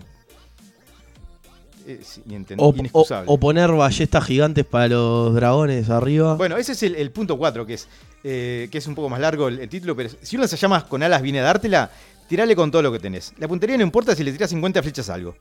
es 1.85 2.21
inenten- 2.27 2.55
O, 2.57 2.73
o- 2.99 3.23
o 3.33 3.39
poner 3.39 3.71
ballestas 3.71 4.23
gigantes 4.25 4.65
para 4.65 4.87
los 4.87 5.35
dragones 5.35 5.89
arriba. 5.89 6.35
Bueno, 6.35 6.57
ese 6.57 6.71
es 6.71 6.81
el, 6.83 6.95
el 6.95 7.11
punto 7.11 7.37
4, 7.37 7.65
que 7.65 7.73
es, 7.75 7.87
eh, 8.23 8.67
que 8.71 8.77
es 8.77 8.87
un 8.87 8.95
poco 8.95 9.09
más 9.09 9.19
largo 9.19 9.47
el, 9.47 9.59
el 9.59 9.69
título, 9.69 9.95
pero 9.95 10.09
si 10.21 10.35
uno 10.37 10.47
se 10.47 10.57
llama 10.57 10.87
con 10.87 11.03
alas 11.03 11.21
viene 11.21 11.39
a 11.39 11.43
dártela, 11.43 11.89
tirale 12.27 12.55
con 12.55 12.71
todo 12.71 12.81
lo 12.81 12.91
que 12.91 12.99
tenés. 12.99 13.33
La 13.37 13.47
puntería 13.47 13.77
no 13.77 13.83
importa 13.83 14.15
si 14.15 14.23
le 14.23 14.31
tirás 14.31 14.49
50 14.49 14.81
flechas 14.81 15.09
a 15.09 15.15
algo. 15.15 15.35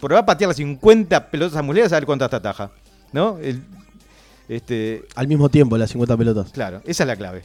Porque 0.00 0.14
va 0.14 0.20
a 0.20 0.26
patear 0.26 0.48
las 0.48 0.56
50 0.56 1.30
pelotas 1.30 1.56
a 1.56 1.62
muleras 1.62 1.92
a 1.92 1.96
ver 1.96 2.06
cuántas 2.06 2.30
te 2.30 2.36
ataja. 2.36 2.70
¿No? 3.12 3.38
El- 3.38 3.62
este, 4.48 5.04
Al 5.14 5.28
mismo 5.28 5.48
tiempo, 5.48 5.76
las 5.78 5.90
50 5.90 6.16
pelotas. 6.16 6.50
claro, 6.52 6.82
esa 6.84 7.04
es 7.04 7.06
la 7.06 7.16
clave. 7.16 7.42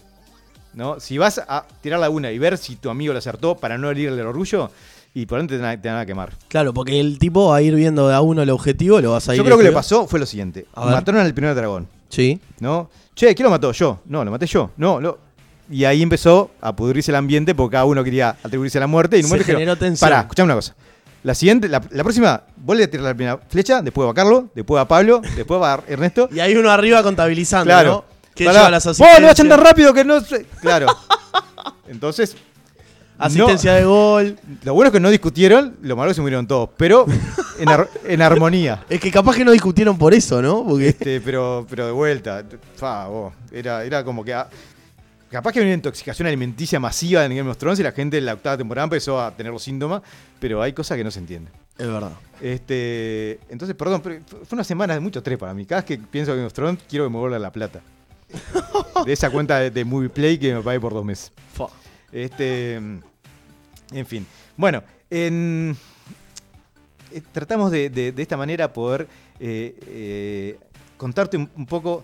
¿No? 0.74 1.00
Si 1.00 1.18
vas 1.18 1.40
a 1.48 1.66
tirar 1.82 2.00
la 2.00 2.10
una 2.10 2.32
y 2.32 2.38
ver 2.38 2.58
si 2.58 2.76
tu 2.76 2.90
amigo 2.90 3.14
lo 3.14 3.20
acertó 3.20 3.56
para 3.56 3.78
no 3.78 3.90
herirle 3.90 4.22
el 4.22 4.28
orgullo, 4.28 4.70
y 5.14 5.26
por 5.26 5.40
antes 5.40 5.58
te, 5.58 5.62
van 5.64 5.78
a- 5.78 5.82
te 5.82 5.88
van 5.90 5.98
a 6.00 6.06
quemar. 6.06 6.34
Claro, 6.50 6.74
porque 6.74 7.00
el 7.00 7.18
tipo 7.18 7.50
va 7.50 7.58
a 7.58 7.62
ir 7.62 7.74
viendo 7.76 8.08
de 8.08 8.14
a 8.16 8.22
uno 8.22 8.42
el 8.44 8.50
objetivo, 8.52 9.02
lo 9.02 9.12
vas 9.14 9.28
a 9.30 9.34
ir. 9.34 9.38
Yo 9.40 9.44
creo 9.44 9.58
que 9.58 9.64
lo 9.64 9.72
que 9.72 9.78
esquivando. 9.80 10.00
pasó 10.04 10.08
fue 10.08 10.20
lo 10.20 10.26
siguiente. 10.26 10.66
Mataron 10.76 11.22
al 11.22 11.34
primer 11.34 11.56
dragón. 11.56 11.88
Sí. 12.10 12.40
¿no? 12.60 12.90
Che, 13.16 13.34
¿quién 13.36 13.44
lo 13.46 13.50
mató? 13.50 13.72
Yo. 13.72 14.00
No, 14.06 14.24
lo 14.24 14.32
maté 14.32 14.46
yo. 14.48 14.72
No, 14.78 15.00
lo... 15.00 15.20
Y 15.70 15.84
ahí 15.84 16.02
empezó 16.02 16.52
a 16.62 16.74
pudrirse 16.76 17.12
el 17.12 17.16
ambiente 17.16 17.54
porque 17.54 17.74
cada 17.74 17.86
uno 17.86 18.04
quería 18.04 18.30
atribuirse 18.44 18.78
a 18.78 18.82
la 18.82 18.88
muerte. 18.88 19.18
Y 19.18 19.20
en 19.20 19.26
un 19.26 19.30
Se 19.30 19.34
momento 19.36 19.44
dijeron, 19.44 19.60
generó 19.60 19.76
tensión. 19.78 20.10
Pará, 20.10 20.22
escuchame 20.22 20.46
una 20.46 20.56
cosa. 20.56 20.76
La 21.24 21.36
siguiente, 21.36 21.68
la, 21.68 21.82
la 21.92 22.04
próxima, 22.04 22.42
vuelve 22.56 22.86
a 22.86 22.90
tirar 22.90 23.06
la 23.08 23.14
primera 23.14 23.38
flecha, 23.50 23.82
después 23.82 24.08
va 24.08 24.14
Carlos, 24.14 24.46
después 24.56 24.80
va 24.80 24.88
Pablo, 24.88 25.22
después 25.36 25.62
va 25.62 25.84
Ernesto. 25.88 26.30
Y 26.32 26.40
hay 26.40 26.56
uno 26.56 26.72
arriba 26.72 27.04
contabilizando, 27.04 27.66
Claro. 27.66 27.92
¿no? 27.92 28.06
Que 28.34 28.46
Pará. 28.46 28.60
lleva 28.60 28.70
las 28.72 28.86
Vos 28.86 29.00
no 29.20 29.28
vayan 29.28 29.50
tan 29.50 29.60
rápido 29.60 29.94
que 29.94 30.06
no 30.06 30.22
sé. 30.22 30.46
Claro. 30.62 30.88
Entonces, 31.88 32.36
Asistencia 33.20 33.74
de 33.74 33.86
gol. 33.86 34.38
lo 34.64 34.74
bueno 34.74 34.88
es 34.90 34.94
que 34.94 35.00
no 35.00 35.10
discutieron, 35.10 35.76
lo 35.82 35.96
malo 35.96 36.10
es 36.12 36.16
que 36.16 36.18
se 36.18 36.22
murieron 36.22 36.46
todos, 36.48 36.70
pero 36.78 37.06
en, 37.60 37.70
ar- 37.70 37.90
en 38.06 38.22
armonía. 38.22 38.86
Es 38.90 39.00
que 39.00 39.12
capaz 39.12 39.36
que 39.36 39.44
no 39.46 39.52
discutieron 39.52 39.98
por 39.98 40.14
eso, 40.14 40.42
¿no? 40.42 40.64
Porque 40.66 40.90
Este, 40.90 41.20
pero, 41.22 41.66
pero 41.70 41.86
de 41.88 41.92
vuelta, 41.92 42.44
fa, 42.76 43.08
vos, 43.08 43.34
era, 43.52 43.84
era 43.84 44.04
como 44.04 44.24
que. 44.24 44.34
ah, 44.34 44.48
capaz 45.32 45.52
que 45.52 45.60
había 45.60 45.70
una 45.72 45.76
intoxicación 45.76 46.28
alimenticia 46.28 46.80
masiva 46.80 47.26
en 47.26 47.36
Game 47.36 47.50
of 47.50 47.58
Thrones 47.58 47.80
y 47.80 47.84
la 47.84 47.92
gente 47.92 48.18
en 48.18 48.26
la 48.26 48.34
octava 48.34 48.58
temporada 48.58 48.84
empezó 48.86 49.20
a 49.22 49.32
tener 49.32 49.52
los 49.52 49.64
síntomas, 49.64 50.02
pero 50.40 50.62
hay 50.62 50.74
cosas 50.74 50.98
que 50.98 51.04
no 51.04 51.12
se 51.12 51.20
entienden. 51.20 51.52
es 51.78 51.88
verdad. 51.88 52.12
Este, 52.40 53.40
entonces, 53.50 53.76
perdón, 53.76 54.02
pero 54.04 54.20
fue 54.28 54.56
una 54.56 54.64
semana 54.64 54.94
de 54.94 55.00
mucho 55.00 55.24
tres 55.24 55.38
para 55.40 55.54
mí. 55.54 55.66
Cada 55.66 55.82
vez 55.82 55.86
que 55.88 55.98
pienso 55.98 56.32
en 56.32 56.38
Game 56.38 56.48
of 56.48 56.54
Thrones, 56.54 56.80
quiero 56.88 57.06
que 57.06 57.10
me 57.12 57.18
vuelva 57.18 57.40
la 57.40 57.52
plata. 57.52 57.82
De 59.06 59.14
esa 59.14 59.30
cuenta 59.30 59.60
de, 59.60 59.72
de 59.72 59.86
Movie 59.86 60.10
Play 60.10 60.38
que 60.38 60.54
me 60.54 60.62
pagué 60.62 60.80
por 60.80 60.94
dos 60.94 61.06
meses. 61.06 61.32
Fa. 61.54 61.66
Este, 62.12 62.76
en 62.76 64.06
fin. 64.06 64.26
Bueno, 64.56 64.84
en- 65.10 65.76
eh, 67.12 67.22
tratamos 67.32 67.72
de, 67.72 68.14
esta 68.18 68.38
manera 68.38 68.72
poder 68.74 69.08
eh, 69.40 69.76
eh, 69.88 70.58
contarte 70.98 71.38
un, 71.38 71.50
un 71.56 71.66
poco 71.66 72.04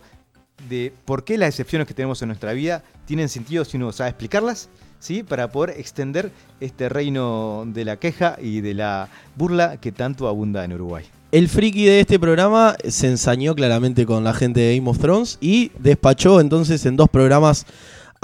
de 0.70 0.94
por 1.06 1.24
qué 1.24 1.38
las 1.38 1.50
excepciones 1.50 1.88
que 1.88 1.94
tenemos 1.94 2.22
en 2.22 2.30
nuestra 2.30 2.54
vida 2.54 2.84
tienen 3.06 3.28
sentido 3.28 3.66
si 3.66 3.78
uno 3.78 3.92
sabe 3.92 4.12
explicarlas, 4.12 4.70
¿sí? 5.00 5.24
Para 5.24 5.50
poder 5.52 5.78
extender 5.80 6.32
este 6.62 6.88
reino 6.90 7.64
de 7.68 7.84
la 7.86 7.98
queja 7.98 8.38
y 8.42 8.62
de 8.62 8.74
la 8.74 9.10
burla 9.36 9.78
que 9.78 9.92
tanto 9.92 10.28
abunda 10.28 10.64
en 10.64 10.74
Uruguay. 10.74 11.06
El 11.32 11.50
friki 11.50 11.86
de 11.86 12.00
este 12.00 12.20
programa 12.20 12.76
se 12.88 13.08
ensañó 13.08 13.56
claramente 13.56 14.06
con 14.06 14.24
la 14.24 14.34
gente 14.34 14.60
de 14.60 14.78
Game 14.78 14.90
of 14.90 15.00
Thrones 15.00 15.38
y 15.42 15.72
despachó 15.80 16.40
entonces 16.40 16.86
en 16.86 16.96
dos 16.96 17.10
programas 17.10 17.66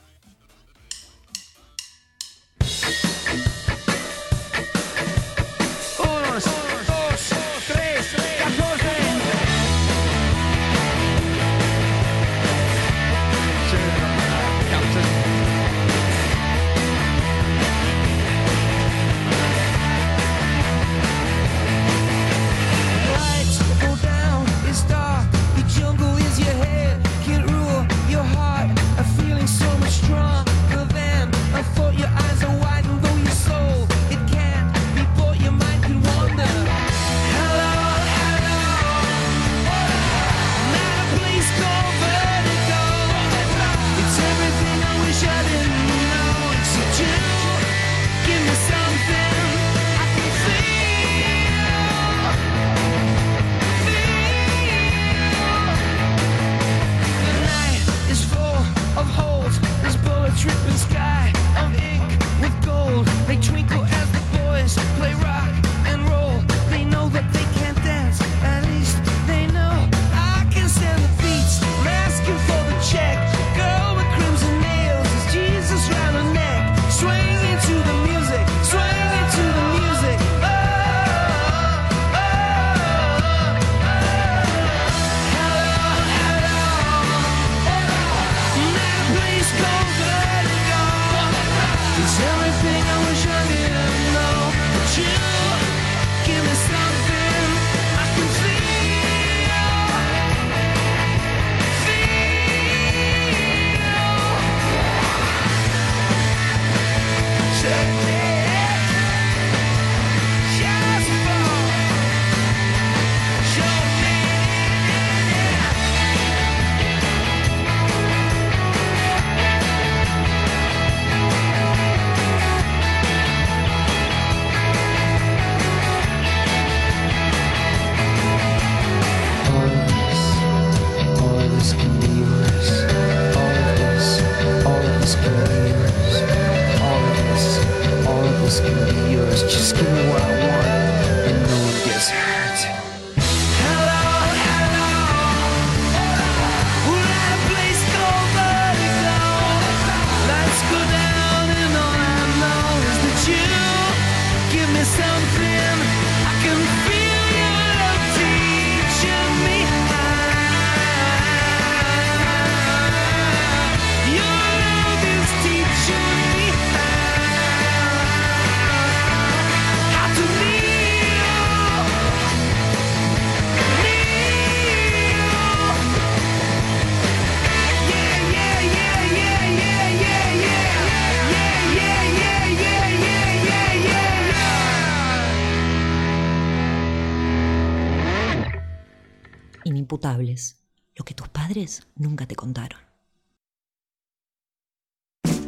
Nunca 191.97 192.27
te 192.27 192.35
contaron. 192.35 192.81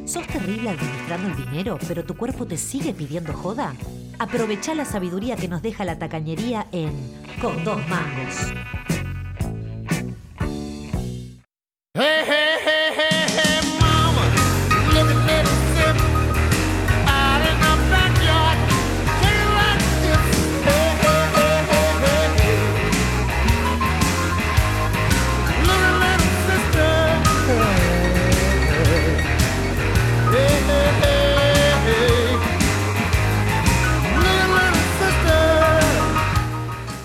¿Sos 0.06 0.26
terrible 0.28 0.70
administrando 0.70 1.28
el 1.28 1.36
dinero, 1.36 1.78
pero 1.88 2.04
tu 2.04 2.16
cuerpo 2.16 2.46
te 2.46 2.56
sigue 2.56 2.94
pidiendo 2.94 3.32
joda? 3.32 3.74
Aprovecha 4.18 4.74
la 4.74 4.84
sabiduría 4.84 5.36
que 5.36 5.48
nos 5.48 5.62
deja 5.62 5.84
la 5.84 5.98
tacañería 5.98 6.66
en 6.72 6.92
Con 7.40 7.64
dos 7.64 7.78
mangos. 7.88 8.52
Hey, 11.94 12.24
hey, 12.24 12.24
hey, 12.28 12.45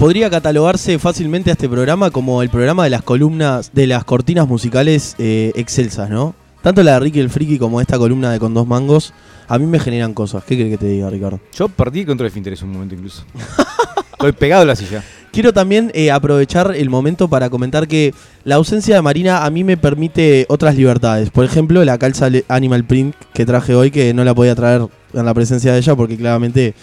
Podría 0.01 0.31
catalogarse 0.31 0.97
fácilmente 0.97 1.51
a 1.51 1.53
este 1.53 1.69
programa 1.69 2.09
como 2.09 2.41
el 2.41 2.49
programa 2.49 2.85
de 2.85 2.89
las 2.89 3.03
columnas, 3.03 3.69
de 3.71 3.85
las 3.85 4.03
cortinas 4.03 4.47
musicales 4.47 5.13
eh, 5.19 5.51
excelsas, 5.53 6.09
¿no? 6.09 6.33
Tanto 6.63 6.81
la 6.81 6.93
de 6.93 7.01
Ricky 7.01 7.19
el 7.19 7.29
Friki 7.29 7.59
como 7.59 7.79
esta 7.79 7.99
columna 7.99 8.31
de 8.31 8.39
Con 8.39 8.55
Dos 8.55 8.65
Mangos, 8.65 9.13
a 9.47 9.59
mí 9.59 9.67
me 9.67 9.77
generan 9.77 10.15
cosas. 10.15 10.43
¿Qué 10.43 10.55
crees 10.55 10.71
que 10.71 10.79
te 10.79 10.87
diga, 10.87 11.07
Ricardo? 11.07 11.39
Yo 11.53 11.69
perdí 11.69 12.03
control 12.03 12.31
de 12.31 12.39
interés 12.39 12.63
un 12.63 12.71
momento 12.71 12.95
incluso. 12.95 13.23
Estoy 14.13 14.31
pegado 14.31 14.63
a 14.63 14.65
la 14.65 14.75
silla. 14.75 15.03
Quiero 15.31 15.53
también 15.53 15.91
eh, 15.93 16.09
aprovechar 16.09 16.75
el 16.75 16.89
momento 16.89 17.27
para 17.27 17.51
comentar 17.51 17.87
que 17.87 18.15
la 18.43 18.55
ausencia 18.55 18.95
de 18.95 19.03
Marina 19.03 19.45
a 19.45 19.51
mí 19.51 19.63
me 19.63 19.77
permite 19.77 20.47
otras 20.49 20.75
libertades. 20.75 21.29
Por 21.29 21.45
ejemplo, 21.45 21.85
la 21.85 21.99
calza 21.99 22.27
Animal 22.47 22.85
Print 22.85 23.15
que 23.35 23.45
traje 23.45 23.75
hoy, 23.75 23.91
que 23.91 24.15
no 24.15 24.23
la 24.23 24.33
podía 24.33 24.55
traer 24.55 24.87
en 25.13 25.25
la 25.25 25.33
presencia 25.35 25.73
de 25.73 25.77
ella 25.77 25.95
porque 25.95 26.17
claramente, 26.17 26.73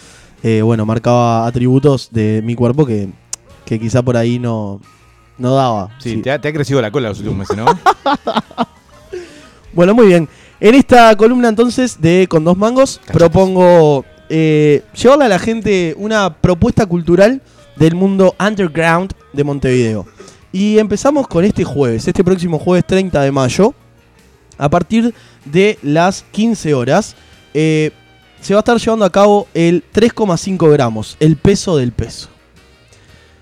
eh, 0.43 0.61
bueno, 0.61 0.85
marcaba 0.85 1.45
atributos 1.47 2.09
de 2.11 2.41
mi 2.43 2.55
cuerpo 2.55 2.85
que, 2.85 3.09
que 3.65 3.79
quizá 3.79 4.01
por 4.01 4.15
ahí 4.17 4.39
no, 4.39 4.79
no 5.37 5.53
daba. 5.55 5.89
Sí, 5.99 6.11
Sí. 6.15 6.21
Te, 6.21 6.31
ha, 6.31 6.39
te 6.39 6.47
ha 6.47 6.53
crecido 6.53 6.81
la 6.81 6.91
cola 6.91 7.09
los 7.09 7.19
últimos 7.19 7.37
meses, 7.39 7.57
¿no? 7.57 7.65
Bueno, 9.73 9.93
muy 9.93 10.07
bien. 10.07 10.27
En 10.59 10.75
esta 10.75 11.15
columna 11.15 11.47
entonces 11.47 12.01
de 12.01 12.27
Con 12.27 12.43
Dos 12.43 12.57
Mangos 12.57 12.97
Cachetes. 12.97 13.15
propongo 13.17 14.03
eh, 14.29 14.83
llevarle 14.93 15.25
a 15.25 15.29
la 15.29 15.39
gente 15.39 15.93
una 15.97 16.33
propuesta 16.41 16.85
cultural 16.85 17.41
del 17.75 17.95
mundo 17.95 18.35
underground 18.39 19.13
de 19.31 19.43
Montevideo. 19.43 20.05
Y 20.51 20.79
empezamos 20.79 21.27
con 21.27 21.45
este 21.45 21.63
jueves, 21.63 22.07
este 22.07 22.23
próximo 22.23 22.57
jueves 22.57 22.85
30 22.87 23.21
de 23.21 23.31
mayo, 23.31 23.73
a 24.57 24.67
partir 24.69 25.13
de 25.45 25.77
las 25.83 26.23
15 26.31 26.73
horas. 26.73 27.15
eh, 27.53 27.91
se 28.41 28.53
va 28.53 28.59
a 28.59 28.61
estar 28.61 28.77
llevando 28.77 29.05
a 29.05 29.11
cabo 29.11 29.47
el 29.53 29.83
3,5 29.93 30.71
gramos, 30.71 31.17
el 31.19 31.35
peso 31.37 31.77
del 31.77 31.91
peso. 31.91 32.29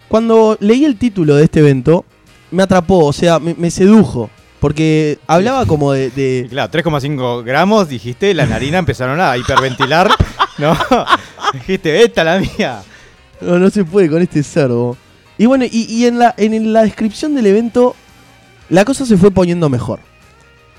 Cuando 0.08 0.58
leí 0.60 0.86
el 0.86 0.98
título 0.98 1.36
de 1.36 1.44
este 1.44 1.60
evento, 1.60 2.06
me 2.52 2.64
atrapó, 2.64 3.06
o 3.06 3.14
sea, 3.14 3.40
me, 3.40 3.54
me 3.56 3.72
sedujo. 3.72 4.30
Porque 4.60 5.20
hablaba 5.28 5.68
como 5.68 5.92
de, 5.92 6.48
claro, 6.50 6.72
3,5 6.72 7.44
gramos, 7.44 7.90
dijiste, 7.90 8.34
la 8.34 8.48
narina 8.48 8.80
empezaron 8.80 9.20
a 9.20 9.38
hiperventilar. 9.38 10.10
No, 10.58 10.76
dijiste, 11.54 12.04
esta 12.04 12.24
la 12.24 12.40
mía. 12.40 12.82
No, 13.42 13.60
no 13.60 13.70
se 13.70 13.86
puede 13.86 14.10
con 14.10 14.24
este 14.24 14.42
cerdo. 14.42 14.98
Y 15.38 15.46
bueno, 15.46 15.66
y, 15.66 15.84
y 15.84 16.08
en, 16.08 16.18
la, 16.18 16.34
en 16.36 16.74
la 16.74 16.82
descripción 16.82 17.36
del 17.36 17.46
evento, 17.46 17.96
la 18.70 18.84
cosa 18.84 19.06
se 19.06 19.18
fue 19.18 19.30
poniendo 19.30 19.70
mejor. 19.70 20.00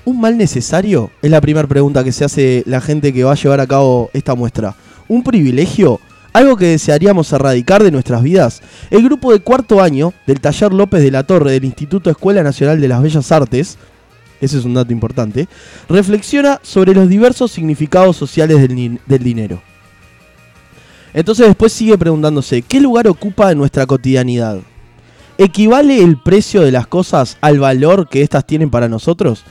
¿Un 0.05 0.21
mal 0.21 0.37
necesario? 0.37 1.11
Es 1.21 1.29
la 1.29 1.41
primera 1.41 1.67
pregunta 1.67 2.03
que 2.03 2.11
se 2.11 2.25
hace 2.25 2.63
la 2.65 2.81
gente 2.81 3.13
que 3.13 3.23
va 3.23 3.33
a 3.33 3.35
llevar 3.35 3.59
a 3.59 3.67
cabo 3.67 4.09
esta 4.13 4.33
muestra. 4.33 4.75
¿Un 5.07 5.23
privilegio? 5.23 5.99
¿Algo 6.31 6.55
que 6.55 6.67
desearíamos 6.67 7.31
erradicar 7.33 7.83
de 7.83 7.91
nuestras 7.91 8.23
vidas? 8.23 8.61
El 8.91 9.03
grupo 9.03 9.31
de 9.31 9.39
cuarto 9.39 9.81
año 9.81 10.13
del 10.25 10.39
Taller 10.39 10.71
López 10.71 11.01
de 11.01 11.11
la 11.11 11.23
Torre 11.23 11.51
del 11.51 11.65
Instituto 11.65 12.09
Escuela 12.09 12.43
Nacional 12.43 12.79
de 12.79 12.87
las 12.87 13.01
Bellas 13.01 13.31
Artes, 13.31 13.77
ese 14.39 14.57
es 14.57 14.65
un 14.65 14.73
dato 14.73 14.93
importante, 14.93 15.47
reflexiona 15.89 16.59
sobre 16.63 16.93
los 16.93 17.09
diversos 17.09 17.51
significados 17.51 18.15
sociales 18.15 18.61
del, 18.61 18.99
del 19.05 19.23
dinero. 19.23 19.61
Entonces 21.13 21.47
después 21.47 21.73
sigue 21.73 21.97
preguntándose, 21.97 22.61
¿qué 22.61 22.79
lugar 22.79 23.07
ocupa 23.07 23.51
en 23.51 23.57
nuestra 23.57 23.85
cotidianidad? 23.85 24.59
¿Equivale 25.37 26.03
el 26.03 26.21
precio 26.21 26.61
de 26.61 26.71
las 26.71 26.85
cosas 26.85 27.37
al 27.41 27.59
valor 27.59 28.07
que 28.07 28.21
éstas 28.21 28.45
tienen 28.45 28.69
para 28.69 28.87
nosotros? 28.87 29.43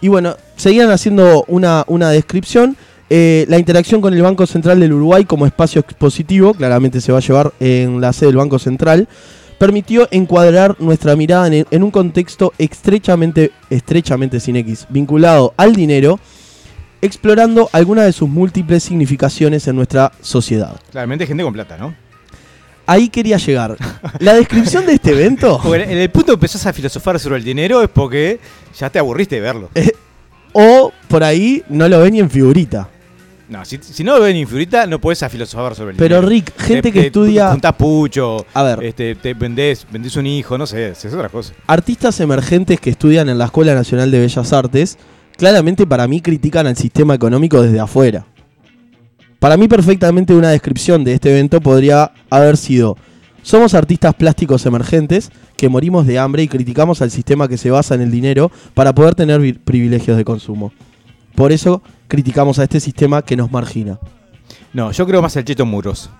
Y 0.00 0.08
bueno, 0.08 0.36
seguían 0.56 0.90
haciendo 0.90 1.44
una, 1.48 1.84
una 1.86 2.10
descripción. 2.10 2.76
Eh, 3.08 3.46
la 3.48 3.58
interacción 3.58 4.00
con 4.00 4.14
el 4.14 4.22
Banco 4.22 4.46
Central 4.46 4.80
del 4.80 4.92
Uruguay 4.92 5.24
como 5.24 5.46
espacio 5.46 5.80
expositivo, 5.80 6.54
claramente 6.54 7.00
se 7.00 7.12
va 7.12 7.18
a 7.18 7.20
llevar 7.20 7.52
en 7.60 8.00
la 8.00 8.12
sede 8.12 8.30
del 8.30 8.36
Banco 8.36 8.58
Central, 8.58 9.06
permitió 9.58 10.08
encuadrar 10.10 10.76
nuestra 10.80 11.14
mirada 11.16 11.48
en, 11.48 11.82
un 11.82 11.90
contexto 11.90 12.52
estrechamente, 12.58 13.52
estrechamente 13.70 14.40
sin 14.40 14.56
X, 14.56 14.86
vinculado 14.90 15.54
al 15.56 15.74
dinero, 15.74 16.18
explorando 17.00 17.68
algunas 17.72 18.06
de 18.06 18.12
sus 18.12 18.28
múltiples 18.28 18.82
significaciones 18.82 19.66
en 19.68 19.76
nuestra 19.76 20.12
sociedad. 20.20 20.78
Claramente 20.90 21.26
gente 21.26 21.44
con 21.44 21.52
plata, 21.52 21.76
¿no? 21.76 21.94
Ahí 22.86 23.08
quería 23.08 23.36
llegar. 23.38 23.76
La 24.20 24.34
descripción 24.34 24.86
de 24.86 24.94
este 24.94 25.10
evento, 25.12 25.58
Porque 25.62 25.82
en 25.84 25.98
el 25.98 26.10
punto 26.10 26.28
que 26.28 26.34
empezás 26.34 26.64
a 26.66 26.72
filosofar 26.72 27.18
sobre 27.18 27.36
el 27.38 27.44
dinero 27.44 27.82
es 27.82 27.88
porque 27.88 28.38
ya 28.78 28.88
te 28.90 28.98
aburriste 28.98 29.34
de 29.36 29.40
verlo. 29.40 29.70
o 30.52 30.92
por 31.08 31.24
ahí 31.24 31.62
no 31.68 31.88
lo 31.88 32.00
ven 32.00 32.12
ni 32.14 32.20
en 32.20 32.30
figurita. 32.30 32.88
No, 33.48 33.64
si, 33.64 33.78
si 33.80 34.02
no 34.02 34.16
lo 34.18 34.24
ven 34.24 34.36
en 34.36 34.46
figurita, 34.48 34.86
no 34.86 35.00
podés 35.00 35.22
a 35.22 35.28
filosofar 35.28 35.74
sobre 35.76 35.92
el 35.92 35.96
Pero 35.96 36.16
dinero. 36.16 36.28
Rick, 36.28 36.52
gente 36.60 36.82
Te- 36.82 36.92
que 36.92 37.00
te 37.02 37.06
estudia, 37.06 37.50
Juntás 37.52 37.74
pucho, 37.74 38.44
a 38.52 38.62
ver, 38.64 38.82
este, 38.82 39.14
te 39.14 39.34
vendés, 39.34 39.86
vendés 39.90 40.16
un 40.16 40.26
hijo, 40.26 40.58
no 40.58 40.66
sé, 40.66 40.90
es 40.90 41.04
otra 41.06 41.28
cosa. 41.28 41.52
artistas 41.68 42.18
emergentes 42.20 42.80
que 42.80 42.90
estudian 42.90 43.28
en 43.28 43.38
la 43.38 43.44
Escuela 43.44 43.74
Nacional 43.74 44.10
de 44.10 44.18
Bellas 44.18 44.52
Artes, 44.52 44.98
claramente 45.36 45.86
para 45.86 46.08
mí 46.08 46.20
critican 46.20 46.66
al 46.66 46.76
sistema 46.76 47.14
económico 47.14 47.62
desde 47.62 47.78
afuera. 47.78 48.26
Para 49.46 49.56
mí 49.56 49.68
perfectamente 49.68 50.34
una 50.34 50.48
descripción 50.50 51.04
de 51.04 51.12
este 51.12 51.30
evento 51.30 51.60
podría 51.60 52.10
haber 52.30 52.56
sido, 52.56 52.96
somos 53.42 53.74
artistas 53.74 54.12
plásticos 54.12 54.66
emergentes 54.66 55.30
que 55.56 55.68
morimos 55.68 56.04
de 56.04 56.18
hambre 56.18 56.42
y 56.42 56.48
criticamos 56.48 57.00
al 57.00 57.12
sistema 57.12 57.46
que 57.46 57.56
se 57.56 57.70
basa 57.70 57.94
en 57.94 58.00
el 58.00 58.10
dinero 58.10 58.50
para 58.74 58.92
poder 58.92 59.14
tener 59.14 59.38
vi- 59.40 59.52
privilegios 59.52 60.16
de 60.16 60.24
consumo. 60.24 60.72
Por 61.36 61.52
eso 61.52 61.80
criticamos 62.08 62.58
a 62.58 62.64
este 62.64 62.80
sistema 62.80 63.22
que 63.22 63.36
nos 63.36 63.52
margina. 63.52 64.00
No, 64.72 64.90
yo 64.90 65.06
creo 65.06 65.22
más 65.22 65.36
el 65.36 65.44
cheto 65.44 65.64
muros. 65.64 66.10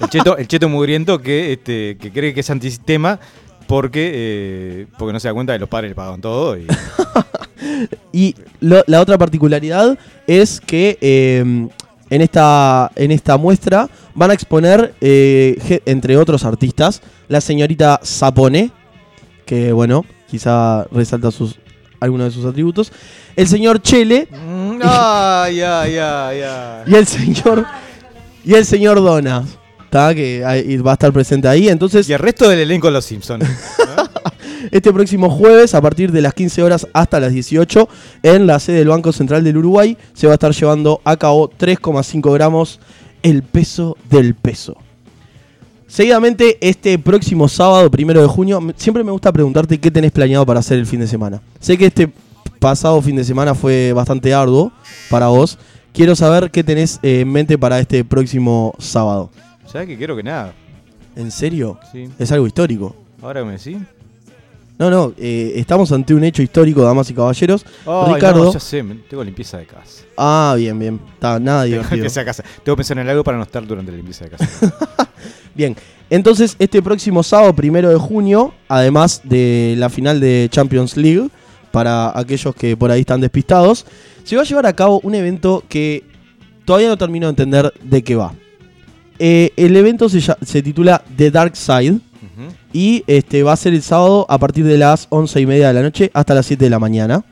El 0.00 0.08
cheto, 0.10 0.36
el 0.38 0.46
cheto 0.46 0.68
mugriento 0.68 1.20
que, 1.20 1.54
este, 1.54 1.96
que 2.00 2.12
cree 2.12 2.34
que 2.34 2.38
es 2.40 2.50
antisistema 2.50 3.18
porque, 3.66 4.12
eh, 4.14 4.86
porque 4.96 5.12
no 5.12 5.18
se 5.18 5.26
da 5.26 5.34
cuenta 5.34 5.54
de 5.54 5.58
que 5.58 5.62
los 5.62 5.68
padres 5.68 5.90
le 5.90 5.96
pagan 5.96 6.20
todo. 6.20 6.56
Y, 6.56 6.68
Y 8.12 8.36
lo- 8.60 8.84
la 8.86 9.00
otra 9.00 9.18
particularidad 9.18 9.98
es 10.28 10.60
que 10.60 10.98
eh, 11.00 11.66
en, 12.14 12.22
esta, 12.22 12.90
en 12.94 13.10
esta 13.10 13.36
muestra 13.36 13.88
van 14.14 14.30
a 14.30 14.34
exponer, 14.34 14.94
eh, 15.00 15.80
entre 15.84 16.16
otros 16.16 16.44
artistas, 16.44 17.02
la 17.28 17.40
señorita 17.40 17.98
Sapone, 18.02 18.70
que 19.44 19.72
bueno, 19.72 20.04
quizá 20.30 20.84
resalta 20.92 21.32
sus, 21.32 21.58
algunos 21.98 22.26
de 22.26 22.30
sus 22.30 22.44
atributos, 22.44 22.92
el 23.34 23.48
señor 23.48 23.82
Chele 23.82 24.28
Mm, 24.30 24.80
ay, 24.82 25.60
ay, 25.60 25.96
ay, 25.96 26.40
ay. 26.42 26.82
y 26.86 26.94
el 26.94 27.06
señor, 27.06 27.66
y 28.44 28.54
el 28.54 28.64
señor 28.64 29.02
Donas. 29.02 29.46
está 29.84 30.14
que 30.14 30.40
va 30.84 30.92
a 30.92 30.94
estar 30.94 31.12
presente 31.12 31.48
ahí. 31.48 31.68
Entonces, 31.68 32.08
Y 32.08 32.12
el 32.12 32.20
resto 32.20 32.48
del 32.48 32.60
elenco 32.60 32.86
de 32.86 32.92
Los 32.92 33.04
Simpsons. 33.06 33.44
este 34.70 34.92
próximo 34.92 35.30
jueves, 35.30 35.74
a 35.74 35.80
partir 35.80 36.12
de 36.12 36.22
las 36.22 36.34
15 36.34 36.62
horas 36.62 36.86
hasta 36.92 37.20
las 37.20 37.32
18, 37.32 37.88
en 38.22 38.46
la 38.46 38.58
sede 38.58 38.78
del 38.78 38.88
Banco 38.88 39.12
Central 39.12 39.44
del 39.44 39.56
Uruguay, 39.58 39.96
se 40.12 40.26
va 40.26 40.32
a 40.32 40.34
estar 40.34 40.52
llevando 40.52 41.00
a 41.04 41.16
cabo 41.16 41.50
3,5 41.50 42.32
gramos 42.32 42.80
el 43.22 43.42
peso 43.42 43.96
del 44.10 44.34
peso. 44.34 44.76
Seguidamente, 45.86 46.58
este 46.60 46.98
próximo 46.98 47.48
sábado, 47.48 47.90
primero 47.90 48.20
de 48.20 48.26
junio, 48.26 48.60
siempre 48.76 49.04
me 49.04 49.12
gusta 49.12 49.32
preguntarte 49.32 49.78
qué 49.78 49.90
tenés 49.90 50.10
planeado 50.10 50.44
para 50.44 50.60
hacer 50.60 50.78
el 50.78 50.86
fin 50.86 51.00
de 51.00 51.06
semana. 51.06 51.40
Sé 51.60 51.78
que 51.78 51.86
este 51.86 52.10
pasado 52.58 53.00
fin 53.00 53.14
de 53.14 53.24
semana 53.24 53.54
fue 53.54 53.92
bastante 53.92 54.34
arduo 54.34 54.72
para 55.08 55.28
vos. 55.28 55.58
Quiero 55.92 56.16
saber 56.16 56.50
qué 56.50 56.64
tenés 56.64 56.98
eh, 57.02 57.20
en 57.20 57.30
mente 57.30 57.56
para 57.56 57.78
este 57.78 58.04
próximo 58.04 58.74
sábado. 58.78 59.30
¿Sabes 59.66 59.86
que 59.86 59.96
quiero 59.96 60.16
que 60.16 60.22
nada? 60.24 60.52
¿En 61.14 61.30
serio? 61.30 61.78
Sí. 61.92 62.08
Es 62.18 62.32
algo 62.32 62.46
histórico. 62.46 62.96
Ahora 63.22 63.40
que 63.40 63.46
me 63.46 63.52
decís. 63.52 63.76
No, 64.76 64.90
no, 64.90 65.12
eh, 65.18 65.52
estamos 65.56 65.92
ante 65.92 66.14
un 66.14 66.24
hecho 66.24 66.42
histórico, 66.42 66.82
damas 66.82 67.08
y 67.08 67.14
caballeros. 67.14 67.64
Ricardo. 68.12 68.44
no, 68.44 68.52
ya 68.52 68.58
sé, 68.58 68.84
tengo 69.08 69.22
limpieza 69.22 69.58
de 69.58 69.66
casa. 69.66 70.02
Ah, 70.16 70.54
bien, 70.56 70.76
bien. 70.78 71.00
Está 71.14 71.38
nada 71.38 71.62
Tengo 71.62 71.76
divertido. 71.82 72.08
sea 72.10 72.24
casa. 72.24 72.42
Tengo 72.64 72.74
que 72.74 72.80
pensar 72.80 72.98
en 72.98 73.08
algo 73.08 73.22
para 73.22 73.36
no 73.36 73.44
estar 73.44 73.64
durante 73.64 73.92
la 73.92 73.96
limpieza 73.96 74.24
de 74.24 74.30
casa. 74.32 74.74
Bien, 75.54 75.76
entonces 76.10 76.56
este 76.58 76.82
próximo 76.82 77.22
sábado, 77.22 77.54
primero 77.54 77.88
de 77.88 77.96
junio, 77.96 78.52
además 78.68 79.20
de 79.22 79.76
la 79.78 79.88
final 79.88 80.18
de 80.18 80.48
Champions 80.50 80.96
League, 80.96 81.28
para 81.70 82.18
aquellos 82.18 82.54
que 82.56 82.76
por 82.76 82.90
ahí 82.90 83.00
están 83.00 83.20
despistados, 83.20 83.86
se 84.24 84.34
va 84.34 84.42
a 84.42 84.44
llevar 84.44 84.66
a 84.66 84.72
cabo 84.72 84.98
un 85.04 85.14
evento 85.14 85.62
que 85.68 86.02
todavía 86.64 86.88
no 86.88 86.98
termino 86.98 87.26
de 87.28 87.30
entender 87.30 87.72
de 87.80 88.02
qué 88.02 88.16
va. 88.16 88.34
Eh, 89.20 89.52
el 89.56 89.76
evento 89.76 90.08
se, 90.08 90.20
se 90.20 90.62
titula 90.62 91.04
The 91.16 91.30
Dark 91.30 91.54
Side 91.56 92.00
Y 92.72 93.04
este, 93.06 93.42
va 93.42 93.52
a 93.52 93.56
ser 93.56 93.74
el 93.74 93.82
sábado 93.82 94.26
a 94.28 94.38
partir 94.38 94.64
de 94.64 94.78
las 94.78 95.06
11 95.10 95.40
y 95.40 95.46
media 95.46 95.68
de 95.68 95.74
la 95.74 95.82
noche 95.82 96.10
hasta 96.14 96.34
las 96.34 96.46
7 96.46 96.64
de 96.64 96.70
la 96.70 96.78
mañana. 96.78 97.24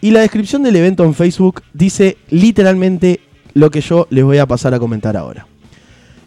Y 0.00 0.10
la 0.10 0.20
descripción 0.20 0.62
del 0.62 0.76
evento 0.76 1.04
en 1.04 1.14
Facebook 1.14 1.62
dice 1.72 2.16
literalmente 2.30 3.20
lo 3.54 3.70
que 3.70 3.80
yo 3.80 4.06
les 4.10 4.24
voy 4.24 4.38
a 4.38 4.46
pasar 4.46 4.74
a 4.74 4.78
comentar 4.78 5.16
ahora. 5.16 5.46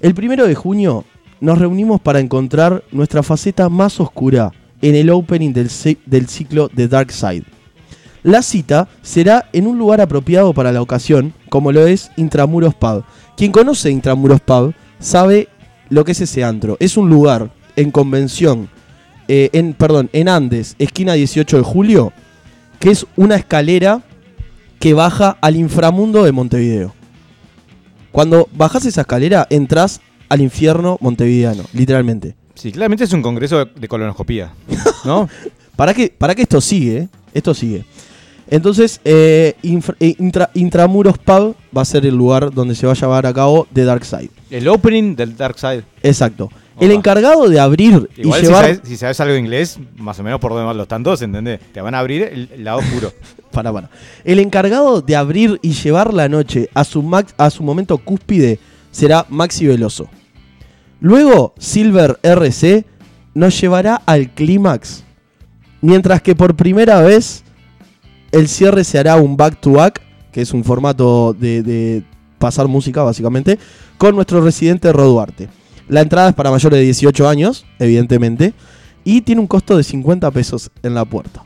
El 0.01 0.13
primero 0.13 0.47
de 0.47 0.55
junio 0.55 1.03
nos 1.41 1.57
reunimos 1.57 1.99
para 1.99 2.19
encontrar 2.19 2.83
nuestra 2.91 3.23
faceta 3.23 3.69
más 3.69 3.99
oscura 3.99 4.51
en 4.81 4.95
el 4.95 5.09
opening 5.09 5.51
del, 5.51 5.69
del 6.05 6.27
ciclo 6.27 6.69
The 6.69 6.87
Dark 6.87 7.11
Side. 7.11 7.43
La 8.23 8.41
cita 8.41 8.87
será 9.01 9.49
en 9.53 9.67
un 9.67 9.77
lugar 9.77 10.01
apropiado 10.01 10.53
para 10.53 10.71
la 10.71 10.81
ocasión, 10.81 11.33
como 11.49 11.71
lo 11.71 11.85
es 11.85 12.11
Intramuros 12.17 12.73
Pub. 12.73 13.03
Quien 13.37 13.51
conoce 13.51 13.91
Intramuros 13.91 14.41
Pub 14.41 14.73
sabe 14.99 15.47
lo 15.89 16.03
que 16.03 16.13
es 16.13 16.21
ese 16.21 16.43
antro. 16.43 16.77
Es 16.79 16.97
un 16.97 17.09
lugar 17.09 17.51
en 17.75 17.91
convención, 17.91 18.69
eh, 19.27 19.49
en, 19.53 19.73
perdón, 19.73 20.09
en 20.13 20.29
Andes, 20.29 20.75
esquina 20.79 21.13
18 21.13 21.57
de 21.57 21.63
julio, 21.63 22.13
que 22.79 22.91
es 22.91 23.05
una 23.15 23.35
escalera 23.35 24.01
que 24.79 24.93
baja 24.93 25.37
al 25.41 25.55
inframundo 25.55 26.23
de 26.23 26.31
Montevideo. 26.31 26.93
Cuando 28.11 28.47
bajas 28.53 28.85
esa 28.85 29.01
escalera, 29.01 29.45
entras 29.49 30.01
al 30.29 30.41
infierno 30.41 30.97
montevideano, 31.01 31.63
literalmente. 31.73 32.35
Sí, 32.55 32.71
claramente 32.71 33.03
es 33.03 33.13
un 33.13 33.21
congreso 33.21 33.65
de, 33.65 33.87
colonoscopía. 33.87 34.53
¿No? 35.05 35.27
Para 35.75 35.93
que, 35.93 36.09
para 36.17 36.33
que 36.35 36.43
esto 36.43 36.61
sigue, 36.61 37.09
esto 37.33 37.53
sigue. 37.53 37.83
Entonces, 38.47 39.01
eh, 39.03 39.55
infra- 39.63 39.97
eh, 39.99 40.15
intra- 40.19 40.51
Intramuros 40.53 41.17
Pub 41.17 41.55
va 41.75 41.81
a 41.81 41.85
ser 41.85 42.05
el 42.05 42.15
lugar 42.15 42.53
donde 42.53 42.75
se 42.75 42.85
va 42.85 42.93
a 42.93 42.95
llevar 42.95 43.25
a 43.25 43.33
cabo 43.33 43.67
The 43.73 43.83
Dark 43.83 44.05
Side. 44.05 44.29
El 44.51 44.67
opening 44.67 45.15
del 45.15 45.35
Dark 45.35 45.57
Side. 45.59 45.83
Exacto. 46.03 46.49
El 46.79 46.91
encargado 46.91 47.47
de 47.49 47.59
abrir 47.59 48.09
Igual 48.17 48.39
y 48.39 48.41
si, 48.41 48.47
llevar. 48.47 48.63
sabes, 48.65 48.81
si 48.83 48.97
sabes 48.97 49.19
algo 49.21 49.33
de 49.33 49.39
inglés, 49.39 49.77
más 49.97 50.19
o 50.19 50.23
menos 50.23 50.39
por 50.39 50.51
donde 50.51 50.65
van 50.65 50.77
los 50.77 50.87
tantos, 50.87 51.21
¿entendés? 51.21 51.59
Te 51.73 51.79
van 51.81 51.95
a 51.95 51.99
abrir 51.99 52.23
el, 52.23 52.49
el 52.53 52.63
lado 52.63 52.79
oscuro. 52.79 53.11
Para, 53.51 53.71
para. 53.71 53.89
El 54.25 54.39
encargado 54.39 55.01
de 55.01 55.15
abrir 55.15 55.59
y 55.61 55.71
llevar 55.71 56.13
la 56.13 56.27
noche 56.27 56.69
a 56.73 56.83
su, 56.83 57.01
max- 57.01 57.33
a 57.37 57.49
su 57.49 57.63
momento 57.63 57.97
cúspide 57.97 58.59
será 58.91 59.25
Maxi 59.29 59.65
Veloso. 59.65 60.09
Luego, 60.99 61.53
Silver 61.57 62.19
RC 62.21 62.83
nos 63.33 63.59
llevará 63.61 64.01
al 64.05 64.29
clímax. 64.33 65.03
Mientras 65.81 66.21
que 66.21 66.35
por 66.35 66.55
primera 66.57 66.99
vez 67.01 67.43
el 68.33 68.49
cierre 68.49 68.83
se 68.83 68.99
hará 68.99 69.15
un 69.15 69.37
back 69.37 69.61
to 69.61 69.71
back, 69.71 70.01
que 70.33 70.41
es 70.41 70.51
un 70.51 70.65
formato 70.65 71.33
de, 71.33 71.63
de 71.63 72.03
pasar 72.37 72.67
música 72.67 73.03
básicamente, 73.03 73.57
con 73.97 74.15
nuestro 74.15 74.41
residente 74.41 74.91
Roduarte. 74.91 75.47
La 75.87 76.01
entrada 76.01 76.29
es 76.29 76.35
para 76.35 76.51
mayores 76.51 76.79
de 76.79 76.85
18 76.85 77.27
años, 77.27 77.65
evidentemente, 77.79 78.53
y 79.03 79.21
tiene 79.21 79.41
un 79.41 79.47
costo 79.47 79.77
de 79.77 79.83
50 79.83 80.31
pesos 80.31 80.71
en 80.83 80.93
la 80.93 81.05
puerta. 81.05 81.43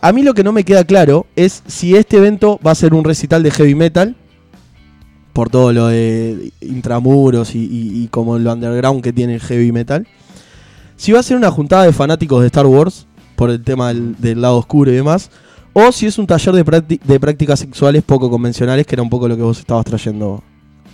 A 0.00 0.12
mí 0.12 0.22
lo 0.22 0.34
que 0.34 0.44
no 0.44 0.52
me 0.52 0.64
queda 0.64 0.84
claro 0.84 1.26
es 1.36 1.62
si 1.66 1.96
este 1.96 2.16
evento 2.16 2.60
va 2.66 2.72
a 2.72 2.74
ser 2.74 2.94
un 2.94 3.04
recital 3.04 3.42
de 3.42 3.50
heavy 3.50 3.74
metal, 3.74 4.16
por 5.32 5.50
todo 5.50 5.72
lo 5.72 5.86
de 5.86 6.52
intramuros 6.60 7.54
y, 7.54 8.08
como 8.10 8.38
lo 8.38 8.52
underground 8.52 9.02
que 9.02 9.12
tiene 9.12 9.34
el 9.34 9.40
heavy 9.40 9.70
metal. 9.70 10.06
Si 10.96 11.12
va 11.12 11.20
a 11.20 11.22
ser 11.22 11.36
una 11.36 11.50
juntada 11.50 11.84
de 11.84 11.92
fanáticos 11.92 12.40
de 12.40 12.48
Star 12.48 12.66
Wars, 12.66 13.06
por 13.38 13.50
el 13.50 13.62
tema 13.62 13.94
del, 13.94 14.40
lado 14.42 14.58
oscuro 14.58 14.90
y 14.90 14.96
demás. 14.96 15.30
O 15.72 15.92
si 15.92 16.06
es 16.06 16.18
un 16.18 16.26
taller 16.26 16.54
de, 16.54 17.00
de 17.04 17.20
prácticas 17.20 17.60
sexuales 17.60 18.02
poco 18.02 18.28
convencionales, 18.28 18.84
que 18.84 18.96
era 18.96 19.02
un 19.02 19.08
poco 19.08 19.28
lo 19.28 19.36
que 19.36 19.42
vos 19.42 19.60
estabas 19.60 19.84
trayendo 19.84 20.42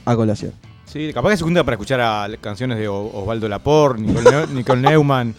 a 0.05 0.15
colación. 0.15 0.53
Sí, 0.87 1.13
capaz 1.13 1.31
que 1.31 1.37
se 1.39 1.45
junta 1.45 1.65
para 1.65 1.75
escuchar 1.75 2.01
a 2.01 2.29
canciones 2.41 2.79
de 2.79 2.89
Osvaldo 2.89 3.49
Lapor, 3.49 3.99
Nicole, 3.99 4.47
Nicole 4.53 4.81
Neumann. 4.81 5.35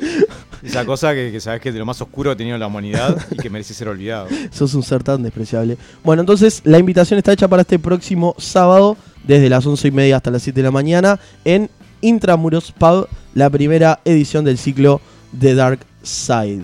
Esa 0.63 0.85
cosa 0.85 1.13
que, 1.13 1.39
sabes 1.39 1.61
que 1.61 1.69
es 1.69 1.73
de 1.73 1.79
lo 1.79 1.85
más 1.85 2.01
oscuro 2.01 2.31
que 2.31 2.33
ha 2.33 2.37
tenido 2.37 2.57
la 2.57 2.67
humanidad 2.67 3.15
y 3.31 3.37
que 3.37 3.49
merece 3.49 3.73
ser 3.73 3.87
olvidado. 3.87 4.27
Sos 4.51 4.73
un 4.73 4.83
ser 4.83 5.03
tan 5.03 5.21
despreciable. 5.21 5.77
Bueno, 6.03 6.21
entonces 6.21 6.61
la 6.63 6.79
invitación 6.79 7.19
está 7.19 7.31
hecha 7.31 7.47
para 7.47 7.61
este 7.61 7.77
próximo 7.77 8.35
sábado, 8.37 8.97
desde 9.23 9.47
las 9.49 9.65
once 9.65 9.87
y 9.87 9.91
media 9.91 10.17
hasta 10.17 10.31
las 10.31 10.41
7 10.41 10.59
de 10.59 10.63
la 10.63 10.71
mañana, 10.71 11.19
en 11.43 11.69
Intramuros 12.01 12.71
Pub, 12.71 13.07
la 13.33 13.49
primera 13.49 13.99
edición 14.05 14.43
del 14.43 14.57
ciclo 14.57 15.01
The 15.39 15.55
Dark 15.55 15.79
Side. 16.01 16.63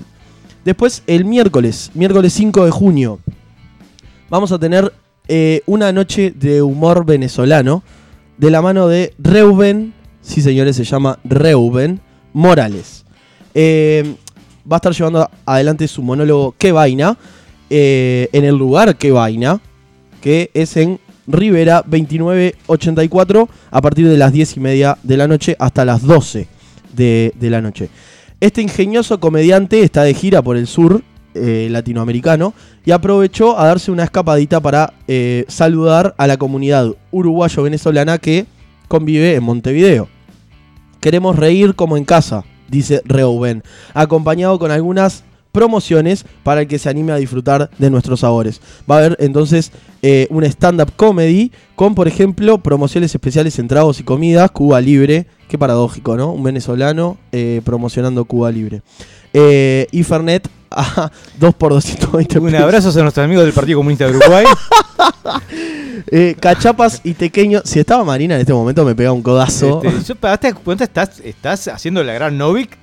Después, 0.66 1.04
el 1.08 1.26
miércoles, 1.26 1.92
miércoles 1.94 2.34
5 2.34 2.66
de 2.66 2.72
junio, 2.72 3.20
vamos 4.30 4.52
a 4.52 4.60
tener 4.60 4.92
eh, 5.28 5.62
una 5.66 5.92
noche 5.92 6.34
de 6.36 6.62
humor 6.62 7.06
venezolano 7.06 7.84
de 8.42 8.50
la 8.50 8.64
mano 8.64 8.88
de 8.88 9.14
Reuben, 9.20 9.94
sí 10.20 10.42
señores, 10.42 10.76
se 10.76 10.84
llama 10.84 11.20
Reuben 11.24 12.02
Morales. 12.34 13.06
Eh, 13.54 14.16
va 14.70 14.78
a 14.78 14.80
estar 14.80 14.94
llevando 14.94 15.30
adelante 15.46 15.88
su 15.88 16.02
monólogo 16.02 16.56
Qué 16.58 16.72
vaina, 16.72 17.20
eh, 17.70 18.30
en 18.34 18.44
el 18.44 18.56
lugar 18.56 18.96
Qué 18.96 19.12
vaina, 19.12 19.62
que 20.22 20.50
es 20.56 20.76
en 20.76 21.00
Rivera 21.28 21.84
2984, 21.86 23.48
a 23.70 23.80
partir 23.80 24.10
de 24.10 24.18
las 24.18 24.34
10 24.34 24.58
y 24.58 24.60
media 24.60 24.98
de 25.04 25.18
la 25.18 25.28
noche 25.28 25.56
hasta 25.60 25.86
las 25.86 26.02
12 26.02 26.48
de, 26.94 27.34
la 27.42 27.62
noche. 27.62 27.90
Este 28.40 28.64
ingenioso 28.64 29.20
comediante 29.20 29.84
está 29.84 30.02
de 30.02 30.16
gira 30.16 30.42
por 30.42 30.58
el 30.58 30.66
sur 30.66 31.04
eh, 31.36 31.68
latinoamericano 31.70 32.56
y 32.86 32.92
aprovechó 32.92 33.58
a 33.60 33.68
darse 33.68 33.92
una 33.92 34.04
escapadita 34.04 34.60
para 34.60 34.94
eh, 35.08 35.46
saludar 35.48 36.16
a 36.18 36.28
la 36.28 36.38
comunidad 36.38 36.94
uruguayo-venezolana 37.12 38.18
que 38.18 38.46
convive 38.88 39.36
en 39.36 39.44
Montevideo. 39.44 40.08
Queremos 41.00 41.36
reír 41.36 41.76
como 41.76 41.98
en 41.98 42.06
casa, 42.06 42.44
dice 42.70 43.02
Reuben, 43.06 43.64
acompañado 43.94 44.60
con 44.60 44.72
algunas 44.72 45.24
promociones 45.52 46.26
para 46.44 46.62
el 46.62 46.68
que 46.68 46.80
se 46.80 46.90
anime 46.90 47.12
a 47.12 47.18
disfrutar 47.18 47.70
de 47.78 47.90
nuestros 47.90 48.22
sabores. 48.22 48.62
Va 48.90 48.96
a 48.96 48.98
haber 49.00 49.18
entonces 49.20 49.72
eh, 50.02 50.28
un 50.30 50.44
stand-up 50.44 50.94
comedy 50.96 51.52
con, 51.76 51.96
por 51.96 52.08
ejemplo, 52.08 52.58
promociones 52.60 53.14
especiales 53.14 53.60
en 53.60 53.68
tragos 53.68 54.00
y 54.00 54.04
comidas, 54.04 54.52
Cuba 54.52 54.80
Libre, 54.82 55.28
qué 55.48 55.58
paradójico, 55.58 56.16
¿no? 56.16 56.32
Un 56.32 56.44
venezolano 56.44 57.18
eh, 57.32 57.62
promocionando 57.66 58.26
Cuba 58.26 58.52
Libre. 58.52 58.82
Eh, 59.34 59.88
y 59.92 60.04
Fernet 60.04 60.48
a 60.76 61.12
2 61.40 61.56
por 61.56 61.74
220 61.74 62.40
Un 62.40 62.46
pesos. 62.46 62.62
abrazo 62.62 62.90
a 62.90 63.04
nuestros 63.04 63.24
amigos 63.26 63.44
del 63.44 63.54
Partido 63.54 63.80
Comunista 63.80 64.08
de 64.08 64.18
Uruguay. 64.18 64.46
Eh, 66.10 66.36
cachapas 66.40 67.00
y 67.04 67.14
tequeños. 67.14 67.62
Si 67.64 67.80
estaba 67.80 68.04
Marina 68.04 68.34
en 68.34 68.42
este 68.42 68.54
momento 68.54 68.84
me 68.84 68.96
pega 68.96 69.12
un 69.12 69.22
codazo. 69.22 69.82
Este, 69.84 70.04
yo, 70.04 70.16
¿Te 70.16 70.48
das 70.52 70.56
cuenta? 70.56 70.84
Estás, 70.84 71.20
estás 71.24 71.68
haciendo 71.68 72.04
la 72.04 72.14
gran 72.14 72.38
Novik. 72.38 72.76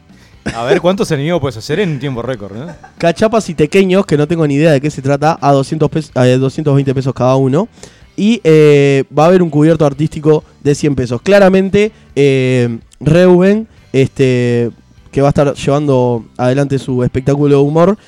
A 0.55 0.63
ver 0.65 0.81
cuántos 0.81 1.11
enemigos 1.11 1.41
puedes 1.41 1.57
hacer 1.57 1.81
en 1.81 1.91
un 1.91 1.99
tiempo 1.99 2.23
récord, 2.23 2.57
¿no? 2.57 2.73
Cachapas 2.97 3.49
y 3.51 3.55
tequeños, 3.55 4.07
que 4.07 4.17
no 4.17 4.29
tengo 4.29 4.47
ni 4.47 4.55
idea 4.55 4.71
de 4.71 4.81
qué 4.81 4.91
se 4.91 5.03
trata, 5.03 5.37
a 5.41 5.53
200 5.53 5.91
pesos, 5.91 6.13
a 6.15 6.25
220 6.27 6.95
pesos 6.95 7.13
cada 7.13 7.35
uno. 7.37 7.69
Y 8.17 8.41
eh, 8.45 9.05
va 9.17 9.25
a 9.25 9.27
haber 9.27 9.43
un 9.43 9.51
cubierto 9.51 9.85
artístico 9.85 10.45
de 10.63 10.75
100 10.75 10.95
pesos. 10.95 11.21
Claramente, 11.21 11.93
eh, 12.15 12.79
Reuben, 13.01 13.67
este, 13.93 14.71
que 15.19 15.23
va 15.23 15.29
a 15.29 15.31
estar 15.31 15.53
llevando 15.53 16.27
adelante 16.37 16.79
su 16.79 17.03
espectáculo 17.03 17.57
de 17.57 17.61
humor, 17.61 17.99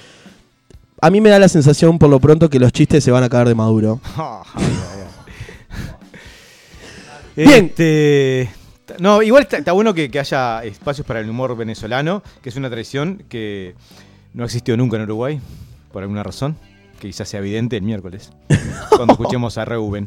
a 1.00 1.10
mí 1.10 1.20
me 1.20 1.28
da 1.28 1.40
la 1.40 1.48
sensación 1.48 1.98
por 1.98 2.08
lo 2.08 2.20
pronto 2.20 2.48
que 2.48 2.60
los 2.60 2.72
chistes 2.72 3.02
se 3.02 3.10
van 3.10 3.24
a 3.24 3.28
caer 3.28 3.48
de 3.48 3.56
maduro. 3.56 4.00
Bien. 7.36 7.64
Este, 7.64 8.48
No, 9.00 9.22
igual 9.22 9.42
está, 9.42 9.58
está 9.58 9.72
bueno 9.72 9.92
que, 9.92 10.08
que 10.08 10.20
haya 10.20 10.62
espacios 10.62 11.04
para 11.04 11.18
el 11.18 11.28
humor 11.28 11.56
venezolano, 11.56 12.22
que 12.42 12.50
es 12.50 12.54
una 12.54 12.70
tradición 12.70 13.24
que 13.28 13.74
no 14.32 14.44
existió 14.44 14.76
nunca 14.76 14.96
en 14.96 15.02
Uruguay, 15.02 15.40
por 15.92 16.04
alguna 16.04 16.22
razón, 16.22 16.54
que 17.00 17.08
quizás 17.08 17.28
sea 17.28 17.40
evidente 17.40 17.76
el 17.76 17.82
miércoles, 17.82 18.30
cuando 18.90 19.14
escuchemos 19.14 19.58
a 19.58 19.64
Reuben. 19.64 20.06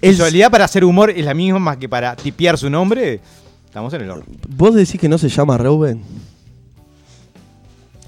En 0.00 0.16
realidad 0.16 0.50
para 0.50 0.64
hacer 0.64 0.82
humor 0.82 1.10
es 1.10 1.26
la 1.26 1.34
misma 1.34 1.78
que 1.78 1.90
para 1.90 2.16
tipear 2.16 2.56
su 2.56 2.70
nombre, 2.70 3.20
estamos 3.76 3.92
en 3.92 4.00
el 4.00 4.10
horno. 4.10 4.24
¿Vos 4.56 4.74
decís 4.74 4.98
que 4.98 5.06
no 5.06 5.18
se 5.18 5.28
llama 5.28 5.58
Reuben? 5.58 6.00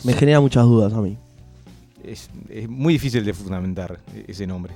Me 0.03 0.15
genera 0.15 0.41
muchas 0.41 0.65
dudas 0.65 0.95
a 0.95 1.03
mí. 1.03 1.19
Es, 2.03 2.31
es 2.49 2.67
muy 2.71 2.95
difícil 2.95 3.23
de 3.23 3.35
fundamentar 3.35 3.99
ese 4.27 4.47
nombre. 4.47 4.73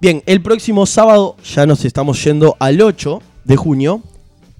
Bien, 0.00 0.22
el 0.24 0.40
próximo 0.40 0.86
sábado 0.86 1.36
ya 1.44 1.66
nos 1.66 1.84
estamos 1.84 2.24
yendo 2.24 2.56
al 2.60 2.80
8 2.80 3.20
de 3.44 3.56
junio. 3.56 4.02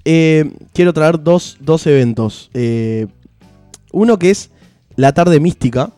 Eh, 0.05 0.53
quiero 0.73 0.93
traer 0.93 1.23
dos, 1.23 1.57
dos 1.59 1.87
eventos. 1.87 2.51
Eh, 2.53 3.07
uno 3.91 4.19
que 4.19 4.29
es 4.29 4.51
la 4.95 5.11
tarde 5.15 5.39
mística, 5.39 5.91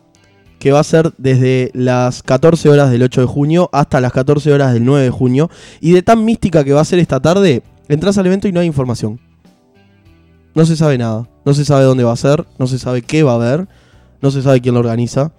que 0.58 0.72
va 0.72 0.80
a 0.80 0.84
ser 0.84 1.12
desde 1.18 1.70
las 1.74 2.22
14 2.22 2.70
horas 2.70 2.90
del 2.90 3.02
8 3.02 3.20
de 3.20 3.26
junio 3.26 3.68
hasta 3.74 4.00
las 4.00 4.12
14 4.14 4.54
horas 4.54 4.72
del 4.72 4.86
9 4.86 5.04
de 5.04 5.10
junio. 5.10 5.50
Y 5.82 5.92
de 5.92 6.00
tan 6.00 6.24
mística 6.24 6.64
que 6.64 6.72
va 6.72 6.80
a 6.80 6.86
ser 6.86 6.98
esta 6.98 7.20
tarde, 7.20 7.62
entras 7.90 8.16
al 8.16 8.24
evento 8.24 8.48
y 8.48 8.52
no 8.52 8.60
hay 8.60 8.66
información. 8.66 9.20
No 10.54 10.64
se 10.66 10.76
sabe 10.76 10.98
nada. 10.98 11.28
No 11.44 11.54
se 11.54 11.64
sabe 11.64 11.84
dónde 11.84 12.04
va 12.04 12.12
a 12.12 12.16
ser, 12.16 12.46
no 12.58 12.66
se 12.66 12.78
sabe 12.78 13.02
qué 13.02 13.22
va 13.22 13.32
a 13.32 13.34
haber, 13.34 13.68
no 14.20 14.30
se 14.30 14.40
sabe 14.42 14.60
quién 14.60 14.74
lo 14.74 14.80
organiza. 14.80 15.32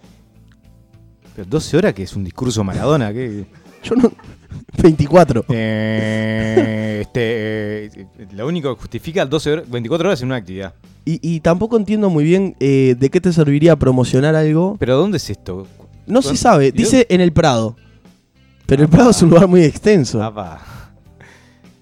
Pero 1.36 1.48
12 1.50 1.78
horas 1.78 1.94
que 1.94 2.04
es 2.04 2.16
un 2.16 2.24
discurso 2.24 2.64
Maradona, 2.64 3.12
que... 3.14 3.46
Yo 3.84 3.96
no... 3.96 4.12
24. 4.82 5.46
Eh, 5.50 7.00
este, 7.02 7.86
eh, 7.86 8.08
lo 8.34 8.48
único 8.48 8.74
que 8.74 8.82
justifica 8.82 9.26
12 9.26 9.52
horas, 9.52 9.70
24 9.70 10.08
horas 10.08 10.22
en 10.22 10.28
una 10.28 10.38
actividad. 10.38 10.74
Y, 11.04 11.20
y 11.22 11.40
tampoco 11.42 11.78
entiendo 11.78 12.10
muy 12.10 12.24
bien 12.24 12.56
eh, 12.60 12.96
de 12.98 13.10
qué 13.10 13.20
te 13.20 13.34
serviría 13.34 13.76
promocionar 13.76 14.34
algo. 14.36 14.78
Pero 14.80 14.98
¿dónde 14.98 15.18
es 15.18 15.30
esto? 15.30 15.68
No 16.08 16.22
se 16.22 16.30
¿Cuán- 16.30 16.38
sabe. 16.38 16.68
¿Y 16.68 16.72
Dice 16.72 17.06
en 17.10 17.20
el 17.22 17.34
Prado. 17.34 17.76
Pero 18.66 18.84
el 18.84 18.90
Prado 18.90 19.10
es 19.12 19.22
un 19.22 19.30
lugar 19.30 19.48
muy 19.48 19.64
extenso. 19.64 20.20
Papá. 20.20 20.62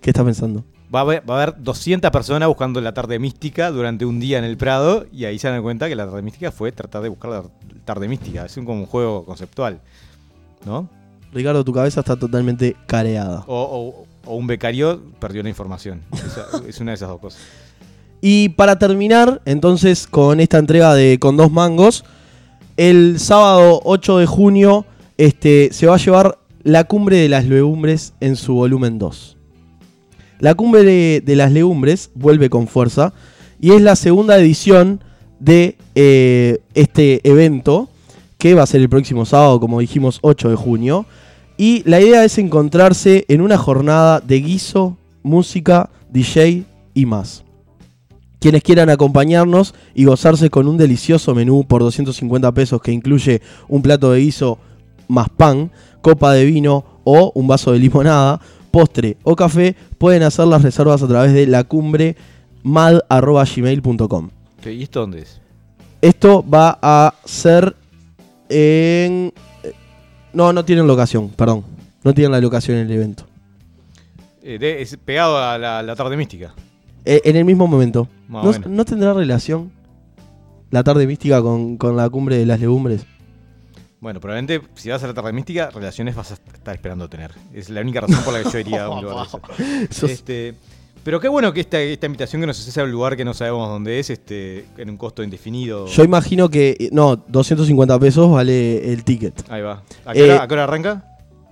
¿Qué 0.01 0.09
estás 0.09 0.25
pensando? 0.25 0.65
Va 0.93 0.99
a, 0.99 1.01
haber, 1.03 1.27
va 1.27 1.39
a 1.39 1.43
haber 1.43 1.55
200 1.63 2.11
personas 2.11 2.47
buscando 2.47 2.79
la 2.81 2.93
tarde 2.93 3.17
mística 3.17 3.71
durante 3.71 4.05
un 4.05 4.19
día 4.19 4.37
en 4.37 4.43
el 4.43 4.57
Prado 4.57 5.05
y 5.11 5.25
ahí 5.25 5.39
se 5.39 5.47
dan 5.49 5.61
cuenta 5.63 5.87
que 5.89 5.95
la 5.95 6.05
tarde 6.05 6.21
mística 6.21 6.51
fue 6.51 6.71
tratar 6.71 7.01
de 7.01 7.09
buscar 7.09 7.31
la 7.31 7.43
tarde 7.83 8.07
mística. 8.07 8.45
Es 8.45 8.55
un, 8.57 8.65
como 8.65 8.81
un 8.81 8.85
juego 8.85 9.25
conceptual, 9.25 9.79
¿no? 10.65 10.87
Ricardo, 11.33 11.63
tu 11.63 11.73
cabeza 11.73 12.01
está 12.01 12.15
totalmente 12.15 12.75
careada. 12.85 13.43
O, 13.47 13.55
o- 13.55 14.05
o 14.25 14.35
un 14.35 14.45
becario 14.47 15.01
perdió 15.19 15.41
la 15.43 15.49
información. 15.49 16.01
Esa- 16.13 16.45
es 16.67 16.79
una 16.79 16.91
de 16.91 16.95
esas 16.95 17.09
dos 17.09 17.19
cosas. 17.19 17.41
Y 18.21 18.49
para 18.49 18.77
terminar, 18.79 19.41
entonces, 19.45 20.05
con 20.07 20.39
esta 20.39 20.57
entrega 20.59 20.93
de 20.93 21.17
Con 21.19 21.35
dos 21.35 21.51
mangos, 21.51 22.05
el 22.77 23.19
sábado 23.19 23.81
8 23.83 24.19
de 24.19 24.25
junio 24.27 24.85
este, 25.17 25.69
se 25.73 25.87
va 25.87 25.95
a 25.95 25.97
llevar 25.97 26.37
la 26.63 26.85
Cumbre 26.85 27.17
de 27.17 27.29
las 27.29 27.45
Legumbres 27.45 28.13
en 28.21 28.35
su 28.35 28.53
volumen 28.53 28.97
2. 28.99 29.37
La 30.43 30.55
Cumbre 30.55 30.83
de, 31.21 31.35
las 31.37 31.53
Legumbres 31.53 32.09
vuelve 32.15 32.49
con 32.49 32.67
fuerza 32.67 33.13
y 33.61 33.71
es 33.71 33.81
la 33.81 33.95
segunda 33.95 34.37
edición 34.37 35.01
de 35.39 35.77
eh, 35.95 36.59
este 36.73 37.21
evento 37.23 37.87
que 38.37 38.53
va 38.53 38.63
a 38.63 38.67
ser 38.67 38.81
el 38.81 38.89
próximo 38.89 39.25
sábado, 39.25 39.61
como 39.61 39.79
dijimos, 39.79 40.19
8 40.21 40.49
de 40.49 40.55
junio. 40.57 41.05
Y 41.55 41.81
la 41.89 42.01
idea 42.01 42.25
es 42.25 42.37
encontrarse 42.39 43.23
en 43.29 43.39
una 43.39 43.57
jornada 43.57 44.19
de 44.19 44.41
guiso, 44.41 44.97
música, 45.21 45.89
DJ 46.11 46.65
y 46.93 47.05
más. 47.05 47.45
Quienes 48.41 48.63
quieran 48.63 48.89
acompañarnos 48.89 49.73
y 49.95 50.03
gozarse 50.03 50.49
con 50.49 50.67
un 50.67 50.75
delicioso 50.75 51.33
menú 51.33 51.63
por 51.65 51.83
250 51.83 52.51
pesos 52.51 52.81
que 52.81 52.91
incluye 52.91 53.41
un 53.69 53.81
plato 53.81 54.11
de 54.11 54.19
guiso 54.19 54.59
más 55.07 55.29
pan, 55.29 55.71
copa 56.01 56.33
de 56.33 56.43
vino 56.43 56.83
o 57.05 57.31
un 57.33 57.47
vaso 57.47 57.71
de 57.71 57.79
limonada, 57.79 58.41
postre 58.73 59.17
o 59.23 59.35
café, 59.35 59.75
pueden 59.99 60.23
hacer 60.23 60.47
las 60.47 60.63
reservas 60.63 61.03
a 61.03 61.07
través 61.07 61.31
de 61.31 61.45
la 61.45 61.63
cumbre 61.63 62.15
mad.gmail.com. 62.63 64.29
Ok, 64.57 64.65
¿Y 64.65 64.81
esto 64.81 65.01
dónde 65.01 65.19
es? 65.21 65.39
Esto 66.01 66.43
va 66.49 66.79
a 66.81 67.13
ser 67.23 67.75
en... 68.49 69.31
No, 70.33 70.51
no 70.51 70.65
tienen 70.65 70.87
locación, 70.87 71.29
perdón. 71.29 71.63
No 72.03 72.15
tienen 72.15 72.31
la 72.31 72.41
locación 72.41 72.77
en 72.79 72.87
el 72.87 72.91
evento. 72.93 73.25
Eh, 74.41 74.57
de- 74.57 74.81
es 74.81 74.97
pegado 74.97 75.37
a 75.37 75.59
la, 75.59 75.83
la 75.83 75.95
tarde 75.95 76.17
mística. 76.17 76.55
Eh, 77.05 77.21
en 77.25 77.35
el 77.35 77.45
mismo 77.45 77.67
momento. 77.67 78.07
¿No, 78.27 78.51
no 78.67 78.85
tendrá 78.85 79.13
relación 79.13 79.71
la 80.71 80.83
tarde 80.83 81.05
mística 81.05 81.43
con, 81.43 81.77
con 81.77 81.95
la 81.95 82.09
cumbre 82.09 82.37
de 82.37 82.47
las 82.47 82.59
legumbres? 82.59 83.05
Bueno, 84.03 84.19
probablemente 84.19 84.67
si 84.75 84.89
vas 84.89 85.01
a 85.01 85.07
la 85.07 85.13
tarde 85.13 85.31
mística, 85.31 85.69
relaciones 85.69 86.13
vas 86.13 86.31
a 86.31 86.33
estar 86.33 86.75
esperando 86.75 87.07
tener. 87.07 87.31
Es 87.53 87.69
la 87.69 87.79
única 87.79 88.01
razón 88.01 88.21
por 88.25 88.33
la 88.33 88.43
que 88.43 88.49
yo 88.51 88.59
iría 88.59 88.83
a 88.83 88.89
un 88.89 89.01
lugar 89.05 89.27
de. 89.57 89.87
Sos- 89.91 90.09
Este, 90.11 90.55
pero 91.05 91.21
qué 91.21 91.29
bueno 91.29 91.53
que 91.53 91.61
esta, 91.61 91.79
esta 91.79 92.05
invitación 92.07 92.41
que 92.41 92.47
nos 92.47 92.59
hace 92.67 92.81
a 92.81 92.83
un 92.83 92.91
lugar 92.91 93.15
que 93.15 93.23
no 93.23 93.33
sabemos 93.33 93.69
dónde 93.69 93.99
es, 93.99 94.09
este, 94.09 94.65
en 94.77 94.89
un 94.89 94.97
costo 94.97 95.23
indefinido. 95.23 95.87
Yo 95.87 96.03
imagino 96.03 96.49
que, 96.49 96.75
eh, 96.77 96.89
no, 96.91 97.15
250 97.15 97.97
pesos 97.97 98.29
vale 98.29 98.91
el 98.91 99.05
ticket. 99.05 99.41
Ahí 99.49 99.61
va. 99.61 99.81
¿A 100.05 100.11
qué, 100.11 100.23
hora, 100.23 100.35
Eh, 100.35 100.37
a 100.39 100.47
qué 100.49 100.53
hora 100.53 100.63
arranca? 100.65 101.05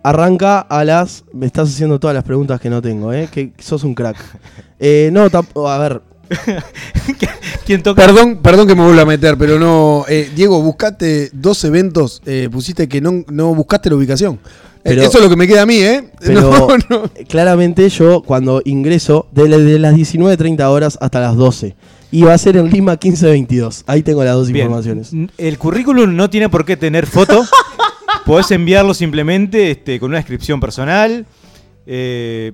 Arranca 0.04 0.60
a 0.60 0.84
las... 0.84 1.24
Me 1.32 1.46
estás 1.46 1.70
haciendo 1.70 2.02
todas 2.02 2.14
las 2.16 2.26
preguntas 2.26 2.60
que 2.60 2.70
no 2.70 2.82
tengo, 2.82 3.14
¿eh? 3.14 3.30
Que 3.32 3.54
sos 3.60 3.86
un 3.86 3.96
crack. 3.96 4.18
Eh, 4.84 5.10
no, 5.14 5.28
a 5.70 5.78
ver, 5.78 6.02
¿Quién 7.66 7.84
toca? 7.84 8.06
Perdón, 8.06 8.40
perdón 8.42 8.68
que 8.68 8.76
me 8.76 8.84
vuelva 8.84 9.02
a 9.04 9.06
meter, 9.06 9.38
pero 9.38 9.60
no. 9.60 10.06
eh, 10.08 10.30
Diego, 10.36 10.62
buscaste 10.62 11.30
dos 11.34 11.64
eventos, 11.64 12.22
eh, 12.26 12.50
pusiste 12.52 12.88
que 12.88 13.02
no, 13.02 13.24
no 13.30 13.54
buscaste 13.56 13.90
la 13.90 13.96
ubicación. 13.96 14.36
Eh, 14.36 14.80
Pero- 14.84 15.04
Eso 15.04 15.18
es 15.20 15.24
lo 15.24 15.30
que 15.30 15.36
me 15.36 15.48
queda 15.48 15.62
a 15.62 15.66
mí, 15.66 15.76
¿eh? 15.76 16.10
Pero 16.20 16.42
No, 16.42 16.68
no. 16.90 17.04
claramente 17.28 17.88
yo 17.90 18.24
cuando 18.24 18.62
ingreso, 18.66 19.28
desde 19.32 19.78
las 19.80 19.94
19.30 19.96 20.64
horas 20.70 20.98
hasta 21.02 21.20
las 21.20 21.36
12. 21.36 21.76
Y 22.14 22.24
va 22.24 22.34
a 22.34 22.38
ser 22.38 22.58
en 22.58 22.70
Lima 22.70 22.94
1522. 22.94 23.84
Ahí 23.88 24.04
tengo 24.04 24.24
las 24.24 24.34
dos 24.34 24.48
Bien. 24.52 24.66
informaciones. 24.66 25.12
El 25.38 25.58
currículum 25.58 26.14
no 26.16 26.30
tiene 26.30 26.50
por 26.50 26.66
qué 26.66 26.76
tener 26.76 27.06
foto. 27.08 27.46
Podés 28.26 28.52
enviarlo 28.52 28.94
simplemente 28.94 29.72
este, 29.72 29.98
con 30.00 30.10
una 30.10 30.18
descripción 30.18 30.60
personal. 30.60 31.26
Eh, 31.86 32.52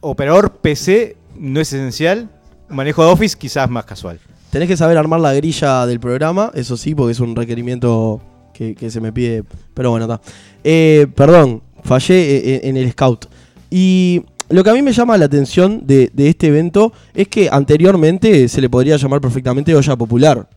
operador 0.00 0.56
PC 0.56 1.16
no 1.38 1.60
es 1.60 1.72
esencial. 1.72 2.28
Manejo 2.68 3.04
de 3.04 3.10
Office 3.12 3.36
quizás 3.38 3.68
más 3.70 3.84
casual. 3.84 4.18
Tenés 4.50 4.68
que 4.68 4.76
saber 4.76 4.96
armar 4.98 5.20
la 5.20 5.34
grilla 5.34 5.86
del 5.86 6.00
programa, 6.00 6.50
eso 6.54 6.76
sí, 6.76 6.94
porque 6.94 7.12
es 7.12 7.20
un 7.20 7.34
requerimiento 7.36 8.20
que, 8.54 8.74
que 8.74 8.90
se 8.90 9.00
me 9.00 9.12
pide. 9.12 9.44
Pero 9.74 9.90
bueno, 9.90 10.06
está. 10.06 10.20
Eh, 10.64 11.06
perdón, 11.14 11.62
fallé 11.84 12.36
eh, 12.54 12.60
en 12.64 12.76
el 12.76 12.90
scout. 12.92 13.26
Y 13.70 14.22
lo 14.48 14.62
que 14.64 14.70
a 14.70 14.74
mí 14.74 14.82
me 14.82 14.92
llama 14.92 15.18
la 15.18 15.26
atención 15.26 15.86
de, 15.86 16.10
de 16.12 16.28
este 16.28 16.46
evento 16.46 16.92
es 17.14 17.28
que 17.28 17.48
anteriormente 17.50 18.48
se 18.48 18.60
le 18.60 18.70
podría 18.70 18.96
llamar 18.96 19.20
perfectamente 19.20 19.74
olla 19.74 19.96
popular. 19.96 20.48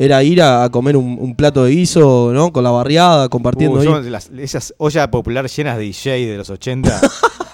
Era 0.00 0.22
ir 0.22 0.42
a, 0.42 0.64
a 0.64 0.70
comer 0.70 0.96
un, 0.96 1.16
un 1.18 1.34
plato 1.34 1.64
de 1.64 1.72
guiso, 1.72 2.30
¿no? 2.32 2.52
Con 2.52 2.62
la 2.62 2.70
barriada, 2.70 3.28
compartiendo 3.28 3.78
Uh, 3.78 3.80
ahí. 3.80 3.86
son 3.86 4.12
las- 4.12 4.30
esas 4.38 4.74
ollas 4.78 5.08
populares 5.08 5.56
llenas 5.56 5.76
de 5.78 5.84
DJ 5.84 6.26
de 6.26 6.36
los 6.36 6.50
80. 6.50 7.00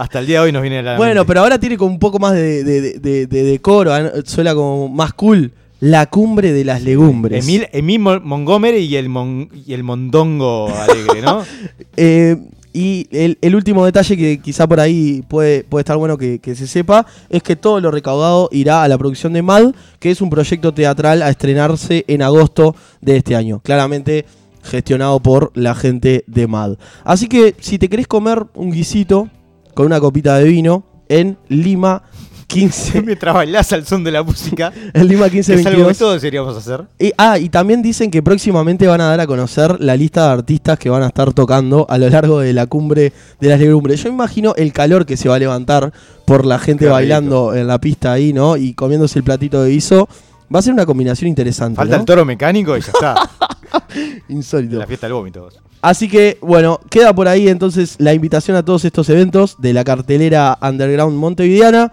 Hasta 0.00 0.18
el 0.20 0.26
día 0.26 0.38
de 0.40 0.46
hoy 0.46 0.52
nos 0.52 0.62
viene 0.62 0.82
la 0.82 0.96
Bueno, 0.96 1.20
mente. 1.20 1.26
pero 1.28 1.40
ahora 1.40 1.58
tiene 1.60 1.76
como 1.76 1.92
un 1.92 1.98
poco 1.98 2.18
más 2.18 2.32
de, 2.32 2.64
de- 2.64 2.80
de- 2.80 2.98
de- 3.00 3.26
de 3.26 3.42
decoro, 3.42 3.94
¿eh? 3.96 4.10
suena 4.24 4.54
como 4.54 4.88
más 4.88 5.12
cool. 5.12 5.52
La 5.80 6.06
cumbre 6.06 6.52
de 6.52 6.64
las 6.64 6.82
legumbres. 6.82 7.44
Emil, 7.44 7.66
Emil 7.72 7.98
Mon- 8.00 8.22
Montgomery 8.26 8.78
y 8.78 8.96
el, 8.96 9.08
mon- 9.10 9.48
y 9.66 9.72
el 9.74 9.82
mondongo 9.82 10.68
alegre, 10.74 11.20
¿no? 11.22 11.42
Eh, 11.96 12.36
y 12.72 13.08
el, 13.10 13.36
el 13.42 13.54
último 13.56 13.84
detalle 13.84 14.16
que 14.16 14.38
quizá 14.38 14.66
por 14.66 14.78
ahí 14.80 15.22
puede, 15.28 15.64
puede 15.64 15.80
estar 15.82 15.96
bueno 15.96 16.16
que, 16.16 16.38
que 16.38 16.54
se 16.54 16.66
sepa 16.66 17.04
es 17.28 17.42
que 17.42 17.56
todo 17.56 17.80
lo 17.80 17.90
recaudado 17.90 18.48
irá 18.52 18.82
a 18.84 18.88
la 18.88 18.96
producción 18.96 19.32
de 19.34 19.42
MAD, 19.42 19.72
que 19.98 20.10
es 20.12 20.20
un 20.22 20.30
proyecto 20.30 20.72
teatral 20.72 21.20
a 21.22 21.28
estrenarse 21.30 22.04
en 22.08 22.22
agosto 22.22 22.74
de 23.02 23.16
este 23.16 23.34
año. 23.36 23.60
Claramente 23.62 24.24
gestionado 24.62 25.20
por 25.20 25.50
la 25.54 25.74
gente 25.74 26.24
de 26.26 26.46
MAD. 26.46 26.76
Así 27.04 27.26
que 27.28 27.54
si 27.60 27.78
te 27.78 27.88
querés 27.88 28.06
comer 28.06 28.44
un 28.54 28.70
guisito 28.70 29.28
con 29.74 29.86
una 29.86 30.00
copita 30.00 30.36
de 30.38 30.44
vino 30.44 30.84
en 31.08 31.36
Lima 31.48 32.02
15, 32.46 33.02
Mientras 33.06 33.32
bailás 33.32 33.72
al 33.72 33.86
son 33.86 34.02
de 34.02 34.10
la 34.10 34.22
música. 34.24 34.72
en 34.92 35.06
Lima 35.06 35.30
Que 35.30 35.38
es 35.38 35.48
algo 35.48 35.62
que 35.62 35.68
1522. 35.68 35.98
todos 35.98 36.20
deberíamos 36.20 36.56
hacer. 36.56 36.84
Y- 36.98 37.12
ah, 37.16 37.38
y 37.38 37.48
también 37.48 37.80
dicen 37.80 38.10
que 38.10 38.22
próximamente 38.22 38.86
van 38.88 39.00
a 39.00 39.04
dar 39.04 39.20
a 39.20 39.26
conocer 39.26 39.80
la 39.80 39.96
lista 39.96 40.26
de 40.26 40.32
artistas 40.32 40.78
que 40.78 40.90
van 40.90 41.02
a 41.04 41.06
estar 41.06 41.32
tocando 41.32 41.86
a 41.88 41.96
lo 41.96 42.08
largo 42.08 42.40
de 42.40 42.52
la 42.52 42.66
cumbre 42.66 43.12
de 43.40 43.48
las 43.48 43.60
legumbres. 43.60 44.02
Yo 44.02 44.08
imagino 44.08 44.54
el 44.56 44.72
calor 44.72 45.06
que 45.06 45.16
se 45.16 45.28
va 45.28 45.36
a 45.36 45.38
levantar 45.38 45.92
por 46.24 46.44
la 46.44 46.58
gente 46.58 46.86
Qué 46.86 46.90
bailando 46.90 47.54
en 47.54 47.68
la 47.68 47.78
pista 47.80 48.12
ahí, 48.12 48.32
¿no? 48.32 48.56
Y 48.56 48.74
comiéndose 48.74 49.20
el 49.20 49.24
platito 49.24 49.62
de 49.62 49.70
guiso. 49.70 50.08
Va 50.52 50.58
a 50.58 50.62
ser 50.62 50.72
una 50.72 50.84
combinación 50.86 51.28
interesante. 51.28 51.76
Falta 51.76 51.94
¿no? 51.94 52.00
el 52.00 52.06
toro 52.06 52.24
mecánico 52.24 52.76
y 52.76 52.80
ya 52.80 52.88
está. 52.92 53.30
Insólito. 54.28 54.76
la 54.76 54.86
fiesta 54.88 55.06
del 55.06 55.14
vómito. 55.14 55.48
Así 55.82 56.08
que, 56.08 56.38
bueno, 56.42 56.80
queda 56.90 57.14
por 57.14 57.26
ahí 57.28 57.48
entonces 57.48 57.96
la 57.98 58.12
invitación 58.12 58.56
a 58.56 58.64
todos 58.64 58.84
estos 58.84 59.08
eventos 59.08 59.56
de 59.58 59.72
la 59.72 59.84
cartelera 59.84 60.58
Underground 60.60 61.16
Montevideana. 61.16 61.92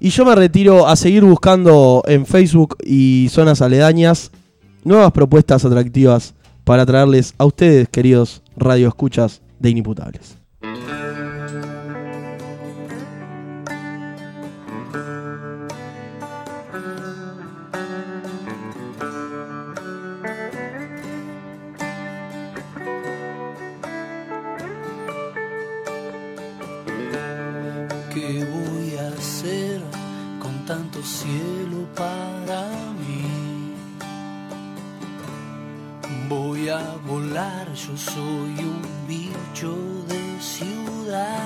Y 0.00 0.10
yo 0.10 0.24
me 0.24 0.34
retiro 0.34 0.86
a 0.86 0.96
seguir 0.96 1.24
buscando 1.24 2.02
en 2.06 2.26
Facebook 2.26 2.76
y 2.84 3.28
zonas 3.30 3.62
aledañas 3.62 4.30
nuevas 4.84 5.12
propuestas 5.12 5.64
atractivas 5.64 6.34
para 6.64 6.84
traerles 6.84 7.34
a 7.38 7.44
ustedes, 7.44 7.88
queridos 7.88 8.42
radioescuchas 8.56 9.40
de 9.58 9.70
Inimputables. 9.70 10.45
Soy 38.14 38.54
un 38.64 38.82
bicho 39.08 39.74
de 40.08 40.40
ciudad. 40.40 41.42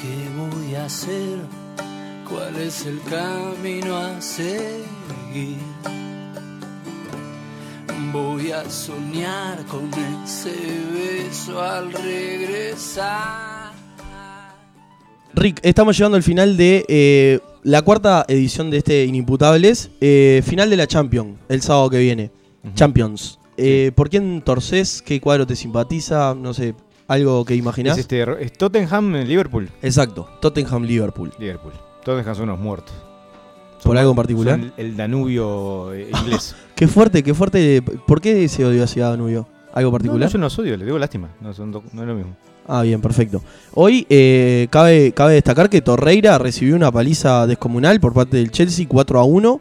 ¿Qué 0.00 0.28
voy 0.36 0.74
a 0.74 0.84
hacer? 0.84 1.38
¿Cuál 2.28 2.56
es 2.56 2.86
el 2.86 3.00
camino 3.02 3.96
a 3.96 4.20
seguir? 4.20 5.58
Voy 8.12 8.52
a 8.52 8.68
soñar 8.70 9.64
con 9.66 9.90
ese 10.24 10.54
beso 10.92 11.60
al 11.60 11.92
regresar. 11.92 13.72
Rick, 15.34 15.60
estamos 15.62 15.96
llegando 15.96 16.16
al 16.16 16.22
final 16.22 16.56
de 16.56 16.84
eh, 16.88 17.40
la 17.64 17.82
cuarta 17.82 18.24
edición 18.28 18.70
de 18.70 18.78
este 18.78 19.04
Inimputables. 19.04 19.90
eh, 20.00 20.42
final 20.44 20.70
de 20.70 20.76
la 20.76 20.86
Champions, 20.86 21.38
el 21.48 21.60
sábado 21.62 21.90
que 21.90 21.98
viene. 21.98 22.30
Champions. 22.74 23.38
Eh, 23.56 23.92
¿Por 23.94 24.10
quién 24.10 24.42
torces? 24.42 25.02
¿Qué 25.02 25.20
cuadro 25.20 25.46
te 25.46 25.56
simpatiza? 25.56 26.34
No 26.34 26.54
sé, 26.54 26.74
algo 27.08 27.44
que 27.44 27.54
imaginás. 27.54 27.98
Es, 27.98 28.02
este, 28.02 28.24
es 28.44 28.52
Tottenham 28.52 29.14
en 29.16 29.28
Liverpool. 29.28 29.68
Exacto, 29.82 30.28
Tottenham-Liverpool. 30.40 31.32
Liverpool. 31.38 31.72
Tottenham 32.04 32.34
son 32.34 32.44
unos 32.50 32.58
muertos. 32.60 32.94
¿Por 33.82 33.98
algo 33.98 34.10
en 34.12 34.16
particular? 34.16 34.58
Son 34.60 34.72
el 34.76 34.96
Danubio 34.96 35.92
eh, 35.92 36.08
inglés. 36.22 36.54
Qué 36.74 36.88
fuerte, 36.88 37.22
qué 37.22 37.34
fuerte. 37.34 37.82
¿Por 37.82 38.20
qué 38.20 38.44
ese 38.44 38.64
odio 38.64 38.82
hacia 38.82 39.08
Danubio? 39.10 39.46
¿Algo 39.74 39.90
no, 39.90 39.92
particular? 39.92 40.28
no, 40.28 40.32
yo 40.32 40.38
no 40.38 40.44
los 40.46 40.58
odio, 40.58 40.76
les 40.76 40.86
digo 40.86 40.98
lástima. 40.98 41.28
No, 41.40 41.52
son 41.52 41.70
do- 41.72 41.82
no 41.92 42.02
es 42.02 42.08
lo 42.08 42.14
mismo. 42.14 42.36
Ah, 42.66 42.80
bien, 42.82 43.02
perfecto. 43.02 43.42
Hoy 43.74 44.06
eh, 44.08 44.68
cabe, 44.70 45.12
cabe 45.12 45.34
destacar 45.34 45.68
que 45.68 45.82
Torreira 45.82 46.38
recibió 46.38 46.74
una 46.76 46.90
paliza 46.90 47.46
descomunal 47.46 48.00
por 48.00 48.14
parte 48.14 48.38
del 48.38 48.50
Chelsea 48.50 48.86
4 48.88 49.18
a 49.20 49.24
1. 49.24 49.60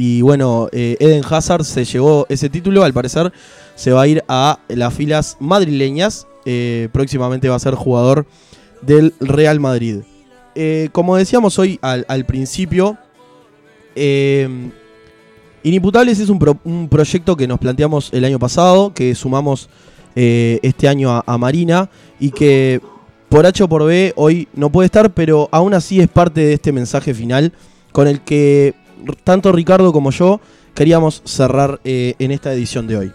Y 0.00 0.22
bueno, 0.22 0.68
eh, 0.70 0.96
Eden 1.00 1.24
Hazard 1.28 1.64
se 1.64 1.84
llevó 1.84 2.24
ese 2.28 2.48
título. 2.48 2.84
Al 2.84 2.92
parecer 2.92 3.32
se 3.74 3.90
va 3.90 4.02
a 4.02 4.06
ir 4.06 4.22
a 4.28 4.60
las 4.68 4.94
filas 4.94 5.36
madrileñas. 5.40 6.28
Eh, 6.44 6.88
próximamente 6.92 7.48
va 7.48 7.56
a 7.56 7.58
ser 7.58 7.74
jugador 7.74 8.24
del 8.80 9.12
Real 9.18 9.58
Madrid. 9.58 10.02
Eh, 10.54 10.88
como 10.92 11.16
decíamos 11.16 11.58
hoy 11.58 11.80
al, 11.82 12.26
principio, 12.26 12.96
Inimputables 15.64 16.20
es 16.20 16.28
un, 16.28 16.38
pro- 16.38 16.60
un 16.62 16.88
proyecto 16.88 17.36
que 17.36 17.48
nos 17.48 17.58
planteamos 17.58 18.10
el 18.12 18.24
año 18.24 18.38
pasado, 18.38 18.94
que 18.94 19.16
sumamos 19.16 19.68
este 20.14 20.86
año 20.86 21.10
a, 21.10 21.24
a 21.26 21.38
Marina 21.38 21.90
y 22.20 22.30
que 22.30 22.80
por 23.28 23.46
H 23.46 23.64
o 23.64 23.68
por 23.68 23.84
B 23.84 24.12
hoy 24.14 24.46
no 24.54 24.70
puede 24.70 24.86
estar, 24.86 25.12
pero 25.12 25.48
aún 25.50 25.74
así 25.74 26.00
es 26.00 26.06
parte 26.08 26.40
de 26.40 26.52
este 26.52 26.70
mensaje 26.70 27.14
final 27.14 27.52
con 27.90 28.06
el 28.06 28.20
que 28.20 28.74
tanto 29.24 29.52
Ricardo 29.52 29.92
como 29.92 30.10
yo 30.10 30.40
queríamos 30.74 31.22
cerrar 31.24 31.80
eh, 31.84 32.14
en 32.18 32.30
esta 32.30 32.52
edición 32.52 32.86
de 32.86 32.96
hoy. 32.96 33.12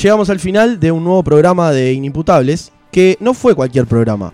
Llegamos 0.00 0.28
al 0.30 0.40
final 0.40 0.80
de 0.80 0.90
un 0.90 1.04
nuevo 1.04 1.22
programa 1.22 1.70
de 1.70 1.92
Inimputables, 1.92 2.72
que 2.90 3.16
no 3.20 3.32
fue 3.32 3.54
cualquier 3.54 3.86
programa, 3.86 4.32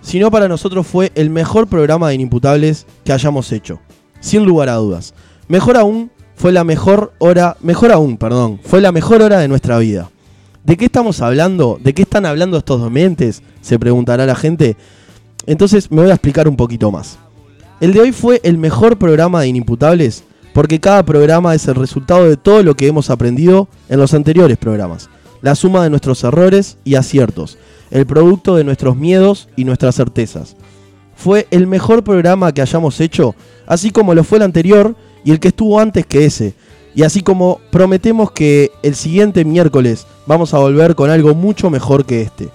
sino 0.00 0.30
para 0.30 0.48
nosotros 0.48 0.86
fue 0.86 1.12
el 1.14 1.30
mejor 1.30 1.66
programa 1.66 2.08
de 2.08 2.14
Inimputables 2.14 2.86
que 3.04 3.12
hayamos 3.12 3.52
hecho, 3.52 3.80
sin 4.20 4.44
lugar 4.44 4.68
a 4.70 4.74
dudas. 4.74 5.14
Mejor 5.46 5.76
aún, 5.76 6.10
fue 6.34 6.52
la 6.52 6.64
mejor 6.64 7.12
hora, 7.18 7.56
mejor 7.60 7.92
aún, 7.92 8.16
perdón, 8.16 8.60
fue 8.62 8.80
la 8.80 8.92
mejor 8.92 9.22
hora 9.22 9.38
de 9.38 9.48
nuestra 9.48 9.78
vida. 9.78 10.10
¿De 10.64 10.76
qué 10.76 10.84
estamos 10.84 11.20
hablando? 11.20 11.78
¿De 11.82 11.94
qué 11.94 12.02
están 12.02 12.26
hablando 12.26 12.58
estos 12.58 12.82
dementes? 12.82 13.42
Se 13.60 13.78
preguntará 13.78 14.26
la 14.26 14.34
gente. 14.34 14.76
Entonces 15.46 15.90
me 15.90 16.02
voy 16.02 16.10
a 16.10 16.14
explicar 16.14 16.46
un 16.46 16.56
poquito 16.56 16.90
más. 16.90 17.18
El 17.80 17.92
de 17.92 18.00
hoy 18.00 18.10
fue 18.10 18.40
el 18.42 18.58
mejor 18.58 18.98
programa 18.98 19.40
de 19.40 19.48
Inimputables 19.48 20.24
porque 20.52 20.80
cada 20.80 21.04
programa 21.04 21.54
es 21.54 21.68
el 21.68 21.76
resultado 21.76 22.28
de 22.28 22.36
todo 22.36 22.64
lo 22.64 22.74
que 22.74 22.88
hemos 22.88 23.08
aprendido 23.08 23.68
en 23.88 24.00
los 24.00 24.14
anteriores 24.14 24.58
programas. 24.58 25.08
La 25.42 25.54
suma 25.54 25.84
de 25.84 25.90
nuestros 25.90 26.24
errores 26.24 26.78
y 26.82 26.96
aciertos, 26.96 27.56
el 27.92 28.04
producto 28.04 28.56
de 28.56 28.64
nuestros 28.64 28.96
miedos 28.96 29.48
y 29.54 29.62
nuestras 29.62 29.94
certezas. 29.94 30.56
Fue 31.14 31.46
el 31.52 31.68
mejor 31.68 32.02
programa 32.02 32.52
que 32.52 32.62
hayamos 32.62 33.00
hecho, 33.00 33.36
así 33.64 33.92
como 33.92 34.12
lo 34.12 34.24
fue 34.24 34.38
el 34.38 34.44
anterior 34.44 34.96
y 35.24 35.30
el 35.30 35.38
que 35.38 35.48
estuvo 35.48 35.78
antes 35.78 36.04
que 36.04 36.24
ese. 36.24 36.54
Y 36.96 37.04
así 37.04 37.22
como 37.22 37.60
prometemos 37.70 38.32
que 38.32 38.72
el 38.82 38.96
siguiente 38.96 39.44
miércoles 39.44 40.04
vamos 40.26 40.52
a 40.52 40.58
volver 40.58 40.96
con 40.96 41.10
algo 41.10 41.32
mucho 41.36 41.70
mejor 41.70 42.04
que 42.04 42.22
este. 42.22 42.48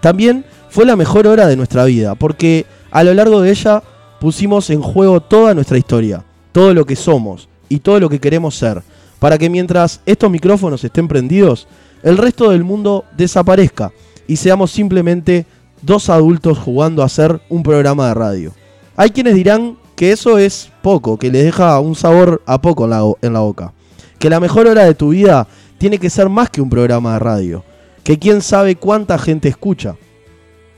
También 0.00 0.44
fue 0.68 0.84
la 0.84 0.96
mejor 0.96 1.28
hora 1.28 1.46
de 1.46 1.56
nuestra 1.56 1.84
vida, 1.84 2.16
porque 2.16 2.66
a 2.90 3.04
lo 3.04 3.14
largo 3.14 3.40
de 3.40 3.52
ella 3.52 3.84
pusimos 4.24 4.70
en 4.70 4.80
juego 4.80 5.20
toda 5.20 5.52
nuestra 5.52 5.76
historia, 5.76 6.24
todo 6.50 6.72
lo 6.72 6.86
que 6.86 6.96
somos 6.96 7.46
y 7.68 7.80
todo 7.80 8.00
lo 8.00 8.08
que 8.08 8.18
queremos 8.18 8.54
ser, 8.54 8.82
para 9.18 9.36
que 9.36 9.50
mientras 9.50 10.00
estos 10.06 10.30
micrófonos 10.30 10.82
estén 10.82 11.08
prendidos, 11.08 11.68
el 12.02 12.16
resto 12.16 12.48
del 12.48 12.64
mundo 12.64 13.04
desaparezca 13.18 13.92
y 14.26 14.36
seamos 14.36 14.70
simplemente 14.70 15.44
dos 15.82 16.08
adultos 16.08 16.56
jugando 16.56 17.02
a 17.02 17.04
hacer 17.04 17.38
un 17.50 17.62
programa 17.62 18.08
de 18.08 18.14
radio. 18.14 18.52
Hay 18.96 19.10
quienes 19.10 19.34
dirán 19.34 19.76
que 19.94 20.10
eso 20.10 20.38
es 20.38 20.72
poco, 20.80 21.18
que 21.18 21.30
les 21.30 21.44
deja 21.44 21.78
un 21.80 21.94
sabor 21.94 22.40
a 22.46 22.62
poco 22.62 22.84
en 22.84 22.90
la, 22.90 23.02
en 23.20 23.34
la 23.34 23.40
boca. 23.40 23.74
Que 24.18 24.30
la 24.30 24.40
mejor 24.40 24.66
hora 24.66 24.84
de 24.84 24.94
tu 24.94 25.10
vida 25.10 25.46
tiene 25.76 25.98
que 25.98 26.08
ser 26.08 26.30
más 26.30 26.48
que 26.48 26.62
un 26.62 26.70
programa 26.70 27.12
de 27.12 27.18
radio. 27.18 27.64
Que 28.02 28.18
quién 28.18 28.40
sabe 28.40 28.76
cuánta 28.76 29.18
gente 29.18 29.50
escucha. 29.50 29.96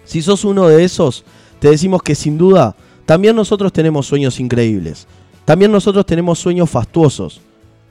Si 0.05 0.21
sos 0.21 0.45
uno 0.45 0.67
de 0.67 0.83
esos, 0.83 1.25
te 1.61 1.71
decimos 1.71 2.03
que 2.03 2.17
sin 2.17 2.39
duda, 2.39 2.75
también 3.07 3.37
nosotros 3.37 3.73
tenemos 3.73 4.07
sueños 4.07 4.41
increíbles. 4.41 5.07
También 5.45 5.71
nosotros 5.71 6.05
tenemos 6.05 6.41
sueños 6.41 6.69
fastuosos. 6.69 7.41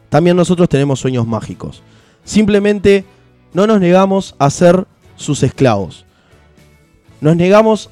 También 0.09 0.36
nosotros 0.36 0.68
tenemos 0.68 0.99
sueños 0.99 1.26
mágicos. 1.26 1.82
Simplemente 2.26 3.05
no 3.53 3.66
nos 3.66 3.80
negamos 3.80 4.36
a 4.38 4.49
ser 4.49 4.86
sus 5.16 5.41
esclavos. 5.41 6.05
Nos 7.22 7.38
negamos 7.38 7.89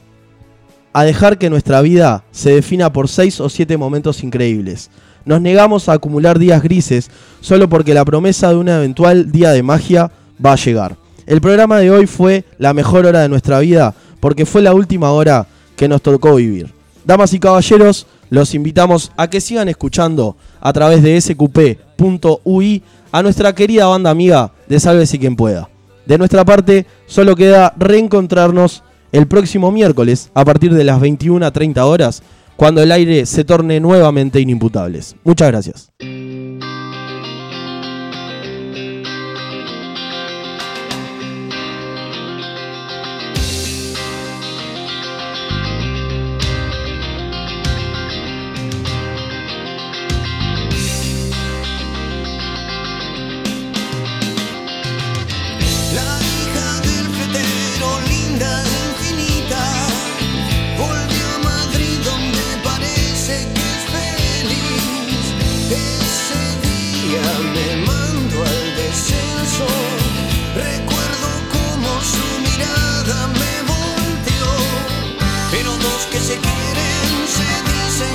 a 0.91 1.05
dejar 1.05 1.37
que 1.37 1.49
nuestra 1.49 1.81
vida 1.81 2.25
se 2.31 2.55
defina 2.55 2.91
por 2.91 3.07
seis 3.07 3.39
o 3.39 3.47
siete 3.47 3.77
momentos 3.77 4.21
increíbles. 4.21 4.91
Nos 5.25 5.39
negamos 5.39 5.87
a 5.87 5.93
acumular 5.93 6.37
días 6.37 6.61
grises 6.61 7.09
solo 7.39 7.69
porque 7.69 7.93
la 7.93 8.03
promesa 8.03 8.49
de 8.49 8.57
un 8.57 8.67
eventual 8.67 9.31
día 9.31 9.51
de 9.51 9.63
magia 9.63 10.11
va 10.45 10.51
a 10.51 10.57
llegar. 10.57 10.97
El 11.25 11.39
programa 11.39 11.79
de 11.79 11.89
hoy 11.89 12.05
fue 12.05 12.43
la 12.57 12.73
mejor 12.73 13.05
hora 13.05 13.21
de 13.21 13.29
nuestra 13.29 13.59
vida 13.59 13.95
porque 14.19 14.45
fue 14.45 14.61
la 14.61 14.73
última 14.73 15.11
hora 15.11 15.47
que 15.77 15.87
nos 15.87 16.01
tocó 16.01 16.35
vivir. 16.35 16.82
Damas 17.05 17.33
y 17.33 17.39
caballeros, 17.39 18.07
los 18.29 18.53
invitamos 18.55 19.11
a 19.17 19.29
que 19.29 19.41
sigan 19.41 19.69
escuchando 19.69 20.37
a 20.61 20.73
través 20.73 21.03
de 21.03 21.19
sqp.ui 21.19 22.83
a 23.11 23.21
nuestra 23.21 23.53
querida 23.53 23.85
banda 23.85 24.09
amiga 24.09 24.51
de 24.67 24.79
Sálvese 24.79 25.19
quien 25.19 25.35
pueda. 25.35 25.69
De 26.05 26.17
nuestra 26.17 26.43
parte, 26.43 26.85
solo 27.05 27.35
queda 27.35 27.73
reencontrarnos 27.77 28.83
el 29.11 29.27
próximo 29.27 29.71
miércoles 29.71 30.31
a 30.33 30.43
partir 30.43 30.73
de 30.73 30.83
las 30.83 30.99
21 30.99 31.45
a 31.45 31.51
30 31.51 31.85
horas, 31.85 32.23
cuando 32.55 32.81
el 32.81 32.91
aire 32.91 33.25
se 33.25 33.43
torne 33.43 33.79
nuevamente 33.79 34.39
inimputables. 34.39 35.15
Muchas 35.23 35.49
gracias. 35.49 35.91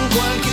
con 0.09 0.17
cualquier 0.17 0.47